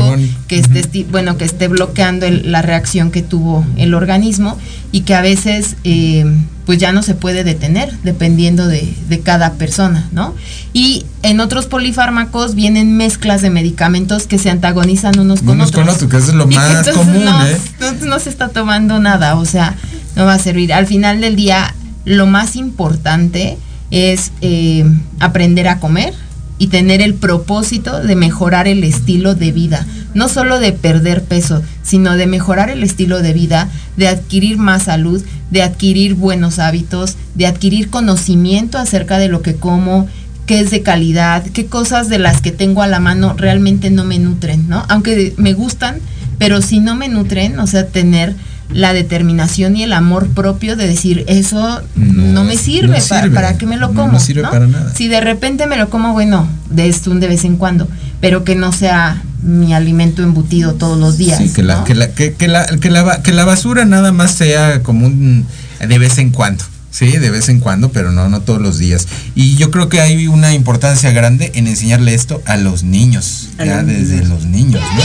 que 0.48 0.58
esté 0.58 1.06
bueno 1.12 1.38
que 1.38 1.46
esté 1.46 1.68
bloqueando 1.68 2.28
la 2.30 2.62
reacción 2.62 3.12
que 3.12 3.22
tuvo 3.22 3.66
el 3.78 3.94
organismo 3.94 4.58
y 4.92 5.02
que 5.02 5.14
a 5.14 5.22
veces 5.22 5.76
eh, 5.84 6.26
pues 6.66 6.80
ya 6.80 6.92
no 6.92 7.04
se 7.04 7.14
puede 7.14 7.44
detener 7.44 7.96
dependiendo 8.04 8.68
de, 8.68 8.94
cada 9.24 9.54
persona, 9.54 10.08
¿no? 10.12 10.34
Y 10.74 11.06
en 11.24 11.40
otros 11.40 11.66
polifármacos 11.66 12.56
vienen 12.56 12.96
mezclas 12.96 13.42
de 13.42 13.50
medicamentos 13.50 14.28
que 14.28 14.40
se 14.40 14.50
antagonizan 14.50 15.20
unos 15.20 15.42
con 15.42 15.62
otros. 15.62 15.98
Con 15.98 16.10
que 16.10 16.18
es 16.18 16.34
lo 16.34 16.48
más 16.48 16.90
común, 16.90 17.26
no, 17.26 17.46
¿eh? 17.46 17.58
no 18.06 18.20
se 18.20 18.30
está 18.30 18.50
tomando 18.50 19.00
nada, 19.00 19.36
o 19.36 19.46
sea, 19.46 19.76
no 20.16 20.26
va 20.26 20.36
a 20.36 20.40
servir. 20.40 20.74
Al 20.74 20.88
final 20.88 21.22
del 21.22 21.36
día, 21.36 21.76
lo 22.06 22.26
más 22.28 22.56
importante 22.56 23.58
es 23.92 24.32
eh, 24.42 24.86
aprender 25.20 25.68
a 25.68 25.80
comer 25.80 26.14
y 26.58 26.68
tener 26.68 27.02
el 27.02 27.14
propósito 27.14 28.02
de 28.02 28.16
mejorar 28.16 28.68
el 28.68 28.84
estilo 28.84 29.34
de 29.34 29.52
vida, 29.52 29.86
no 30.14 30.28
solo 30.28 30.60
de 30.60 30.74
perder 30.74 31.24
peso, 31.24 31.64
sino 31.84 32.18
de 32.18 32.28
mejorar 32.28 32.70
el 32.70 32.84
estilo 32.84 33.22
de 33.22 33.34
vida, 33.34 33.70
de 33.96 34.10
adquirir 34.10 34.58
más 34.58 34.84
salud, 34.84 35.24
de 35.52 35.64
adquirir 35.64 36.16
buenos 36.16 36.60
hábitos, 36.60 37.16
de 37.36 37.48
adquirir 37.48 37.90
conocimiento 37.90 38.78
acerca 38.78 39.18
de 39.18 39.30
lo 39.30 39.42
que 39.42 39.56
como, 39.56 40.08
qué 40.46 40.60
es 40.60 40.70
de 40.70 40.82
calidad, 40.82 41.46
qué 41.46 41.68
cosas 41.68 42.10
de 42.10 42.20
las 42.20 42.42
que 42.42 42.52
tengo 42.52 42.82
a 42.82 42.88
la 42.88 43.00
mano 43.00 43.36
realmente 43.38 43.90
no 43.90 44.04
me 44.04 44.20
nutren, 44.20 44.68
¿no? 44.68 44.84
Aunque 44.90 45.34
me 45.38 45.54
gustan, 45.54 46.00
pero 46.38 46.62
si 46.62 46.80
no 46.80 46.96
me 46.96 47.08
nutren, 47.08 47.58
o 47.60 47.68
sea, 47.68 47.88
tener 47.88 48.36
la 48.72 48.94
determinación 48.94 49.76
y 49.76 49.84
el 49.84 49.94
amor 49.94 50.28
propio 50.28 50.76
de 50.76 50.88
decir, 50.88 51.26
eso 51.28 51.82
no, 51.96 52.44
me 52.44 52.56
sirve, 52.56 53.02
Para, 53.10 53.58
qué 53.58 53.66
me 53.66 53.78
lo 53.78 53.94
como? 53.94 54.14
No, 54.14 54.20
sirve 54.20 54.44
para 54.44 54.68
nada. 54.68 54.94
Si 54.94 55.08
de 55.08 55.22
repente 55.22 55.66
me 55.66 55.78
lo 55.78 55.90
como, 55.90 56.14
bueno, 56.14 56.48
de 56.70 56.88
esto 56.88 57.12
un 57.12 57.20
de 57.20 57.28
vez 57.28 57.46
en 57.46 57.58
cuando, 57.58 57.88
pero 58.22 58.44
que 58.44 58.56
no 58.56 58.72
sea 58.72 59.24
mi 59.42 59.74
alimento 59.74 60.22
embutido 60.22 60.74
todos 60.74 61.00
los 61.00 61.18
días. 61.18 61.40
Sí, 61.40 61.52
que, 61.52 61.64
la, 61.64 61.84
que, 61.84 61.96
la, 61.96 62.14
que, 62.14 62.48
la, 62.48 62.66
que, 62.66 62.90
la, 62.90 63.24
que 63.24 63.32
la 63.32 63.46
basura 63.46 63.86
nada 63.86 64.12
más 64.12 64.32
sea 64.32 64.84
como 64.84 65.08
un 65.08 65.46
de 65.80 65.98
vez 65.98 66.18
en 66.18 66.32
cuando. 66.32 66.64
Sí, 66.92 67.12
de 67.12 67.30
vez 67.30 67.50
en 67.50 67.60
cuando, 67.60 67.92
pero 67.92 68.12
no, 68.12 68.30
no 68.30 68.42
todos 68.42 68.62
los 68.62 68.80
días. 68.80 69.08
Y 69.36 69.56
yo 69.56 69.70
creo 69.70 69.90
que 69.90 70.02
hay 70.02 70.28
una 70.28 70.54
importancia 70.54 71.12
grande 71.12 71.52
en 71.54 71.68
enseñarle 71.68 72.14
esto 72.14 72.42
a 72.46 72.58
los 72.58 72.84
niños, 72.84 73.50
ya 73.58 73.84
desde 73.84 74.26
los 74.26 74.46
niños, 74.46 74.82
¿no? 74.96 75.02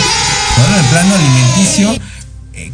en 0.63 0.75
el 0.75 0.91
plano 0.91 1.15
alimenticio, 1.15 1.95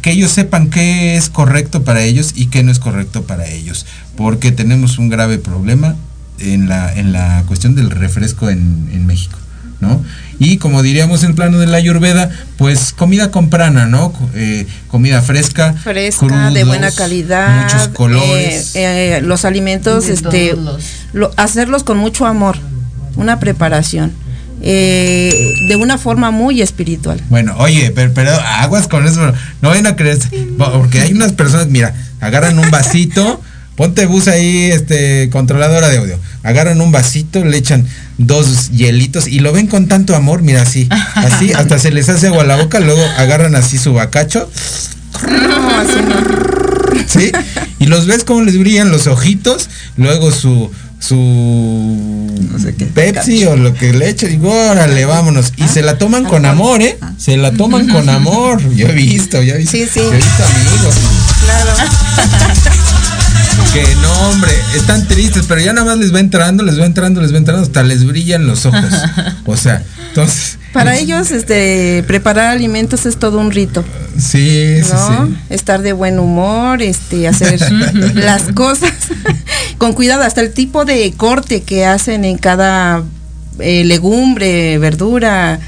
que 0.01 0.11
ellos 0.11 0.31
sepan 0.31 0.69
qué 0.69 1.15
es 1.15 1.29
correcto 1.29 1.83
para 1.83 2.03
ellos 2.03 2.33
y 2.35 2.47
qué 2.47 2.63
no 2.63 2.71
es 2.71 2.79
correcto 2.79 3.23
para 3.23 3.47
ellos, 3.47 3.85
porque 4.15 4.51
tenemos 4.51 4.97
un 4.99 5.09
grave 5.09 5.37
problema 5.39 5.95
en 6.39 6.69
la, 6.69 6.93
en 6.93 7.11
la 7.11 7.43
cuestión 7.47 7.75
del 7.75 7.89
refresco 7.89 8.49
en, 8.49 9.05
México, 9.05 9.37
¿no? 9.79 10.03
Y 10.39 10.57
como 10.57 10.81
diríamos 10.83 11.23
en 11.23 11.29
el 11.29 11.35
plano 11.35 11.59
de 11.59 11.67
la 11.67 11.77
ayurveda, 11.77 12.29
pues 12.57 12.93
comida 12.93 13.31
comprana, 13.31 13.87
¿no? 13.87 14.13
Eh, 14.35 14.67
comida 14.87 15.21
fresca, 15.21 15.73
fresca, 15.73 16.51
de 16.51 16.63
buena 16.63 16.91
calidad, 16.91 17.63
muchos 17.63 17.87
colores, 17.89 18.75
eh, 18.75 19.17
eh, 19.17 19.21
los 19.21 19.45
alimentos, 19.45 20.07
este, 20.09 20.55
hacerlos 21.37 21.83
con 21.83 21.97
mucho 21.97 22.25
amor, 22.27 22.57
una 23.15 23.39
preparación 23.39 24.13
eh, 24.61 25.53
de 25.67 25.75
una 25.75 25.97
forma 25.97 26.31
muy 26.31 26.61
espiritual. 26.61 27.21
Bueno, 27.29 27.55
oye, 27.57 27.91
pero, 27.91 28.31
aguas 28.59 28.87
con 28.87 29.07
eso, 29.07 29.33
no 29.61 29.69
vayan 29.69 29.87
a 29.87 29.95
creer, 29.95 30.19
porque 30.57 31.01
hay 31.01 31.13
unas 31.13 31.33
personas, 31.33 31.67
mira, 31.67 31.95
agarran 32.19 32.59
un 32.59 32.69
vasito, 32.69 33.41
ponte 33.75 34.05
bus 34.05 34.27
ahí, 34.27 34.71
este, 34.71 35.29
controladora 35.31 35.89
de 35.89 35.97
audio, 35.97 36.19
agarran 36.43 36.81
un 36.81 36.91
vasito, 36.91 37.43
le 37.43 37.57
echan 37.57 37.87
dos 38.17 38.69
hielitos 38.69 39.27
y 39.27 39.39
lo 39.39 39.51
ven 39.51 39.67
con 39.67 39.87
tanto 39.87 40.15
amor, 40.15 40.41
mira 40.43 40.61
así, 40.61 40.87
así, 41.15 41.51
hasta 41.55 41.79
se 41.79 41.91
les 41.91 42.09
hace 42.09 42.27
agua 42.27 42.43
a 42.43 42.47
la 42.47 42.57
boca, 42.57 42.79
luego 42.79 43.03
agarran 43.17 43.55
así 43.55 43.77
su 43.77 43.93
bacacho. 43.93 44.49
No, 45.27 45.69
así 45.79 45.97
no. 46.07 46.60
¿Sí? 47.07 47.31
Y 47.79 47.85
los 47.87 48.05
ves 48.05 48.23
como 48.23 48.41
les 48.41 48.57
brillan 48.57 48.91
los 48.91 49.07
ojitos, 49.07 49.69
luego 49.97 50.31
su 50.31 50.71
su 51.01 51.15
no 52.51 52.59
sé 52.59 52.75
qué, 52.75 52.85
Pepsi 52.85 53.45
o 53.45 53.55
lo 53.55 53.73
que 53.73 53.91
le 53.91 54.09
eche, 54.09 54.27
digo, 54.27 54.51
órale, 54.51 55.05
vámonos. 55.05 55.51
Y 55.57 55.67
se 55.67 55.81
la 55.81 55.97
toman 55.97 56.25
con 56.25 56.45
amor, 56.45 56.81
¿eh? 56.81 56.97
Se 57.17 57.37
la 57.37 57.51
toman 57.51 57.87
con 57.87 58.07
amor. 58.07 58.61
Yo 58.75 58.87
he 58.87 58.93
visto, 58.93 59.41
yo 59.41 59.55
he 59.55 59.57
visto, 59.57 59.77
sí, 59.77 59.87
sí. 59.91 59.99
Yo 59.99 60.13
he 60.13 60.17
visto 60.17 60.43
amigos. 60.43 60.95
Claro. 61.43 61.73
que 63.73 63.95
no, 64.01 64.29
hombre, 64.29 64.51
están 64.75 65.07
tristes, 65.07 65.45
pero 65.47 65.61
ya 65.61 65.73
nada 65.73 65.87
más 65.87 65.97
les 65.97 66.13
va 66.13 66.19
entrando, 66.19 66.63
les 66.63 66.79
va 66.79 66.85
entrando, 66.85 67.19
les 67.21 67.33
va 67.33 67.37
entrando, 67.37 67.63
hasta 67.63 67.83
les 67.83 68.05
brillan 68.05 68.45
los 68.45 68.65
ojos. 68.65 68.91
O 69.45 69.57
sea, 69.57 69.83
entonces. 70.09 70.57
Para 70.73 70.97
ellos, 70.97 71.31
este, 71.31 72.03
preparar 72.07 72.47
alimentos 72.47 73.05
es 73.05 73.17
todo 73.17 73.39
un 73.39 73.51
rito. 73.51 73.83
Sí, 74.17 74.77
sí, 74.83 74.91
sí. 74.91 75.35
Estar 75.49 75.81
de 75.81 75.93
buen 75.93 76.19
humor, 76.19 76.81
este, 76.81 77.27
hacer 77.27 77.59
las 78.15 78.43
cosas 78.53 78.93
con 79.77 79.93
cuidado, 79.93 80.23
hasta 80.23 80.41
el 80.41 80.53
tipo 80.53 80.85
de 80.85 81.13
corte 81.17 81.63
que 81.63 81.85
hacen 81.85 82.23
en 82.23 82.37
cada 82.37 83.03
eh, 83.59 83.83
legumbre, 83.83 84.77
verdura. 84.77 85.59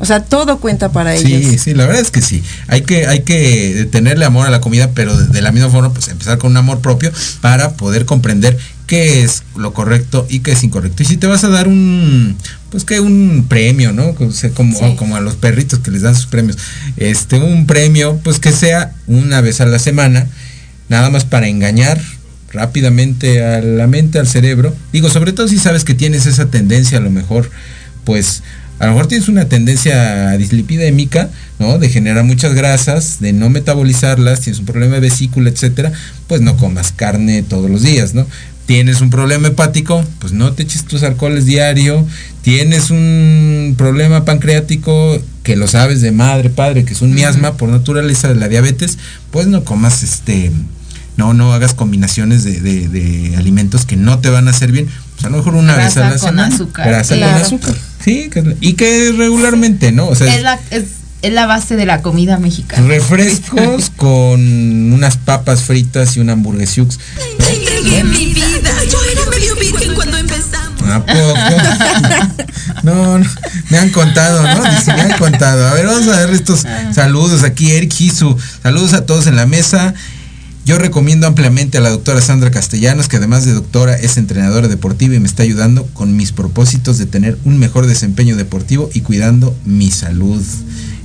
O 0.00 0.04
sea, 0.04 0.24
todo 0.24 0.58
cuenta 0.58 0.92
para 0.92 1.14
ellos. 1.14 1.50
Sí, 1.50 1.58
sí, 1.58 1.74
la 1.74 1.86
verdad 1.86 2.02
es 2.02 2.10
que 2.10 2.22
sí. 2.22 2.42
Hay 2.68 2.82
que, 2.82 3.06
hay 3.06 3.22
que 3.22 3.88
tenerle 3.90 4.24
amor 4.24 4.46
a 4.46 4.50
la 4.50 4.60
comida, 4.60 4.90
pero 4.94 5.16
de 5.16 5.42
la 5.42 5.50
misma 5.50 5.70
forma, 5.70 5.92
pues 5.92 6.08
empezar 6.08 6.38
con 6.38 6.52
un 6.52 6.56
amor 6.56 6.80
propio 6.80 7.12
para 7.40 7.70
poder 7.72 8.04
comprender 8.04 8.56
qué 8.88 9.22
es 9.22 9.44
lo 9.54 9.72
correcto 9.72 10.26
y 10.28 10.40
qué 10.40 10.52
es 10.52 10.64
incorrecto. 10.64 11.04
Y 11.04 11.06
si 11.06 11.18
te 11.18 11.28
vas 11.28 11.44
a 11.44 11.48
dar 11.48 11.68
un, 11.68 12.36
pues 12.70 12.84
que 12.84 12.98
un 12.98 13.46
premio, 13.48 13.92
¿no? 13.92 14.14
Como, 14.54 14.96
como 14.96 15.14
a 15.14 15.20
los 15.20 15.36
perritos 15.36 15.78
que 15.78 15.92
les 15.92 16.02
dan 16.02 16.16
sus 16.16 16.26
premios. 16.26 16.56
Este, 16.96 17.38
un 17.38 17.66
premio, 17.66 18.18
pues 18.24 18.40
que 18.40 18.50
sea 18.50 18.94
una 19.06 19.40
vez 19.42 19.60
a 19.60 19.66
la 19.66 19.78
semana, 19.78 20.26
nada 20.88 21.10
más 21.10 21.24
para 21.24 21.46
engañar 21.46 22.00
rápidamente 22.50 23.44
a 23.44 23.60
la 23.60 23.86
mente, 23.86 24.18
al 24.18 24.26
cerebro. 24.26 24.74
Digo, 24.90 25.10
sobre 25.10 25.32
todo 25.32 25.46
si 25.48 25.58
sabes 25.58 25.84
que 25.84 25.94
tienes 25.94 26.26
esa 26.26 26.46
tendencia, 26.46 26.96
a 26.96 27.02
lo 27.02 27.10
mejor, 27.10 27.50
pues 28.04 28.42
a 28.78 28.86
lo 28.86 28.92
mejor 28.92 29.06
tienes 29.08 29.28
una 29.28 29.46
tendencia 29.46 30.30
dislipidémica, 30.38 31.28
¿no? 31.58 31.78
De 31.78 31.90
generar 31.90 32.24
muchas 32.24 32.54
grasas, 32.54 33.20
de 33.20 33.34
no 33.34 33.50
metabolizarlas, 33.50 34.40
tienes 34.40 34.60
un 34.60 34.66
problema 34.66 34.94
de 34.94 35.00
vesícula, 35.00 35.50
etcétera, 35.50 35.92
pues 36.26 36.40
no 36.40 36.56
comas 36.56 36.92
carne 36.92 37.42
todos 37.42 37.68
los 37.68 37.82
días, 37.82 38.14
¿no? 38.14 38.26
Tienes 38.68 39.00
un 39.00 39.08
problema 39.08 39.48
hepático, 39.48 40.04
pues 40.18 40.34
no 40.34 40.52
te 40.52 40.62
eches 40.62 40.84
tus 40.84 41.02
alcoholes 41.02 41.46
diario, 41.46 42.06
tienes 42.42 42.90
un 42.90 43.74
problema 43.78 44.26
pancreático, 44.26 45.18
que 45.42 45.56
lo 45.56 45.66
sabes 45.66 46.02
de 46.02 46.12
madre, 46.12 46.50
padre, 46.50 46.84
que 46.84 46.92
es 46.92 47.00
un 47.00 47.14
miasma 47.14 47.54
por 47.54 47.70
naturaleza 47.70 48.28
de 48.28 48.34
la 48.34 48.46
diabetes, 48.46 48.98
pues 49.30 49.46
no 49.46 49.64
comas 49.64 50.02
este, 50.02 50.52
no, 51.16 51.32
no 51.32 51.54
hagas 51.54 51.72
combinaciones 51.72 52.44
de, 52.44 53.34
alimentos 53.38 53.86
que 53.86 53.96
no 53.96 54.18
te 54.18 54.28
van 54.28 54.48
a 54.48 54.50
hacer 54.50 54.70
bien, 54.70 54.86
pues 55.14 55.24
a 55.24 55.30
lo 55.30 55.38
mejor 55.38 55.54
una 55.54 55.74
vez 55.74 55.96
a 55.96 56.10
la 56.10 56.18
semana. 56.18 56.48
Azúcar. 56.48 57.06
con 57.08 57.22
azúcar. 57.22 57.74
Sí, 58.04 58.28
y 58.60 58.74
que 58.74 59.14
regularmente, 59.16 59.92
¿no? 59.92 60.08
O 60.08 60.14
sea, 60.14 60.60
es, 60.70 60.84
es 61.22 61.32
la 61.32 61.46
base 61.46 61.76
de 61.76 61.86
la 61.86 62.00
comida 62.02 62.38
mexicana. 62.38 62.86
Refrescos 62.86 63.90
con 63.96 64.92
unas 64.92 65.16
papas 65.16 65.62
fritas 65.62 66.16
y 66.16 66.20
un 66.20 66.30
hamburguesiux. 66.30 66.98
mi 68.04 68.34
¿A 70.90 71.04
poco? 71.04 71.34
No, 72.82 73.18
no, 73.18 73.24
me 73.70 73.78
han 73.78 73.90
contado, 73.90 74.42
¿no? 74.42 74.70
Dice, 74.70 74.92
me 74.94 75.02
han 75.02 75.18
contado. 75.18 75.68
A 75.68 75.74
ver, 75.74 75.86
vamos 75.86 76.08
a 76.08 76.24
ver 76.24 76.30
estos 76.30 76.64
saludos 76.92 77.42
aquí, 77.42 77.72
Eric 77.72 77.92
Hisu. 77.98 78.36
Saludos 78.62 78.94
a 78.94 79.04
todos 79.04 79.26
en 79.26 79.36
la 79.36 79.46
mesa. 79.46 79.94
Yo 80.64 80.78
recomiendo 80.78 81.26
ampliamente 81.26 81.78
a 81.78 81.80
la 81.80 81.88
doctora 81.88 82.20
Sandra 82.20 82.50
Castellanos, 82.50 83.08
que 83.08 83.16
además 83.16 83.46
de 83.46 83.54
doctora 83.54 83.96
es 83.96 84.18
entrenadora 84.18 84.68
deportiva 84.68 85.14
y 85.14 85.18
me 85.18 85.26
está 85.26 85.42
ayudando 85.42 85.86
con 85.94 86.14
mis 86.14 86.32
propósitos 86.32 86.98
de 86.98 87.06
tener 87.06 87.38
un 87.44 87.58
mejor 87.58 87.86
desempeño 87.86 88.36
deportivo 88.36 88.90
y 88.92 89.00
cuidando 89.00 89.56
mi 89.64 89.90
salud. 89.90 90.44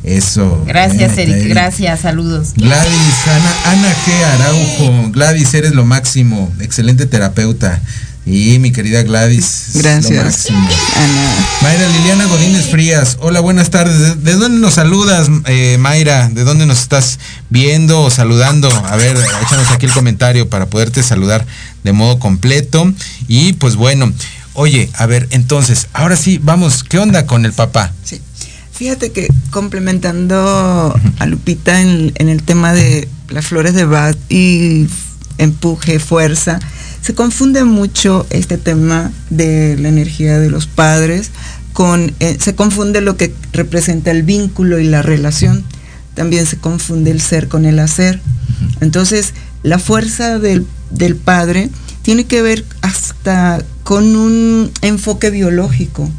Eso. 0.03 0.63
Gracias, 0.67 1.17
Eric. 1.17 1.47
Gracias, 1.47 2.01
saludos. 2.01 2.53
Gladys, 2.55 3.27
Ana, 3.27 3.71
Ana 3.71 3.95
G. 4.05 4.23
Araujo. 4.33 5.11
Gladys, 5.11 5.53
eres 5.53 5.73
lo 5.73 5.85
máximo. 5.85 6.51
Excelente 6.59 7.05
terapeuta. 7.05 7.81
Y 8.25 8.59
mi 8.59 8.71
querida 8.71 9.03
Gladys. 9.03 9.71
Gracias. 9.75 10.49
Ana. 10.49 11.45
Mayra 11.61 11.87
Liliana 11.89 12.25
Godínez 12.25 12.69
Frías. 12.69 13.17
Hola, 13.21 13.39
buenas 13.39 13.69
tardes. 13.69 14.23
¿De, 14.23 14.33
dónde 14.33 14.59
nos 14.59 14.75
saludas, 14.75 15.29
eh, 15.45 15.77
Mayra? 15.79 16.29
¿De 16.29 16.43
dónde 16.43 16.65
nos 16.65 16.79
estás 16.81 17.19
viendo 17.49 18.01
o 18.01 18.09
saludando? 18.09 18.69
A 18.85 18.95
ver, 18.97 19.17
échanos 19.17 19.71
aquí 19.71 19.85
el 19.85 19.91
comentario 19.93 20.49
para 20.49 20.67
poderte 20.67 21.03
saludar 21.03 21.45
de 21.83 21.91
modo 21.93 22.19
completo. 22.19 22.91
Y 23.27 23.53
pues 23.53 23.75
bueno, 23.75 24.11
oye, 24.53 24.89
a 24.95 25.05
ver, 25.05 25.27
entonces, 25.31 25.87
ahora 25.93 26.15
sí, 26.15 26.39
vamos, 26.41 26.83
¿qué 26.83 26.99
onda 26.99 27.25
con 27.25 27.45
el 27.45 27.53
papá? 27.53 27.91
Sí. 28.03 28.21
Fíjate 28.73 29.11
que 29.11 29.27
complementando 29.51 30.93
a 31.19 31.25
Lupita 31.25 31.81
en, 31.81 32.11
en 32.15 32.29
el 32.29 32.43
tema 32.43 32.73
de 32.73 33.07
las 33.29 33.47
flores 33.47 33.73
de 33.75 33.85
Bach 33.85 34.17
y 34.29 34.87
empuje, 35.37 35.99
fuerza, 35.99 36.59
se 37.01 37.13
confunde 37.13 37.63
mucho 37.65 38.25
este 38.29 38.57
tema 38.57 39.11
de 39.29 39.77
la 39.77 39.89
energía 39.89 40.39
de 40.39 40.49
los 40.49 40.67
padres 40.67 41.31
con, 41.73 42.13
eh, 42.19 42.37
se 42.39 42.55
confunde 42.55 43.01
lo 43.01 43.17
que 43.17 43.33
representa 43.51 44.11
el 44.11 44.23
vínculo 44.23 44.79
y 44.79 44.85
la 44.85 45.01
relación. 45.01 45.63
También 46.13 46.45
se 46.45 46.57
confunde 46.57 47.11
el 47.11 47.19
ser 47.19 47.47
con 47.47 47.65
el 47.65 47.79
hacer. 47.79 48.21
Entonces, 48.79 49.33
la 49.63 49.79
fuerza 49.79 50.39
del, 50.39 50.65
del 50.91 51.15
padre 51.15 51.69
tiene 52.03 52.25
que 52.25 52.41
ver 52.41 52.63
hasta 52.81 53.63
con 53.83 54.15
un 54.15 54.71
enfoque 54.81 55.31
biológico. 55.31 56.09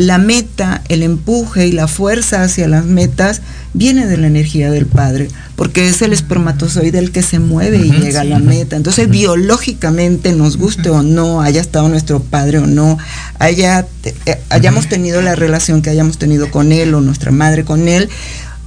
La 0.00 0.16
meta, 0.16 0.80
el 0.88 1.02
empuje 1.02 1.66
y 1.66 1.72
la 1.72 1.86
fuerza 1.86 2.42
hacia 2.42 2.66
las 2.68 2.86
metas 2.86 3.42
viene 3.74 4.06
de 4.06 4.16
la 4.16 4.28
energía 4.28 4.70
del 4.70 4.86
padre, 4.86 5.28
porque 5.56 5.88
es 5.88 6.00
el 6.00 6.14
espermatozoide 6.14 6.98
el 6.98 7.12
que 7.12 7.20
se 7.20 7.38
mueve 7.38 7.76
y 7.76 7.90
llega 7.90 8.22
a 8.22 8.24
la 8.24 8.38
meta. 8.38 8.76
Entonces, 8.76 9.10
biológicamente, 9.10 10.32
nos 10.32 10.56
guste 10.56 10.88
o 10.88 11.02
no, 11.02 11.42
haya 11.42 11.60
estado 11.60 11.90
nuestro 11.90 12.20
padre 12.20 12.60
o 12.60 12.66
no, 12.66 12.96
haya, 13.38 13.86
eh, 14.24 14.40
hayamos 14.48 14.88
tenido 14.88 15.20
la 15.20 15.34
relación 15.34 15.82
que 15.82 15.90
hayamos 15.90 16.16
tenido 16.16 16.50
con 16.50 16.72
él 16.72 16.94
o 16.94 17.02
nuestra 17.02 17.30
madre 17.30 17.66
con 17.66 17.86
él, 17.86 18.08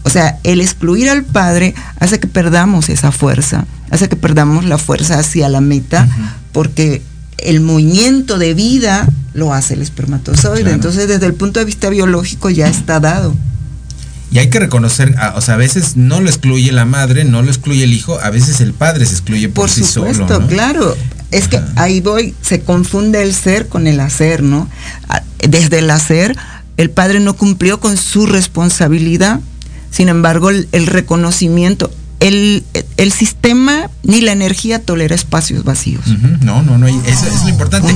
o 0.03 0.11
sea, 0.11 0.37
el 0.43 0.61
excluir 0.61 1.09
al 1.09 1.23
padre 1.23 1.73
hace 1.99 2.19
que 2.19 2.27
perdamos 2.27 2.89
esa 2.89 3.11
fuerza, 3.11 3.65
hace 3.89 4.07
que 4.07 4.17
perdamos 4.17 4.65
la 4.65 4.77
fuerza 4.77 5.17
hacia 5.17 5.49
la 5.49 5.61
meta, 5.61 6.07
porque 6.51 7.01
el 7.37 7.61
movimiento 7.61 8.37
de 8.37 8.53
vida 8.53 9.07
lo 9.33 9.53
hace 9.53 9.73
el 9.73 9.81
espermatozoide. 9.81 10.71
Entonces, 10.71 11.07
desde 11.07 11.25
el 11.25 11.33
punto 11.33 11.59
de 11.59 11.65
vista 11.65 11.89
biológico 11.89 12.49
ya 12.49 12.67
está 12.67 12.99
dado. 12.99 13.35
Y 14.31 14.39
hay 14.39 14.49
que 14.49 14.59
reconocer, 14.59 15.15
o 15.35 15.41
sea, 15.41 15.53
a 15.53 15.57
veces 15.57 15.95
no 15.95 16.19
lo 16.19 16.27
excluye 16.27 16.71
la 16.71 16.85
madre, 16.85 17.23
no 17.23 17.43
lo 17.43 17.49
excluye 17.49 17.83
el 17.83 17.93
hijo, 17.93 18.19
a 18.19 18.31
veces 18.31 18.61
el 18.61 18.73
padre 18.73 19.05
se 19.05 19.13
excluye 19.13 19.47
por, 19.47 19.69
sí 19.69 19.83
supuesto, 19.83 20.27
solo. 20.27 20.47
claro. 20.47 20.97
Es 21.29 21.47
que 21.47 21.59
ahí 21.75 22.01
voy, 22.01 22.35
se 22.41 22.61
confunde 22.61 23.21
el 23.23 23.33
ser 23.33 23.67
con 23.67 23.85
el 23.85 23.99
hacer, 23.99 24.43
¿no? 24.43 24.69
Desde 25.39 25.79
el 25.79 25.89
hacer, 25.89 26.35
el 26.77 26.89
padre 26.89 27.19
no 27.19 27.35
cumplió 27.35 27.79
con 27.79 27.97
su 27.97 28.25
responsabilidad, 28.25 29.39
sin 29.91 30.09
embargo, 30.09 30.49
el, 30.49 30.67
el 30.71 30.87
reconocimiento, 30.87 31.91
el, 32.23 32.63
el, 32.95 33.11
sistema 33.11 33.89
ni 34.03 34.21
la 34.21 34.31
energía 34.31 34.79
tolera 34.79 35.13
espacios 35.13 35.65
vacíos. 35.65 36.07
Uh 36.07 36.11
-huh. 36.11 36.39
No, 36.39 36.63
no, 36.63 36.77
no, 36.77 36.87
eso 36.87 37.27
es 37.27 37.43
lo 37.43 37.49
importante. 37.49 37.93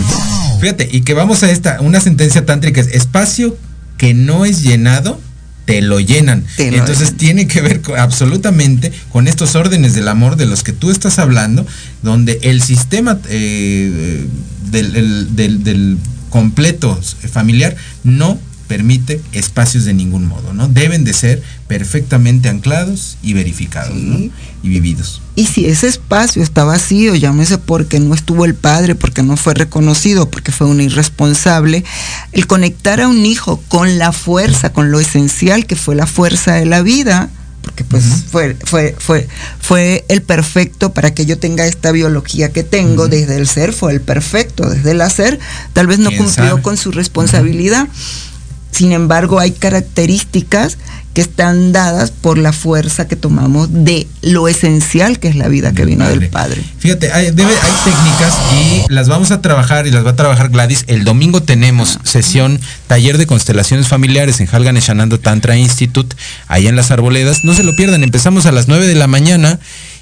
Fíjate, 0.60 0.90
y 0.92 1.02
que 1.02 1.14
vamos 1.14 1.44
a 1.44 1.52
esta, 1.52 1.80
una 1.80 2.02
sentencia 2.02 2.46
tántrica 2.46 2.82
es 2.82 2.88
espacio 2.88 3.58
que 3.98 4.14
no 4.14 4.46
es 4.46 4.64
llenado, 4.64 5.22
te 5.66 5.82
lo 5.82 6.02
llenan. 6.02 6.44
Te 6.58 6.72
lo 6.72 6.78
Entonces 6.78 7.06
llenan. 7.08 7.18
tiene 7.18 7.48
que 7.48 7.62
ver 7.62 7.82
con, 7.82 7.98
absolutamente 7.98 8.92
con 9.12 9.28
estos 9.28 9.56
órdenes 9.56 9.94
del 9.94 10.10
amor 10.10 10.36
de 10.36 10.46
los 10.46 10.62
que 10.62 10.74
tú 10.74 10.92
estás 10.92 11.20
hablando, 11.20 11.66
donde 12.04 12.40
el 12.42 12.62
sistema 12.62 13.20
eh, 13.30 14.28
del, 14.70 14.96
el, 14.96 15.36
del, 15.38 15.64
del 15.64 15.98
completo 16.30 17.00
familiar 17.32 17.78
no 18.04 18.40
permite 18.68 19.22
espacios 19.32 19.86
de 19.86 19.94
ningún 19.94 20.26
modo, 20.28 20.54
¿no? 20.54 20.68
Deben 20.68 21.04
de 21.04 21.14
ser 21.14 21.42
perfectamente 21.68 22.50
anclados 22.50 23.18
y 23.24 23.34
verificados, 23.34 23.94
sí. 23.94 24.04
¿no? 24.04 24.18
Y 24.64 24.70
vividos. 24.70 25.22
Y 25.36 25.46
si 25.46 25.66
ese 25.66 25.88
espacio 25.88 26.44
está 26.44 26.64
vacío, 26.64 27.16
llámese 27.16 27.58
porque 27.58 28.00
no 28.00 28.14
estuvo 28.14 28.46
el 28.46 28.56
padre, 28.56 28.96
porque 28.96 29.24
no 29.24 29.38
fue 29.38 29.54
reconocido, 29.54 30.30
porque 30.30 30.52
fue 30.52 30.68
un 30.68 30.82
irresponsable, 30.82 31.84
el 32.32 32.48
conectar 32.48 33.02
a 33.02 33.08
un 33.08 33.26
hijo 33.26 33.62
con 33.68 33.98
la 33.98 34.12
fuerza, 34.12 34.74
con 34.74 34.92
lo 34.92 35.00
esencial 35.00 35.66
que 35.66 35.76
fue 35.76 35.96
la 35.96 36.08
fuerza 36.08 36.54
de 36.54 36.66
la 36.66 36.82
vida, 36.82 37.30
porque 37.62 37.84
pues 37.84 38.06
uh 38.06 38.08
-huh. 38.08 38.24
fue, 38.32 38.58
fue, 38.64 38.96
fue, 38.98 39.28
fue 39.60 40.06
el 40.08 40.22
perfecto 40.22 40.94
para 40.94 41.14
que 41.14 41.26
yo 41.26 41.38
tenga 41.38 41.68
esta 41.68 41.92
biología 41.92 42.52
que 42.52 42.64
tengo, 42.64 43.04
uh 43.04 43.08
-huh. 43.08 43.10
desde 43.10 43.38
el 43.38 43.48
ser 43.48 43.74
fue 43.74 43.94
el 43.94 44.02
perfecto, 44.02 44.70
desde 44.70 44.92
el 44.92 45.02
hacer, 45.02 45.40
tal 45.74 45.88
vez 45.88 46.00
no 46.00 46.10
cumplió 46.10 46.50
sabe? 46.50 46.62
con 46.62 46.78
su 46.78 46.92
responsabilidad. 46.92 47.84
Uh 47.84 47.88
-huh 47.88 48.37
sin 48.72 48.92
embargo, 48.92 49.40
hay 49.40 49.52
características 49.52 50.78
que 51.18 51.22
están 51.22 51.72
dadas 51.72 52.12
por 52.12 52.38
la 52.38 52.54
fuerza 52.54 53.08
que 53.08 53.16
tomamos 53.16 53.70
de 53.72 54.06
lo 54.22 54.48
esencial 54.48 55.18
que 55.18 55.28
es 55.28 55.36
la 55.36 55.48
vida 55.48 55.74
que 55.74 55.84
vino 55.84 56.06
padre. 56.06 56.20
del 56.20 56.30
Padre. 56.30 56.64
Fíjate, 56.78 57.12
hay, 57.12 57.32
debe, 57.32 57.50
hay, 57.50 57.72
técnicas 57.84 58.38
y 58.54 58.94
las 58.94 59.10
vamos 59.10 59.32
a 59.32 59.42
trabajar 59.42 59.88
y 59.88 59.92
las 59.92 60.06
va 60.06 60.12
a 60.12 60.16
trabajar 60.16 60.50
Gladys. 60.50 60.84
El 60.86 61.06
domingo 61.06 61.42
tenemos 61.42 61.98
sesión, 62.04 62.60
taller 62.86 63.18
de 63.18 63.26
constelaciones 63.26 63.88
familiares 63.88 64.40
en 64.42 64.48
Halgan 64.52 64.78
Eshanando 64.78 65.20
Tantra 65.20 65.58
Institute, 65.58 66.16
allá 66.48 66.70
en 66.70 66.76
las 66.76 66.92
Arboledas. 66.92 67.44
No 67.44 67.56
se 67.56 67.64
lo 67.64 67.76
pierdan, 67.76 68.04
empezamos 68.04 68.46
a 68.46 68.52
las 68.52 68.68
9 68.68 68.86
de 68.86 68.94
la 68.94 69.08
mañana 69.08 69.60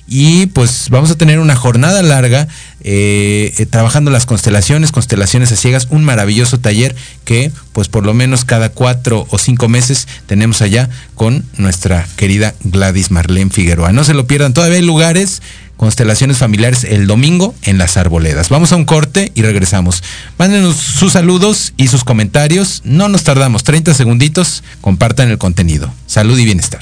y 0.08 0.48
pues 0.48 0.90
vamos 0.90 1.10
a 1.10 1.18
tener 1.18 1.40
una 1.40 1.56
jornada 1.56 2.04
larga 2.04 2.48
eh, 2.82 3.54
eh, 3.58 3.66
trabajando 3.66 4.12
las 4.12 4.26
constelaciones, 4.26 4.92
constelaciones 4.92 5.52
a 5.52 5.56
ciegas, 5.56 5.88
un 5.90 6.04
maravilloso 6.04 6.60
taller 6.60 6.96
que 7.24 7.52
pues 7.74 7.88
por 7.88 8.06
lo 8.06 8.14
menos 8.14 8.46
cada 8.46 8.70
cuatro 8.70 9.26
o 9.30 9.38
cinco 9.38 9.68
meses 9.68 10.08
tenemos 10.28 10.62
allá 10.62 10.90
con 11.16 11.44
nuestra 11.58 12.08
querida 12.16 12.54
Gladys 12.64 13.10
Marlene 13.10 13.50
Figueroa. 13.50 13.92
No 13.92 14.04
se 14.04 14.14
lo 14.14 14.28
pierdan, 14.28 14.54
todavía 14.54 14.78
hay 14.78 14.86
lugares, 14.86 15.42
constelaciones 15.78 16.38
familiares 16.38 16.84
el 16.84 17.08
domingo 17.08 17.56
en 17.64 17.80
las 17.80 17.98
arboledas. 17.98 18.50
Vamos 18.50 18.72
a 18.72 18.76
un 18.76 18.86
corte 18.86 19.32
y 19.34 19.42
regresamos. 19.42 20.04
Mándenos 20.38 20.76
sus 20.76 21.14
saludos 21.14 21.74
y 21.78 21.88
sus 21.88 22.04
comentarios, 22.04 22.82
no 22.86 23.10
nos 23.10 23.24
tardamos, 23.24 23.64
30 23.64 23.96
segunditos, 23.96 24.64
compartan 24.82 25.30
el 25.32 25.40
contenido. 25.40 25.92
Salud 26.06 26.38
y 26.38 26.46
bienestar. 26.46 26.82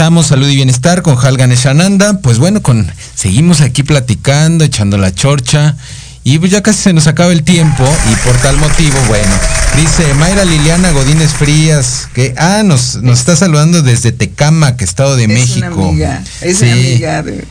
Regresamos, 0.00 0.28
salud 0.28 0.48
y 0.48 0.54
bienestar 0.54 1.02
con 1.02 1.18
Halgan 1.18 1.52
Eshananda. 1.52 2.20
Pues 2.22 2.38
bueno, 2.38 2.62
con, 2.62 2.90
seguimos 3.14 3.60
aquí 3.60 3.82
platicando, 3.82 4.64
echando 4.64 4.96
la 4.96 5.12
chorcha. 5.14 5.76
Y 6.24 6.38
pues 6.38 6.50
ya 6.50 6.62
casi 6.62 6.80
se 6.80 6.92
nos 6.94 7.06
acaba 7.06 7.32
el 7.32 7.42
tiempo 7.42 7.84
y 8.10 8.14
por 8.26 8.34
tal 8.38 8.56
motivo, 8.56 8.96
bueno, 9.08 9.30
dice 9.76 10.14
Mayra 10.14 10.46
Liliana 10.46 10.90
Godínez 10.92 11.32
Frías, 11.32 12.08
que, 12.14 12.34
ah, 12.38 12.62
nos, 12.64 12.96
nos 13.02 13.18
está 13.18 13.36
saludando 13.36 13.82
desde 13.82 14.10
Tecamac, 14.10 14.80
Estado 14.80 15.16
de 15.16 15.24
Es 15.24 15.28
México. 15.28 15.74
Una 15.76 15.88
amiga, 15.88 16.24
es 16.40 16.58
Sí. 16.58 16.70
amiga 16.70 17.22
de, 17.22 17.44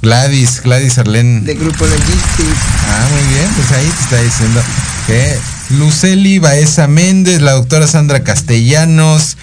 Gladys, 0.00 0.60
Gladys 0.62 0.98
Arlén. 0.98 1.44
de 1.44 1.54
Grupo 1.54 1.86
Logistics. 1.86 2.60
Ah, 2.88 3.08
muy 3.10 3.34
bien, 3.34 3.48
pues 3.56 3.72
ahí 3.72 3.90
te 3.96 4.02
está 4.04 4.22
diciendo 4.22 4.62
que 5.08 5.36
Luceli 5.70 6.38
Baeza 6.38 6.86
Méndez, 6.86 7.40
la 7.40 7.52
doctora 7.52 7.88
Sandra 7.88 8.22
Castellanos, 8.22 9.36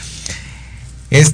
es 1.13 1.33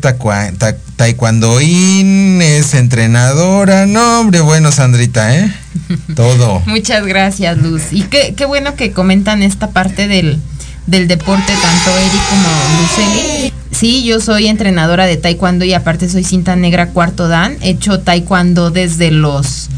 taekwondoín, 0.97 2.41
es 2.41 2.73
entrenadora. 2.73 3.85
No, 3.85 4.19
hombre, 4.19 4.41
bueno, 4.41 4.73
Sandrita, 4.73 5.37
¿eh? 5.37 5.49
Todo. 6.15 6.61
Muchas 6.65 7.05
gracias, 7.05 7.57
Luz. 7.57 7.83
Y 7.91 8.01
qué, 8.03 8.33
qué 8.35 8.45
bueno 8.45 8.75
que 8.75 8.91
comentan 8.91 9.41
esta 9.41 9.69
parte 9.69 10.09
del, 10.09 10.37
del 10.85 11.07
deporte, 11.07 11.53
tanto 11.61 11.97
Eric 11.97 12.21
como 12.29 12.49
Luceli. 12.81 13.53
Sí, 13.71 14.03
yo 14.03 14.19
soy 14.19 14.47
entrenadora 14.47 15.05
de 15.05 15.15
taekwondo 15.15 15.63
y 15.63 15.73
aparte 15.73 16.09
soy 16.09 16.25
cinta 16.25 16.57
negra 16.57 16.89
cuarto 16.89 17.29
dan. 17.29 17.55
He 17.61 17.69
hecho 17.69 18.01
taekwondo 18.01 18.71
desde 18.71 19.11
los 19.11 19.69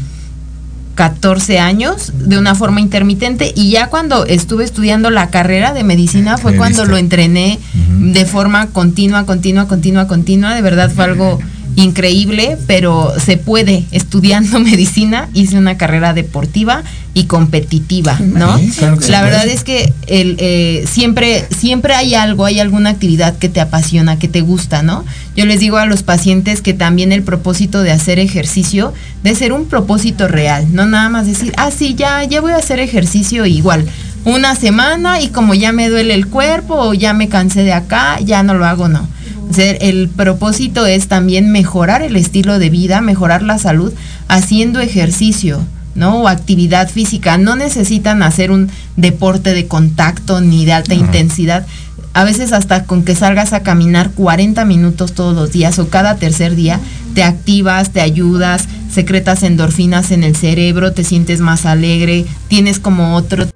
14 0.94 1.58
años 1.58 2.12
de 2.14 2.38
una 2.38 2.54
forma 2.54 2.80
intermitente 2.80 3.52
y 3.54 3.70
ya 3.70 3.88
cuando 3.88 4.26
estuve 4.26 4.64
estudiando 4.64 5.10
la 5.10 5.30
carrera 5.30 5.72
de 5.72 5.84
medicina 5.84 6.38
fue 6.38 6.56
cuando 6.56 6.84
lo 6.84 6.96
entrené 6.96 7.58
de 8.02 8.26
forma 8.26 8.66
continua, 8.68 9.24
continua, 9.24 9.68
continua, 9.68 10.08
continua. 10.08 10.54
De 10.54 10.62
verdad 10.62 10.90
fue 10.90 11.04
algo 11.04 11.38
increíble, 11.76 12.58
pero 12.66 13.12
se 13.18 13.36
puede. 13.36 13.84
Estudiando 13.92 14.58
medicina 14.60 15.28
hice 15.34 15.56
una 15.56 15.76
carrera 15.76 16.12
deportiva 16.12 16.82
y 17.14 17.24
competitiva, 17.24 18.18
¿no? 18.20 18.56
Sí, 18.58 18.70
claro 18.70 18.98
la 19.08 19.22
verdad 19.22 19.46
es 19.46 19.64
que 19.64 19.92
el, 20.06 20.36
eh, 20.38 20.86
siempre, 20.90 21.46
siempre 21.56 21.94
hay 21.94 22.14
algo, 22.14 22.46
hay 22.46 22.58
alguna 22.58 22.90
actividad 22.90 23.36
que 23.36 23.50
te 23.50 23.60
apasiona, 23.60 24.18
que 24.18 24.28
te 24.28 24.40
gusta, 24.40 24.82
¿no? 24.82 25.04
Yo 25.36 25.44
les 25.44 25.60
digo 25.60 25.76
a 25.76 25.84
los 25.84 26.02
pacientes 26.02 26.62
que 26.62 26.72
también 26.72 27.12
el 27.12 27.22
propósito 27.22 27.82
de 27.82 27.90
hacer 27.90 28.18
ejercicio 28.18 28.94
debe 29.22 29.36
ser 29.36 29.52
un 29.52 29.66
propósito 29.66 30.26
real, 30.26 30.66
no 30.72 30.86
nada 30.86 31.10
más 31.10 31.26
decir, 31.26 31.52
ah, 31.58 31.70
sí, 31.70 31.94
ya, 31.94 32.24
ya 32.24 32.40
voy 32.40 32.52
a 32.52 32.56
hacer 32.56 32.80
ejercicio 32.80 33.44
igual. 33.44 33.84
Una 34.24 34.54
semana 34.54 35.20
y 35.20 35.28
como 35.28 35.52
ya 35.54 35.72
me 35.72 35.88
duele 35.88 36.14
el 36.14 36.28
cuerpo 36.28 36.74
o 36.76 36.94
ya 36.94 37.12
me 37.12 37.28
cansé 37.28 37.64
de 37.64 37.72
acá, 37.72 38.20
ya 38.20 38.44
no 38.44 38.54
lo 38.54 38.64
hago, 38.64 38.88
no. 38.88 39.08
O 39.50 39.52
sea, 39.52 39.72
el 39.72 40.08
propósito 40.08 40.86
es 40.86 41.08
también 41.08 41.50
mejorar 41.50 42.02
el 42.02 42.14
estilo 42.14 42.60
de 42.60 42.70
vida, 42.70 43.00
mejorar 43.00 43.42
la 43.42 43.58
salud 43.58 43.92
haciendo 44.28 44.78
ejercicio, 44.78 45.60
¿no? 45.96 46.20
O 46.20 46.28
actividad 46.28 46.88
física. 46.88 47.36
No 47.36 47.56
necesitan 47.56 48.22
hacer 48.22 48.52
un 48.52 48.70
deporte 48.96 49.52
de 49.54 49.66
contacto 49.66 50.40
ni 50.40 50.64
de 50.64 50.72
alta 50.72 50.94
intensidad. 50.94 51.66
A 52.14 52.22
veces 52.22 52.52
hasta 52.52 52.84
con 52.84 53.02
que 53.04 53.16
salgas 53.16 53.52
a 53.52 53.64
caminar 53.64 54.12
40 54.12 54.64
minutos 54.64 55.14
todos 55.14 55.34
los 55.34 55.50
días 55.50 55.80
o 55.80 55.88
cada 55.88 56.14
tercer 56.16 56.54
día, 56.54 56.78
te 57.14 57.24
activas, 57.24 57.90
te 57.90 58.00
ayudas, 58.00 58.68
secretas 58.90 59.42
endorfinas 59.42 60.12
en 60.12 60.22
el 60.22 60.36
cerebro, 60.36 60.92
te 60.92 61.02
sientes 61.02 61.40
más 61.40 61.66
alegre, 61.66 62.24
tienes 62.48 62.78
como 62.78 63.16
otro 63.16 63.46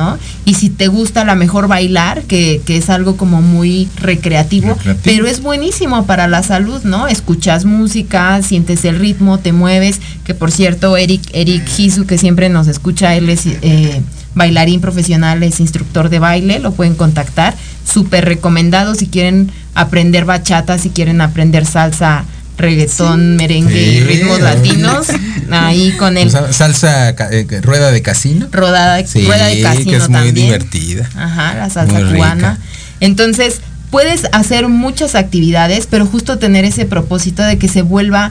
¿no? 0.00 0.18
Y 0.46 0.54
si 0.54 0.70
te 0.70 0.88
gusta 0.88 1.20
a 1.20 1.24
la 1.24 1.34
mejor 1.34 1.68
bailar, 1.68 2.22
que, 2.22 2.62
que 2.64 2.78
es 2.78 2.88
algo 2.88 3.16
como 3.18 3.42
muy 3.42 3.88
recreativo, 4.00 4.68
Recreativo. 4.74 5.02
pero 5.04 5.26
es 5.26 5.42
buenísimo 5.42 6.06
para 6.06 6.26
la 6.26 6.42
salud, 6.42 6.82
¿no? 6.84 7.06
Escuchas 7.06 7.66
música, 7.66 8.40
sientes 8.42 8.84
el 8.86 8.98
ritmo, 8.98 9.38
te 9.38 9.52
mueves, 9.52 10.00
que 10.24 10.34
por 10.34 10.50
cierto, 10.50 10.96
Eric, 10.96 11.22
Eric 11.34 11.68
Hisu, 11.78 12.06
que 12.06 12.16
siempre 12.16 12.48
nos 12.48 12.66
escucha, 12.66 13.14
él 13.14 13.28
es 13.28 13.42
eh, 13.44 14.00
bailarín 14.34 14.80
profesional, 14.80 15.42
es 15.42 15.60
instructor 15.60 16.08
de 16.08 16.18
baile, 16.18 16.60
lo 16.60 16.72
pueden 16.72 16.94
contactar, 16.94 17.54
súper 17.84 18.24
recomendado 18.24 18.94
si 18.94 19.06
quieren 19.06 19.50
aprender 19.74 20.24
bachata, 20.24 20.78
si 20.78 20.88
quieren 20.88 21.20
aprender 21.20 21.66
salsa, 21.66 22.24
reggaetón, 22.60 23.36
merengue 23.36 23.82
y 23.82 24.00
ritmos 24.00 24.40
latinos, 24.40 25.06
ahí 25.50 25.92
con 25.92 26.16
el 26.16 26.30
Sa- 26.30 26.52
Salsa, 26.52 27.10
eh, 27.10 27.46
rueda 27.62 27.90
de 27.90 28.02
casino. 28.02 28.48
rodada, 28.52 29.04
Sí, 29.06 29.24
rueda 29.26 29.46
de 29.46 29.62
casino 29.62 29.90
que 29.90 29.96
es 29.96 30.08
muy 30.08 30.18
también. 30.18 30.34
divertida. 30.34 31.08
Ajá, 31.16 31.54
la 31.54 31.70
salsa 31.70 31.92
Muy 31.94 32.02
rica. 32.04 32.14
cubana. 32.16 32.58
Entonces, 33.00 33.60
puedes 33.90 34.26
hacer 34.32 34.68
muchas 34.68 35.14
actividades, 35.14 35.86
pero 35.90 36.06
justo 36.06 36.38
tener 36.38 36.64
ese 36.64 36.84
propósito 36.84 37.42
de 37.42 37.58
que 37.58 37.66
se 37.68 37.82
vuelva 37.82 38.30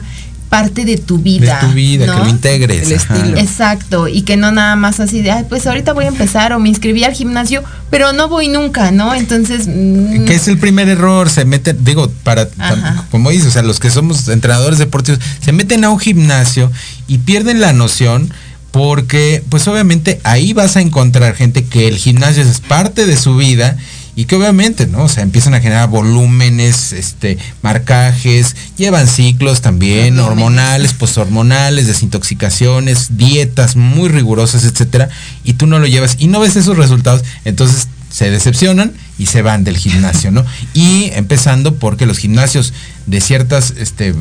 parte 0.50 0.84
de 0.84 0.98
tu 0.98 1.18
vida. 1.18 1.60
de 1.60 1.68
tu 1.68 1.72
vida, 1.72 2.06
¿no? 2.06 2.16
que 2.16 2.18
lo 2.24 2.28
integres. 2.28 2.86
El 2.86 2.92
estilo. 2.92 3.38
Exacto, 3.38 4.08
y 4.08 4.22
que 4.22 4.36
no 4.36 4.50
nada 4.50 4.76
más 4.76 5.00
así 5.00 5.22
de, 5.22 5.30
ay, 5.30 5.46
pues 5.48 5.66
ahorita 5.66 5.92
voy 5.92 6.04
a 6.04 6.08
empezar 6.08 6.52
o 6.52 6.58
me 6.58 6.68
inscribí 6.68 7.04
al 7.04 7.14
gimnasio, 7.14 7.62
pero 7.88 8.12
no 8.12 8.28
voy 8.28 8.48
nunca, 8.48 8.90
¿no? 8.90 9.14
Entonces, 9.14 9.68
mm, 9.68 10.24
que 10.24 10.34
es 10.34 10.48
el 10.48 10.58
primer 10.58 10.88
error, 10.88 11.30
se 11.30 11.44
meten, 11.44 11.82
digo, 11.84 12.10
para, 12.24 12.48
Ajá. 12.58 13.06
como 13.12 13.30
dices, 13.30 13.46
o 13.46 13.50
sea, 13.52 13.62
los 13.62 13.78
que 13.78 13.90
somos 13.90 14.28
entrenadores 14.28 14.78
deportivos, 14.78 15.20
se 15.40 15.52
meten 15.52 15.84
a 15.84 15.90
un 15.90 16.00
gimnasio 16.00 16.70
y 17.06 17.18
pierden 17.18 17.60
la 17.60 17.72
noción 17.72 18.30
porque, 18.72 19.42
pues 19.48 19.66
obviamente 19.68 20.20
ahí 20.24 20.52
vas 20.52 20.76
a 20.76 20.80
encontrar 20.80 21.34
gente 21.34 21.64
que 21.64 21.86
el 21.86 21.96
gimnasio 21.96 22.42
es 22.42 22.60
parte 22.60 23.06
de 23.06 23.16
su 23.16 23.36
vida 23.36 23.76
y 24.20 24.26
que 24.26 24.36
obviamente, 24.36 24.86
¿no? 24.86 25.04
O 25.04 25.08
sea, 25.08 25.22
empiezan 25.22 25.54
a 25.54 25.60
generar 25.60 25.88
volúmenes, 25.88 26.92
este, 26.92 27.38
marcajes, 27.62 28.54
llevan 28.76 29.08
ciclos 29.08 29.62
también, 29.62 30.18
hormonales, 30.18 30.92
poshormonales, 30.98 31.86
desintoxicaciones, 31.86 33.16
dietas 33.16 33.76
muy 33.76 34.10
rigurosas, 34.10 34.64
etcétera, 34.64 35.08
y 35.42 35.54
tú 35.54 35.66
no 35.66 35.78
lo 35.78 35.86
llevas 35.86 36.16
y 36.18 36.26
no 36.26 36.38
ves 36.38 36.54
esos 36.56 36.76
resultados, 36.76 37.24
entonces 37.46 37.88
se 38.10 38.30
decepcionan 38.30 38.92
y 39.18 39.24
se 39.24 39.40
van 39.40 39.64
del 39.64 39.78
gimnasio, 39.78 40.30
¿no? 40.30 40.44
Y 40.74 41.12
empezando 41.14 41.76
porque 41.76 42.04
los 42.04 42.18
gimnasios 42.18 42.74
de 43.06 43.22
ciertas 43.22 43.72
este, 43.78 44.14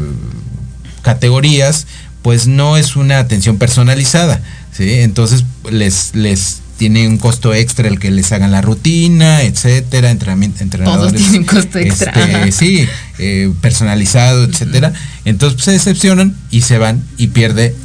categorías, 1.01 1.87
pues 2.21 2.47
no 2.47 2.77
es 2.77 2.95
una 2.95 3.19
atención 3.19 3.57
personalizada, 3.57 4.41
¿sí? 4.71 4.93
Entonces 5.01 5.43
les, 5.69 6.15
les 6.15 6.61
tiene 6.79 7.09
un 7.09 7.17
costo 7.17 7.53
extra 7.53 7.89
el 7.89 7.99
que 7.99 8.09
les 8.09 8.31
hagan 8.31 8.51
la 8.51 8.61
rutina, 8.61 9.41
etcétera, 9.41 10.11
entrenamiento, 10.11 10.63
entrenadores. 10.63 11.21
tienen 11.21 11.43
costo 11.43 11.77
extra, 11.77 12.13
este, 12.13 12.23
ajá. 12.35 12.51
sí, 12.53 12.87
eh, 13.17 13.51
personalizado, 13.59 14.45
etcétera. 14.45 14.93
Entonces 15.25 15.55
pues, 15.55 15.65
se 15.65 15.71
decepcionan 15.71 16.37
y 16.49 16.61
se 16.61 16.77
van 16.77 17.03
y 17.17 17.27
pierde 17.27 17.75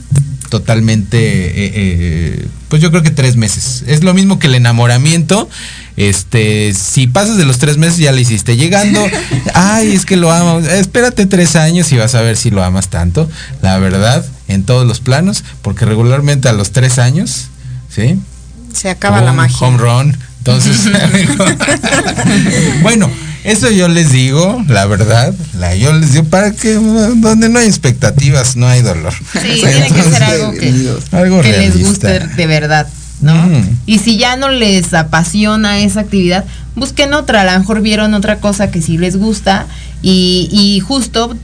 totalmente, 0.48 1.18
eh, 1.18 1.72
eh, 1.74 2.46
pues 2.68 2.80
yo 2.80 2.92
creo 2.92 3.02
que 3.02 3.10
tres 3.10 3.34
meses. 3.34 3.82
Es 3.88 4.04
lo 4.04 4.14
mismo 4.14 4.38
que 4.38 4.46
el 4.46 4.54
enamoramiento. 4.54 5.48
Este, 5.96 6.72
si 6.72 7.08
pasas 7.08 7.36
de 7.36 7.44
los 7.44 7.58
tres 7.58 7.76
meses 7.76 7.98
ya 7.98 8.12
le 8.12 8.20
hiciste 8.20 8.56
llegando. 8.56 9.04
Ay, 9.54 9.92
es 9.92 10.06
que 10.06 10.16
lo 10.16 10.30
amo. 10.30 10.60
Espérate 10.60 11.26
tres 11.26 11.56
años 11.56 11.90
y 11.90 11.96
vas 11.96 12.14
a 12.14 12.22
ver 12.22 12.36
si 12.36 12.52
lo 12.52 12.62
amas 12.62 12.90
tanto. 12.90 13.28
La 13.60 13.76
verdad, 13.78 14.24
en 14.46 14.62
todos 14.62 14.86
los 14.86 15.00
planos, 15.00 15.42
porque 15.62 15.84
regularmente 15.84 16.48
a 16.48 16.52
los 16.52 16.70
tres 16.70 17.00
años, 17.00 17.48
¿sí? 17.90 18.20
Se 18.74 18.90
acaba 18.90 19.22
la 19.22 19.32
magia. 19.32 19.56
Home 19.66 19.78
run. 19.78 20.18
Entonces, 20.38 20.90
bueno, 22.82 23.10
eso 23.44 23.70
yo 23.70 23.88
les 23.88 24.10
digo, 24.10 24.62
la 24.68 24.86
verdad, 24.86 25.34
la, 25.58 25.74
yo 25.74 25.92
les 25.92 26.12
digo 26.12 26.24
para 26.24 26.50
que 26.50 26.74
donde 26.74 27.48
no 27.50 27.58
hay 27.58 27.66
expectativas 27.66 28.56
no 28.56 28.66
hay 28.66 28.80
dolor. 28.80 29.12
sí, 29.32 29.60
tiene 29.60 29.88
que 29.88 30.02
ser 30.02 30.22
algo 30.22 30.52
que, 30.52 30.92
Algo 31.12 31.40
que 31.42 31.52
les 31.52 31.78
guste 31.78 32.20
de 32.20 32.46
verdad, 32.46 32.86
¿no? 33.20 33.34
Mm. 33.34 33.78
Y 33.86 33.98
si 33.98 34.16
ya 34.16 34.36
no 34.36 34.50
les 34.50 34.94
apasiona 34.94 35.80
esa 35.80 36.00
actividad, 36.00 36.44
busquen 36.74 37.12
otra, 37.12 37.42
a 37.42 37.44
lo 37.44 37.58
mejor 37.58 37.82
vieron 37.82 38.14
otra 38.14 38.36
cosa 38.36 38.70
que 38.70 38.80
sí 38.80 38.96
les 38.96 39.16
gusta 39.16 39.66
y, 40.02 40.48
y 40.50 40.80
justo 40.80 41.36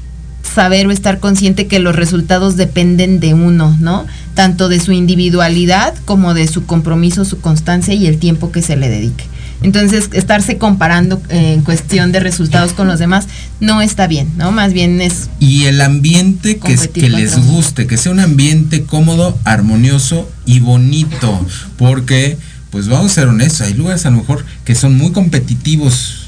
saber 0.55 0.87
o 0.87 0.91
estar 0.91 1.21
consciente 1.21 1.67
que 1.67 1.79
los 1.79 1.95
resultados 1.97 2.57
dependen 2.57 3.21
de 3.21 3.35
uno, 3.35 3.77
¿no? 3.81 4.07
Tanto 4.35 4.69
de 4.69 4.81
su 4.81 4.93
individualidad 4.93 5.95
como 6.05 6.35
de 6.35 6.49
su 6.49 6.65
compromiso, 6.67 7.25
su 7.25 7.41
constancia 7.41 7.95
y 7.95 8.07
el 8.07 8.19
tiempo 8.19 8.51
que 8.53 8.63
se 8.63 8.77
le 8.77 8.89
dedique. 8.89 9.25
Entonces, 9.63 10.09
estarse 10.15 10.57
comparando 10.57 11.21
eh, 11.29 11.53
en 11.53 11.61
cuestión 11.63 12.13
de 12.13 12.21
resultados 12.21 12.73
con 12.73 12.87
los 12.87 12.99
demás 12.99 13.27
no 13.61 13.83
está 13.83 14.07
bien, 14.07 14.29
¿no? 14.39 14.53
Más 14.53 14.73
bien 14.73 15.03
es 15.03 15.29
Y 15.39 15.65
el 15.65 15.83
ambiente 15.83 16.59
que, 16.59 16.73
es- 16.73 16.89
que 16.89 17.11
les 17.11 17.39
guste, 17.47 17.87
que 17.87 17.99
sea 17.99 18.11
un 18.13 18.21
ambiente 18.21 18.85
cómodo, 18.85 19.39
armonioso 19.45 20.31
y 20.47 20.61
bonito. 20.61 21.47
Porque, 21.77 22.39
pues 22.71 22.89
vamos 22.89 23.13
a 23.13 23.15
ser 23.17 23.29
honestos, 23.29 23.61
hay 23.67 23.75
lugares 23.75 24.07
a 24.07 24.11
lo 24.11 24.17
mejor 24.17 24.47
que 24.65 24.75
son 24.75 24.97
muy 24.97 25.13
competitivos 25.13 26.20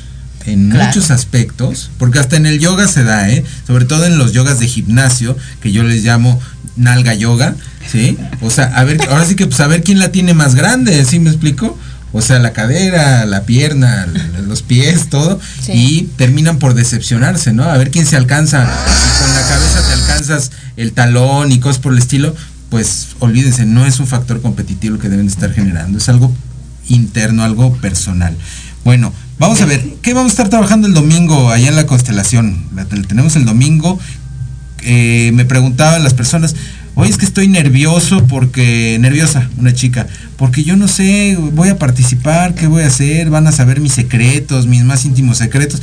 en 0.47 0.70
Claro. 0.70 0.86
muchos 0.86 1.11
aspectos, 1.11 1.90
porque 1.99 2.18
hasta 2.18 2.36
en 2.36 2.47
el 2.47 2.59
yoga 2.59 2.88
se 2.88 3.05
da, 3.05 3.30
¿eh? 3.30 3.45
Sobre 3.66 3.84
todo 3.84 4.07
en 4.07 4.18
los 4.18 4.32
yogas 4.32 4.59
de 4.61 4.66
gimnasio, 4.68 5.36
que 5.61 5.72
yo 5.72 5.82
les 5.82 6.03
llamo 6.05 6.40
nalga 6.76 7.14
yoga, 7.14 7.55
¿sí? 7.90 8.16
O 8.40 8.51
sea, 8.51 8.64
a 8.76 8.84
ver, 8.84 8.99
ahora 9.11 9.24
sí 9.26 9.34
que 9.34 9.47
pues 9.47 9.61
a 9.61 9.66
ver 9.66 9.82
quién 9.82 9.99
la 9.99 10.11
tiene 10.11 10.34
más 10.34 10.55
grande, 10.55 11.05
¿sí 11.05 11.18
me 11.18 11.30
explico? 11.30 11.78
O 12.14 12.20
sea, 12.20 12.38
la 12.38 12.53
cadera, 12.53 13.24
la 13.24 13.45
pierna, 13.45 14.07
los 14.47 14.62
pies, 14.62 15.09
todo, 15.09 15.40
y 15.68 16.03
terminan 16.16 16.59
por 16.59 16.74
decepcionarse, 16.74 17.53
¿no? 17.55 17.64
A 17.64 17.76
ver 17.78 17.90
quién 17.90 18.05
se 18.05 18.16
alcanza. 18.16 18.66
Si 18.66 19.22
con 19.22 19.34
la 19.34 19.40
cabeza 19.49 19.86
te 19.86 19.93
alcanzas 19.95 20.51
el 20.76 20.93
talón 20.93 21.53
y 21.53 21.59
cosas 21.59 21.78
por 21.80 21.93
el 21.95 21.99
estilo, 21.99 22.34
pues 22.68 23.09
olvídense, 23.18 23.64
no 23.64 23.86
es 23.86 23.99
un 23.99 24.07
factor 24.07 24.43
competitivo 24.43 24.99
que 24.99 25.09
deben 25.09 25.26
estar 25.26 25.53
generando, 25.55 25.99
es 25.99 26.09
algo 26.11 26.34
interno, 26.88 27.45
algo 27.45 27.74
personal. 27.76 28.36
Bueno, 28.84 29.12
vamos 29.43 29.61
a 29.61 29.66
ver, 29.66 29.84
¿qué 30.03 30.14
vamos 30.14 30.30
a 30.30 30.34
estar 30.34 30.49
trabajando 30.49 30.86
el 30.86 30.95
domingo 30.95 31.51
allá 31.51 31.68
en 31.68 31.74
la 31.74 31.84
constelación? 31.84 32.64
La 32.76 32.84
tenemos 32.84 33.34
el 33.34 33.45
domingo. 33.45 33.99
Eh, 34.84 35.32
me 35.34 35.45
preguntaban 35.45 36.05
las 36.05 36.14
personas, 36.14 36.55
Oye, 36.95 37.11
es 37.11 37.16
que 37.16 37.24
estoy 37.24 37.49
nervioso 37.49 38.26
porque, 38.26 38.99
nerviosa, 39.01 39.49
una 39.57 39.72
chica, 39.72 40.07
porque 40.36 40.62
yo 40.62 40.76
no 40.76 40.88
sé, 40.88 41.38
voy 41.55 41.70
a 41.70 41.78
participar, 41.78 42.55
¿qué 42.55 42.66
voy 42.66 42.82
a 42.82 42.88
hacer? 42.88 43.30
Van 43.30 43.47
a 43.47 43.53
saber 43.53 43.80
mis 43.80 43.93
secretos, 43.93 44.66
mis 44.66 44.84
más 44.84 45.07
íntimos 45.07 45.38
secretos. 45.38 45.80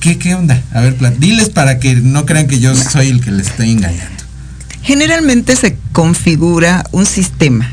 ¿Qué, 0.00 0.18
qué 0.18 0.34
onda? 0.34 0.60
A 0.72 0.80
ver, 0.80 0.96
diles 1.20 1.50
para 1.50 1.78
que 1.78 1.94
no 1.94 2.26
crean 2.26 2.48
que 2.48 2.58
yo 2.58 2.74
soy 2.74 3.08
el 3.08 3.20
que 3.20 3.30
les 3.30 3.46
estoy 3.46 3.70
engañando. 3.70 4.24
Generalmente 4.82 5.54
se 5.54 5.78
configura 5.92 6.84
un 6.90 7.06
sistema 7.06 7.72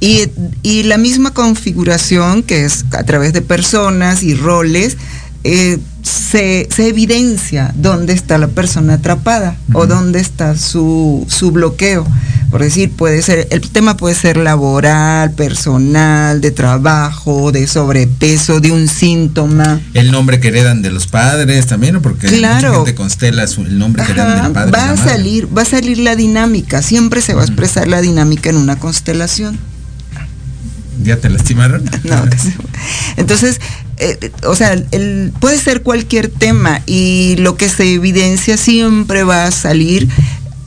y, 0.00 0.28
y 0.62 0.84
la 0.84 0.96
misma 0.98 1.32
configuración 1.32 2.42
que 2.42 2.64
es 2.64 2.84
a 2.92 3.04
través 3.04 3.32
de 3.32 3.42
personas 3.42 4.22
y 4.22 4.34
roles 4.34 4.96
eh, 5.44 5.78
se, 6.02 6.68
evidencia 6.78 7.72
dónde 7.76 8.12
está 8.12 8.38
la 8.38 8.48
persona 8.48 8.94
atrapada 8.94 9.56
o 9.72 9.86
dónde 9.86 10.20
está 10.20 10.56
su, 10.56 11.26
su, 11.28 11.52
bloqueo. 11.52 12.06
Por 12.50 12.62
decir, 12.62 12.90
puede 12.90 13.20
ser, 13.22 13.46
el 13.50 13.60
tema 13.60 13.96
puede 13.96 14.14
ser 14.14 14.36
laboral, 14.38 15.32
personal, 15.32 16.40
de 16.40 16.50
trabajo, 16.50 17.52
de 17.52 17.66
sobrepeso, 17.66 18.60
de 18.60 18.72
un 18.72 18.88
síntoma. 18.88 19.80
El 19.94 20.10
nombre 20.10 20.40
que 20.40 20.48
heredan 20.48 20.82
de 20.82 20.90
los 20.90 21.06
padres 21.06 21.66
también, 21.66 22.00
porque 22.00 22.26
claro. 22.26 22.80
mucha 22.80 22.94
constela 22.94 23.44
el 23.44 23.78
nombre 23.78 24.04
que 24.04 24.12
heredan 24.12 24.44
del 24.44 24.52
padre. 24.52 24.72
Va 24.72 24.90
a 24.90 24.96
salir, 24.96 25.46
va 25.56 25.62
a 25.62 25.66
salir 25.66 25.98
la 25.98 26.16
dinámica, 26.16 26.82
siempre 26.82 27.20
se 27.20 27.34
va 27.34 27.42
a 27.42 27.44
expresar 27.44 27.86
la 27.86 28.00
dinámica 28.00 28.50
en 28.50 28.56
una 28.56 28.78
constelación. 28.78 29.58
¿Ya 31.02 31.16
te 31.16 31.28
lastimaron? 31.28 31.84
no, 32.04 32.24
entonces 33.16 33.60
eh, 33.98 34.30
o 34.44 34.54
sea, 34.54 34.72
el, 34.92 35.32
puede 35.40 35.58
ser 35.58 35.82
cualquier 35.82 36.28
tema 36.28 36.82
y 36.86 37.36
lo 37.38 37.56
que 37.56 37.68
se 37.68 37.94
evidencia 37.94 38.56
siempre 38.56 39.24
va 39.24 39.44
a 39.44 39.50
salir 39.50 40.08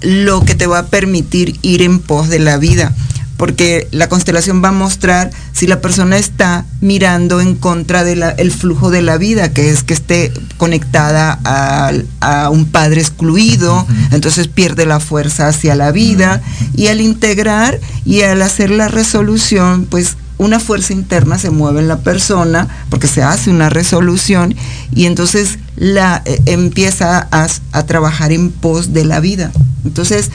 lo 0.02 0.44
que 0.44 0.56
te 0.56 0.68
va 0.68 0.80
a 0.80 0.86
permitir 0.88 1.58
ir 1.62 1.82
en 1.82 2.00
pos 2.00 2.28
de 2.28 2.40
la 2.40 2.58
vida 2.58 2.94
porque 3.42 3.88
la 3.90 4.08
constelación 4.08 4.64
va 4.64 4.68
a 4.68 4.72
mostrar 4.72 5.32
si 5.52 5.66
la 5.66 5.82
persona 5.82 6.20
está 6.20 6.64
mirando 6.80 7.42
en 7.42 7.56
contra 7.56 8.04
del 8.04 8.52
flujo 8.52 8.92
de 8.92 9.02
la 9.02 9.18
vida, 9.18 9.52
que 9.52 9.72
es 9.72 9.82
que 9.82 9.96
esté 9.96 10.32
conectada 10.58 11.40
a, 11.44 12.50
un 12.52 12.66
padre 12.66 13.02
excluido, 13.02 13.88
entonces 14.12 14.48
pierde 14.48 14.86
la 14.86 15.00
fuerza 15.00 15.48
hacia 15.48 15.74
la 15.74 15.92
vida, 15.92 16.40
y 16.76 16.86
al 16.86 17.02
integrar 17.02 17.80
y 18.06 18.22
al 18.22 18.44
hacer 18.44 18.70
la 18.70 18.90
resolución, 18.90 19.88
pues 19.90 20.18
una 20.42 20.60
fuerza 20.60 20.92
interna 20.94 21.38
se 21.38 21.52
mueve 21.52 21.82
en 21.82 21.88
la 21.88 22.00
persona 22.00 22.68
porque 22.90 23.08
se 23.08 23.22
hace 23.22 23.52
una 23.52 23.70
resolución 23.70 24.56
y 24.94 25.06
entonces 25.06 25.60
la 25.76 26.24
eh, 26.26 26.42
empieza 26.48 27.28
a, 27.32 27.84
trabajar 27.84 28.32
en 28.32 28.50
pos 28.50 28.92
de 28.92 29.06
la 29.06 29.20
vida. 29.20 29.52
Entonces, 29.86 30.32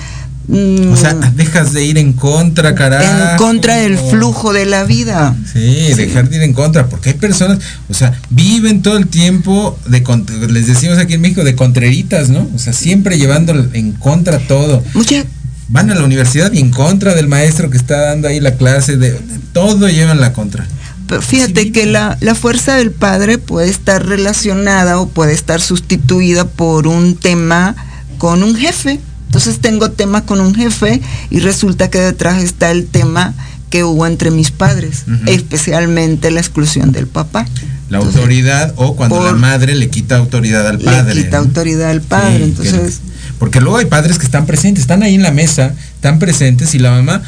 mm, 0.47 0.93
o 0.93 0.97
sea, 0.97 1.13
dejas 1.35 1.73
de 1.73 1.85
ir 1.85 1.99
en 1.99 2.13
contra, 2.13 2.77
carajo. 2.77 3.33
En 3.33 3.37
contra 3.37 3.79
del 3.79 3.99
flujo 3.99 4.53
de 4.53 4.67
la 4.67 4.85
vida. 4.85 5.35
Sí, 5.53 5.93
dejar 5.97 6.29
de 6.29 6.37
ir 6.37 6.43
en 6.43 6.53
contra, 6.53 6.87
porque 6.87 7.11
hay 7.11 7.17
personas, 7.17 7.59
o 7.89 7.95
sea, 7.95 8.17
viven 8.31 8.83
todo 8.83 8.99
el 8.99 9.09
tiempo 9.09 9.77
de, 9.89 10.05
les 10.49 10.69
decimos 10.69 10.99
aquí 10.99 11.15
en 11.15 11.21
México, 11.21 11.43
de 11.43 11.57
contreritas, 11.57 12.29
¿no? 12.29 12.49
O 12.55 12.59
sea, 12.61 12.73
siempre 12.73 13.19
llevando 13.19 13.53
en 13.73 13.91
contra 13.91 14.39
todo. 14.39 14.85
Mucha, 14.95 15.25
van 15.69 15.91
a 15.91 15.95
la 15.95 16.05
universidad 16.05 16.53
y 16.53 16.61
en 16.61 16.71
contra 16.71 17.15
del 17.15 17.29
maestro 17.29 17.71
que 17.71 17.77
está 17.77 18.01
dando 18.01 18.29
ahí 18.29 18.41
la 18.41 18.57
clase, 18.57 18.97
de 18.97 19.13
todo 19.53 19.89
llevan 19.89 20.21
la 20.21 20.33
contra. 20.33 20.67
Pero 21.09 21.23
fíjate 21.23 21.71
que 21.71 21.87
la, 21.87 22.19
la, 22.21 22.35
fuerza 22.35 22.77
del 22.77 22.91
padre 22.91 23.39
puede 23.39 23.71
estar 23.71 24.05
relacionada 24.05 24.99
o 24.99 25.09
puede 25.09 25.33
estar 25.33 25.61
sustituida 25.61 26.47
por 26.47 26.89
un 26.89 27.17
tema 27.17 27.77
con 28.19 28.43
un 28.43 28.57
jefe. 28.57 28.99
Entonces 29.27 29.61
tengo 29.61 29.91
tema 29.91 30.25
con 30.25 30.41
un 30.41 30.55
jefe 30.55 31.01
y 31.31 31.41
resulta 31.41 31.91
que 31.91 31.99
detrás 31.99 32.43
está 32.43 32.71
el 32.71 32.87
tema 32.87 33.35
que 33.71 33.85
hubo 33.85 34.07
entre 34.07 34.31
mis 34.31 34.51
padres, 34.51 35.05
especialmente 35.27 36.31
la 36.31 36.41
exclusión 36.41 36.93
del 36.93 37.07
papá. 37.07 37.47
La 37.89 37.99
autoridad 37.99 38.73
o 38.77 38.97
cuando 38.97 39.23
la 39.23 39.33
madre 39.33 39.75
le 39.75 39.91
quita 39.91 40.17
autoridad 40.17 40.67
al 40.67 40.79
padre. 40.79 41.15
Le 41.15 41.25
quita 41.25 41.39
autoridad 41.39 41.91
al 41.91 42.01
padre, 42.01 42.45
entonces... 42.45 43.01
Porque 43.39 43.61
luego 43.61 43.79
hay 43.79 43.87
padres 43.87 44.19
que 44.19 44.25
están 44.25 44.47
presentes, 44.47 44.83
están 44.83 45.03
ahí 45.03 45.15
en 45.15 45.23
la 45.23 45.31
mesa, 45.31 45.75
están 45.95 46.19
presentes 46.19 46.75
y 46.75 46.79
la 46.79 46.91
mamá 46.91 47.23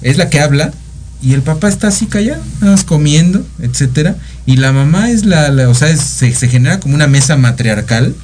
es 0.00 0.16
la 0.16 0.30
que 0.30 0.40
habla 0.40 0.72
y 1.22 1.34
el 1.34 1.42
papá 1.42 1.68
está 1.68 1.88
así 1.88 2.06
callado, 2.06 2.42
nada 2.60 2.72
más 2.72 2.84
comiendo, 2.84 3.46
etcétera. 3.60 4.16
Y 4.44 4.56
la 4.56 4.72
mamá 4.72 5.10
es 5.10 5.24
la, 5.24 5.68
o 5.68 5.74
sea, 5.74 5.96
se, 5.96 6.32
genera 6.32 6.80
como 6.80 6.96
una 6.96 7.06
mesa 7.06 7.36
matriarcal, 7.36 8.14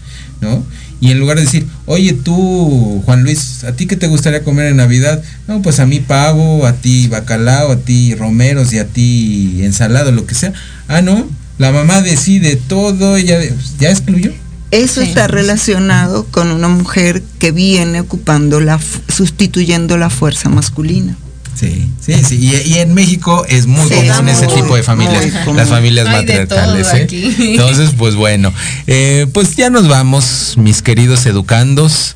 ¿no? 0.40 0.64
Y 1.00 1.12
en 1.12 1.20
lugar 1.20 1.36
de 1.36 1.44
decir, 1.44 1.64
oye 1.86 2.12
tú, 2.12 3.02
Juan 3.04 3.22
Luis, 3.22 3.62
¿a 3.62 3.72
ti 3.72 3.86
qué 3.86 3.94
te 3.94 4.08
gustaría 4.08 4.42
comer 4.42 4.66
en 4.66 4.78
Navidad? 4.78 5.22
No, 5.46 5.62
pues 5.62 5.78
a 5.78 5.86
mí 5.86 6.00
pavo, 6.00 6.66
a 6.66 6.72
ti 6.72 7.06
bacalao, 7.06 7.70
a 7.70 7.76
ti 7.76 8.16
romeros 8.16 8.72
y 8.72 8.80
a 8.80 8.86
ti 8.86 9.60
ensalado, 9.62 10.10
lo 10.10 10.26
que 10.26 10.34
sea. 10.34 10.52
Ah, 10.88 11.00
no, 11.00 11.28
la 11.58 11.70
mamá 11.70 12.02
decide 12.02 12.56
todo, 12.56 13.16
ella 13.16 13.38
ya 13.78 13.90
excluyó. 13.90 14.32
Eso 14.70 15.00
está 15.00 15.28
relacionado 15.28 16.26
con 16.26 16.50
una 16.50 16.68
mujer 16.68 17.22
que 17.38 17.52
viene 17.52 18.00
ocupando 18.00 18.60
la, 18.60 18.78
sustituyendo 19.08 19.96
la 19.96 20.10
fuerza 20.10 20.50
masculina. 20.50 21.16
Sí, 21.59 21.90
sí, 22.00 22.14
sí. 22.24 22.36
Y, 22.36 22.78
en 22.78 22.94
México 22.94 23.44
es 23.48 23.66
muy 23.66 23.88
común 23.90 24.28
ese 24.28 24.46
tipo 24.46 24.76
de 24.76 24.84
familias, 24.84 25.26
las 25.56 25.68
familias 25.68 26.06
matriarcales. 26.06 26.86
¿eh? 26.94 27.09
Entonces, 27.11 27.90
pues 27.98 28.14
bueno, 28.14 28.52
eh, 28.86 29.26
pues 29.32 29.56
ya 29.56 29.68
nos 29.68 29.88
vamos, 29.88 30.54
mis 30.56 30.82
queridos 30.82 31.26
educandos. 31.26 32.14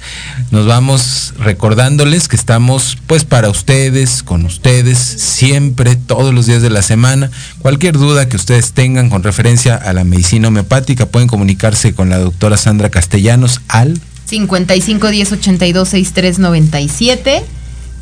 Nos 0.53 0.66
vamos 0.66 1.34
recordándoles 1.40 2.28
que 2.28 2.36
estamos 2.36 2.97
pues 3.09 3.24
para 3.24 3.49
ustedes, 3.49 4.22
con 4.22 4.45
ustedes, 4.45 4.99
siempre, 4.99 5.97
todos 5.97 6.32
los 6.32 6.47
días 6.47 6.62
de 6.62 6.70
la 6.70 6.82
semana. 6.82 7.28
Cualquier 7.59 7.95
duda 7.99 8.28
que 8.28 8.36
ustedes 8.36 8.72
tengan 8.72 9.11
con 9.11 9.24
referencia 9.24 9.74
a 9.74 9.93
la 9.93 10.05
medicina 10.05 10.49
homeopática, 10.49 11.07
pueden 11.07 11.26
comunicarse 11.26 11.95
con 11.95 12.11
la 12.11 12.18
doctora 12.18 12.57
Sandra 12.57 12.90
Castellanos 12.90 13.61
al 13.66 14.01
55 14.26 15.11
10 15.11 15.32
82 15.32 15.88
63 15.88 16.38
97. 16.38 17.43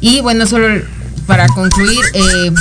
Y 0.02 0.20
bueno, 0.20 0.46
solo 0.46 0.82
para 1.26 1.48
concluir, 1.48 2.00
eh, 2.14 2.52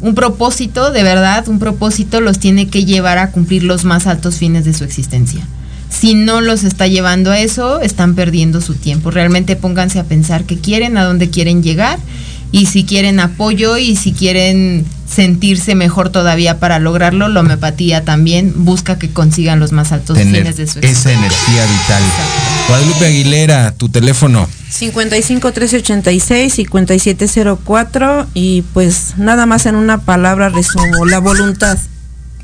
un 0.00 0.14
propósito, 0.14 0.90
de 0.90 1.02
verdad, 1.02 1.48
un 1.48 1.58
propósito 1.58 2.20
los 2.20 2.38
tiene 2.38 2.68
que 2.68 2.84
llevar 2.84 3.18
a 3.18 3.30
cumplir 3.30 3.62
los 3.62 3.84
más 3.84 4.06
altos 4.06 4.36
fines 4.36 4.64
de 4.64 4.74
su 4.74 4.84
existencia. 4.84 5.46
Si 5.88 6.14
no 6.14 6.40
los 6.40 6.64
está 6.64 6.86
llevando 6.86 7.30
a 7.30 7.38
eso, 7.38 7.80
están 7.80 8.14
perdiendo 8.14 8.60
su 8.60 8.74
tiempo. 8.74 9.10
Realmente 9.10 9.56
pónganse 9.56 10.00
a 10.00 10.04
pensar 10.04 10.44
qué 10.44 10.58
quieren, 10.58 10.96
a 10.96 11.04
dónde 11.04 11.30
quieren 11.30 11.62
llegar 11.62 11.98
y 12.52 12.66
si 12.66 12.84
quieren 12.84 13.18
apoyo 13.18 13.78
y 13.78 13.96
si 13.96 14.12
quieren 14.12 14.84
sentirse 15.12 15.74
mejor 15.74 16.10
todavía 16.10 16.58
para 16.58 16.78
lograrlo, 16.78 17.28
la 17.28 17.40
homeopatía 17.40 18.04
también 18.04 18.52
busca 18.54 18.98
que 18.98 19.10
consigan 19.10 19.58
los 19.58 19.72
más 19.72 19.92
altos 19.92 20.18
fines 20.18 20.56
de 20.56 20.66
su 20.66 20.78
existencia. 20.78 20.90
Esa 20.90 21.12
energía 21.12 21.64
vital. 21.64 22.02
Guadalupe 22.68 23.06
Aguilera, 23.06 23.72
tu 23.72 23.88
teléfono. 23.88 24.48
55 24.70 25.48
1386 25.48 26.54
5704 26.54 28.26
y 28.34 28.62
pues 28.72 29.14
nada 29.16 29.46
más 29.46 29.66
en 29.66 29.74
una 29.74 29.98
palabra 30.02 30.48
resumo, 30.48 31.06
la 31.06 31.18
voluntad. 31.18 31.78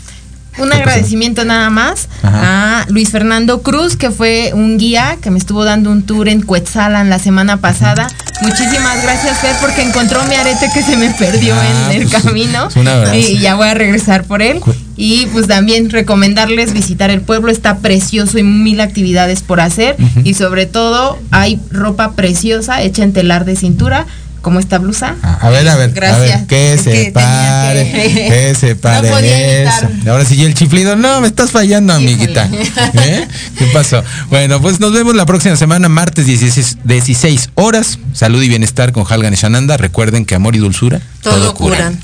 Un 0.58 0.72
agradecimiento 0.72 1.44
nada 1.44 1.68
más 1.70 2.08
Ajá. 2.22 2.80
a 2.82 2.86
Luis 2.88 3.10
Fernando 3.10 3.62
Cruz, 3.62 3.96
que 3.96 4.10
fue 4.10 4.52
un 4.54 4.78
guía 4.78 5.16
que 5.20 5.30
me 5.30 5.38
estuvo 5.38 5.64
dando 5.64 5.90
un 5.90 6.02
tour 6.02 6.28
en 6.28 6.42
Cuetzalan 6.42 7.10
la 7.10 7.18
semana 7.18 7.58
pasada. 7.58 8.06
Muchísimas 8.42 9.02
gracias, 9.02 9.38
Fer, 9.38 9.56
porque 9.60 9.82
encontró 9.82 10.22
mi 10.24 10.34
arete 10.34 10.68
que 10.72 10.82
se 10.82 10.96
me 10.96 11.10
perdió 11.10 11.54
Ah, 11.54 11.90
en 11.92 12.02
el 12.02 12.08
pues, 12.08 12.22
camino. 12.22 12.68
Y 13.14 13.38
ya 13.38 13.54
voy 13.54 13.68
a 13.68 13.74
regresar 13.74 14.24
por 14.24 14.42
él. 14.42 14.60
Y 14.98 15.26
pues 15.26 15.46
también 15.46 15.90
recomendarles 15.90 16.72
visitar 16.72 17.10
el 17.10 17.20
pueblo, 17.20 17.50
está 17.50 17.78
precioso 17.78 18.38
y 18.38 18.42
mil 18.42 18.80
actividades 18.80 19.42
por 19.42 19.60
hacer. 19.60 19.96
Y 20.24 20.34
sobre 20.34 20.66
todo 20.66 21.18
hay 21.30 21.60
ropa 21.70 22.12
preciosa 22.12 22.82
hecha 22.82 23.02
en 23.04 23.12
telar 23.12 23.44
de 23.44 23.56
cintura, 23.56 24.06
como 24.46 24.60
esta 24.60 24.78
blusa. 24.78 25.16
Ah, 25.24 25.38
A 25.42 25.50
ver, 25.50 25.68
a 25.68 25.74
ver, 25.74 25.90
a 25.90 25.92
Gracias. 25.92 26.38
ver, 26.38 26.46
que 26.46 26.78
se 26.80 27.10
pare, 27.10 27.90
que- 27.90 28.28
que 28.28 28.54
se 28.54 28.76
pare 28.76 29.10
No 29.10 29.18
eso. 29.18 29.88
Ahora 30.08 30.24
sí, 30.24 30.40
el 30.44 30.54
chiflido, 30.54 30.94
no, 30.94 31.20
me 31.20 31.26
estás 31.26 31.50
fallando, 31.50 31.92
amiguita. 31.92 32.48
¿Eh? 32.52 33.26
¿Qué 33.58 33.66
pasó? 33.74 34.04
Bueno, 34.30 34.60
pues 34.62 34.78
nos 34.78 34.92
vemos 34.92 35.16
la 35.16 35.26
próxima 35.26 35.56
semana, 35.56 35.88
martes 35.88 36.26
16, 36.26 36.78
16 36.84 37.50
horas. 37.56 37.98
Salud 38.12 38.40
y 38.40 38.48
bienestar 38.48 38.92
con 38.92 39.04
Halgan 39.08 39.32
y 39.32 39.36
Shananda. 39.36 39.76
Recuerden 39.78 40.24
que 40.24 40.36
amor 40.36 40.54
y 40.54 40.60
dulzura 40.60 41.00
Todo 41.22 41.52
curan. 41.52 41.98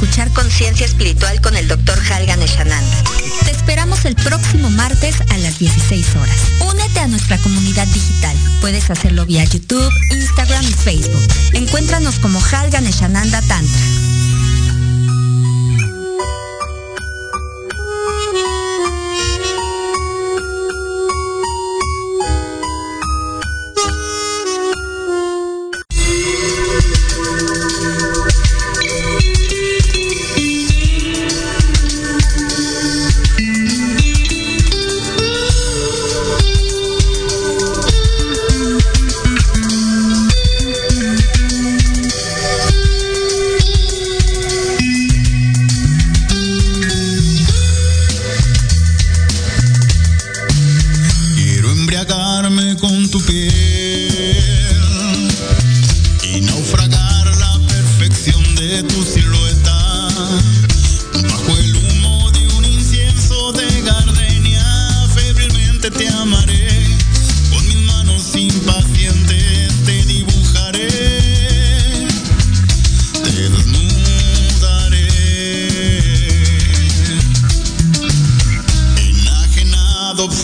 Escuchar 0.00 0.32
Conciencia 0.32 0.86
Espiritual 0.86 1.42
con 1.42 1.54
el 1.58 1.68
Dr. 1.68 1.98
Halgan 2.10 2.40
Eshananda. 2.40 3.04
Te 3.44 3.50
esperamos 3.50 4.06
el 4.06 4.14
próximo 4.14 4.70
martes 4.70 5.20
a 5.28 5.36
las 5.36 5.58
16 5.58 6.16
horas. 6.16 6.36
Únete 6.72 7.00
a 7.00 7.06
nuestra 7.06 7.36
comunidad 7.36 7.86
digital. 7.88 8.34
Puedes 8.62 8.88
hacerlo 8.88 9.26
vía 9.26 9.44
YouTube, 9.44 9.92
Instagram 10.10 10.64
y 10.64 10.72
Facebook. 10.72 11.28
Encuéntranos 11.52 12.18
como 12.18 12.40
Halgan 12.40 12.86
Eshananda 12.86 13.42
Tantra. 13.42 14.09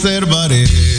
conservaré. 0.06 0.95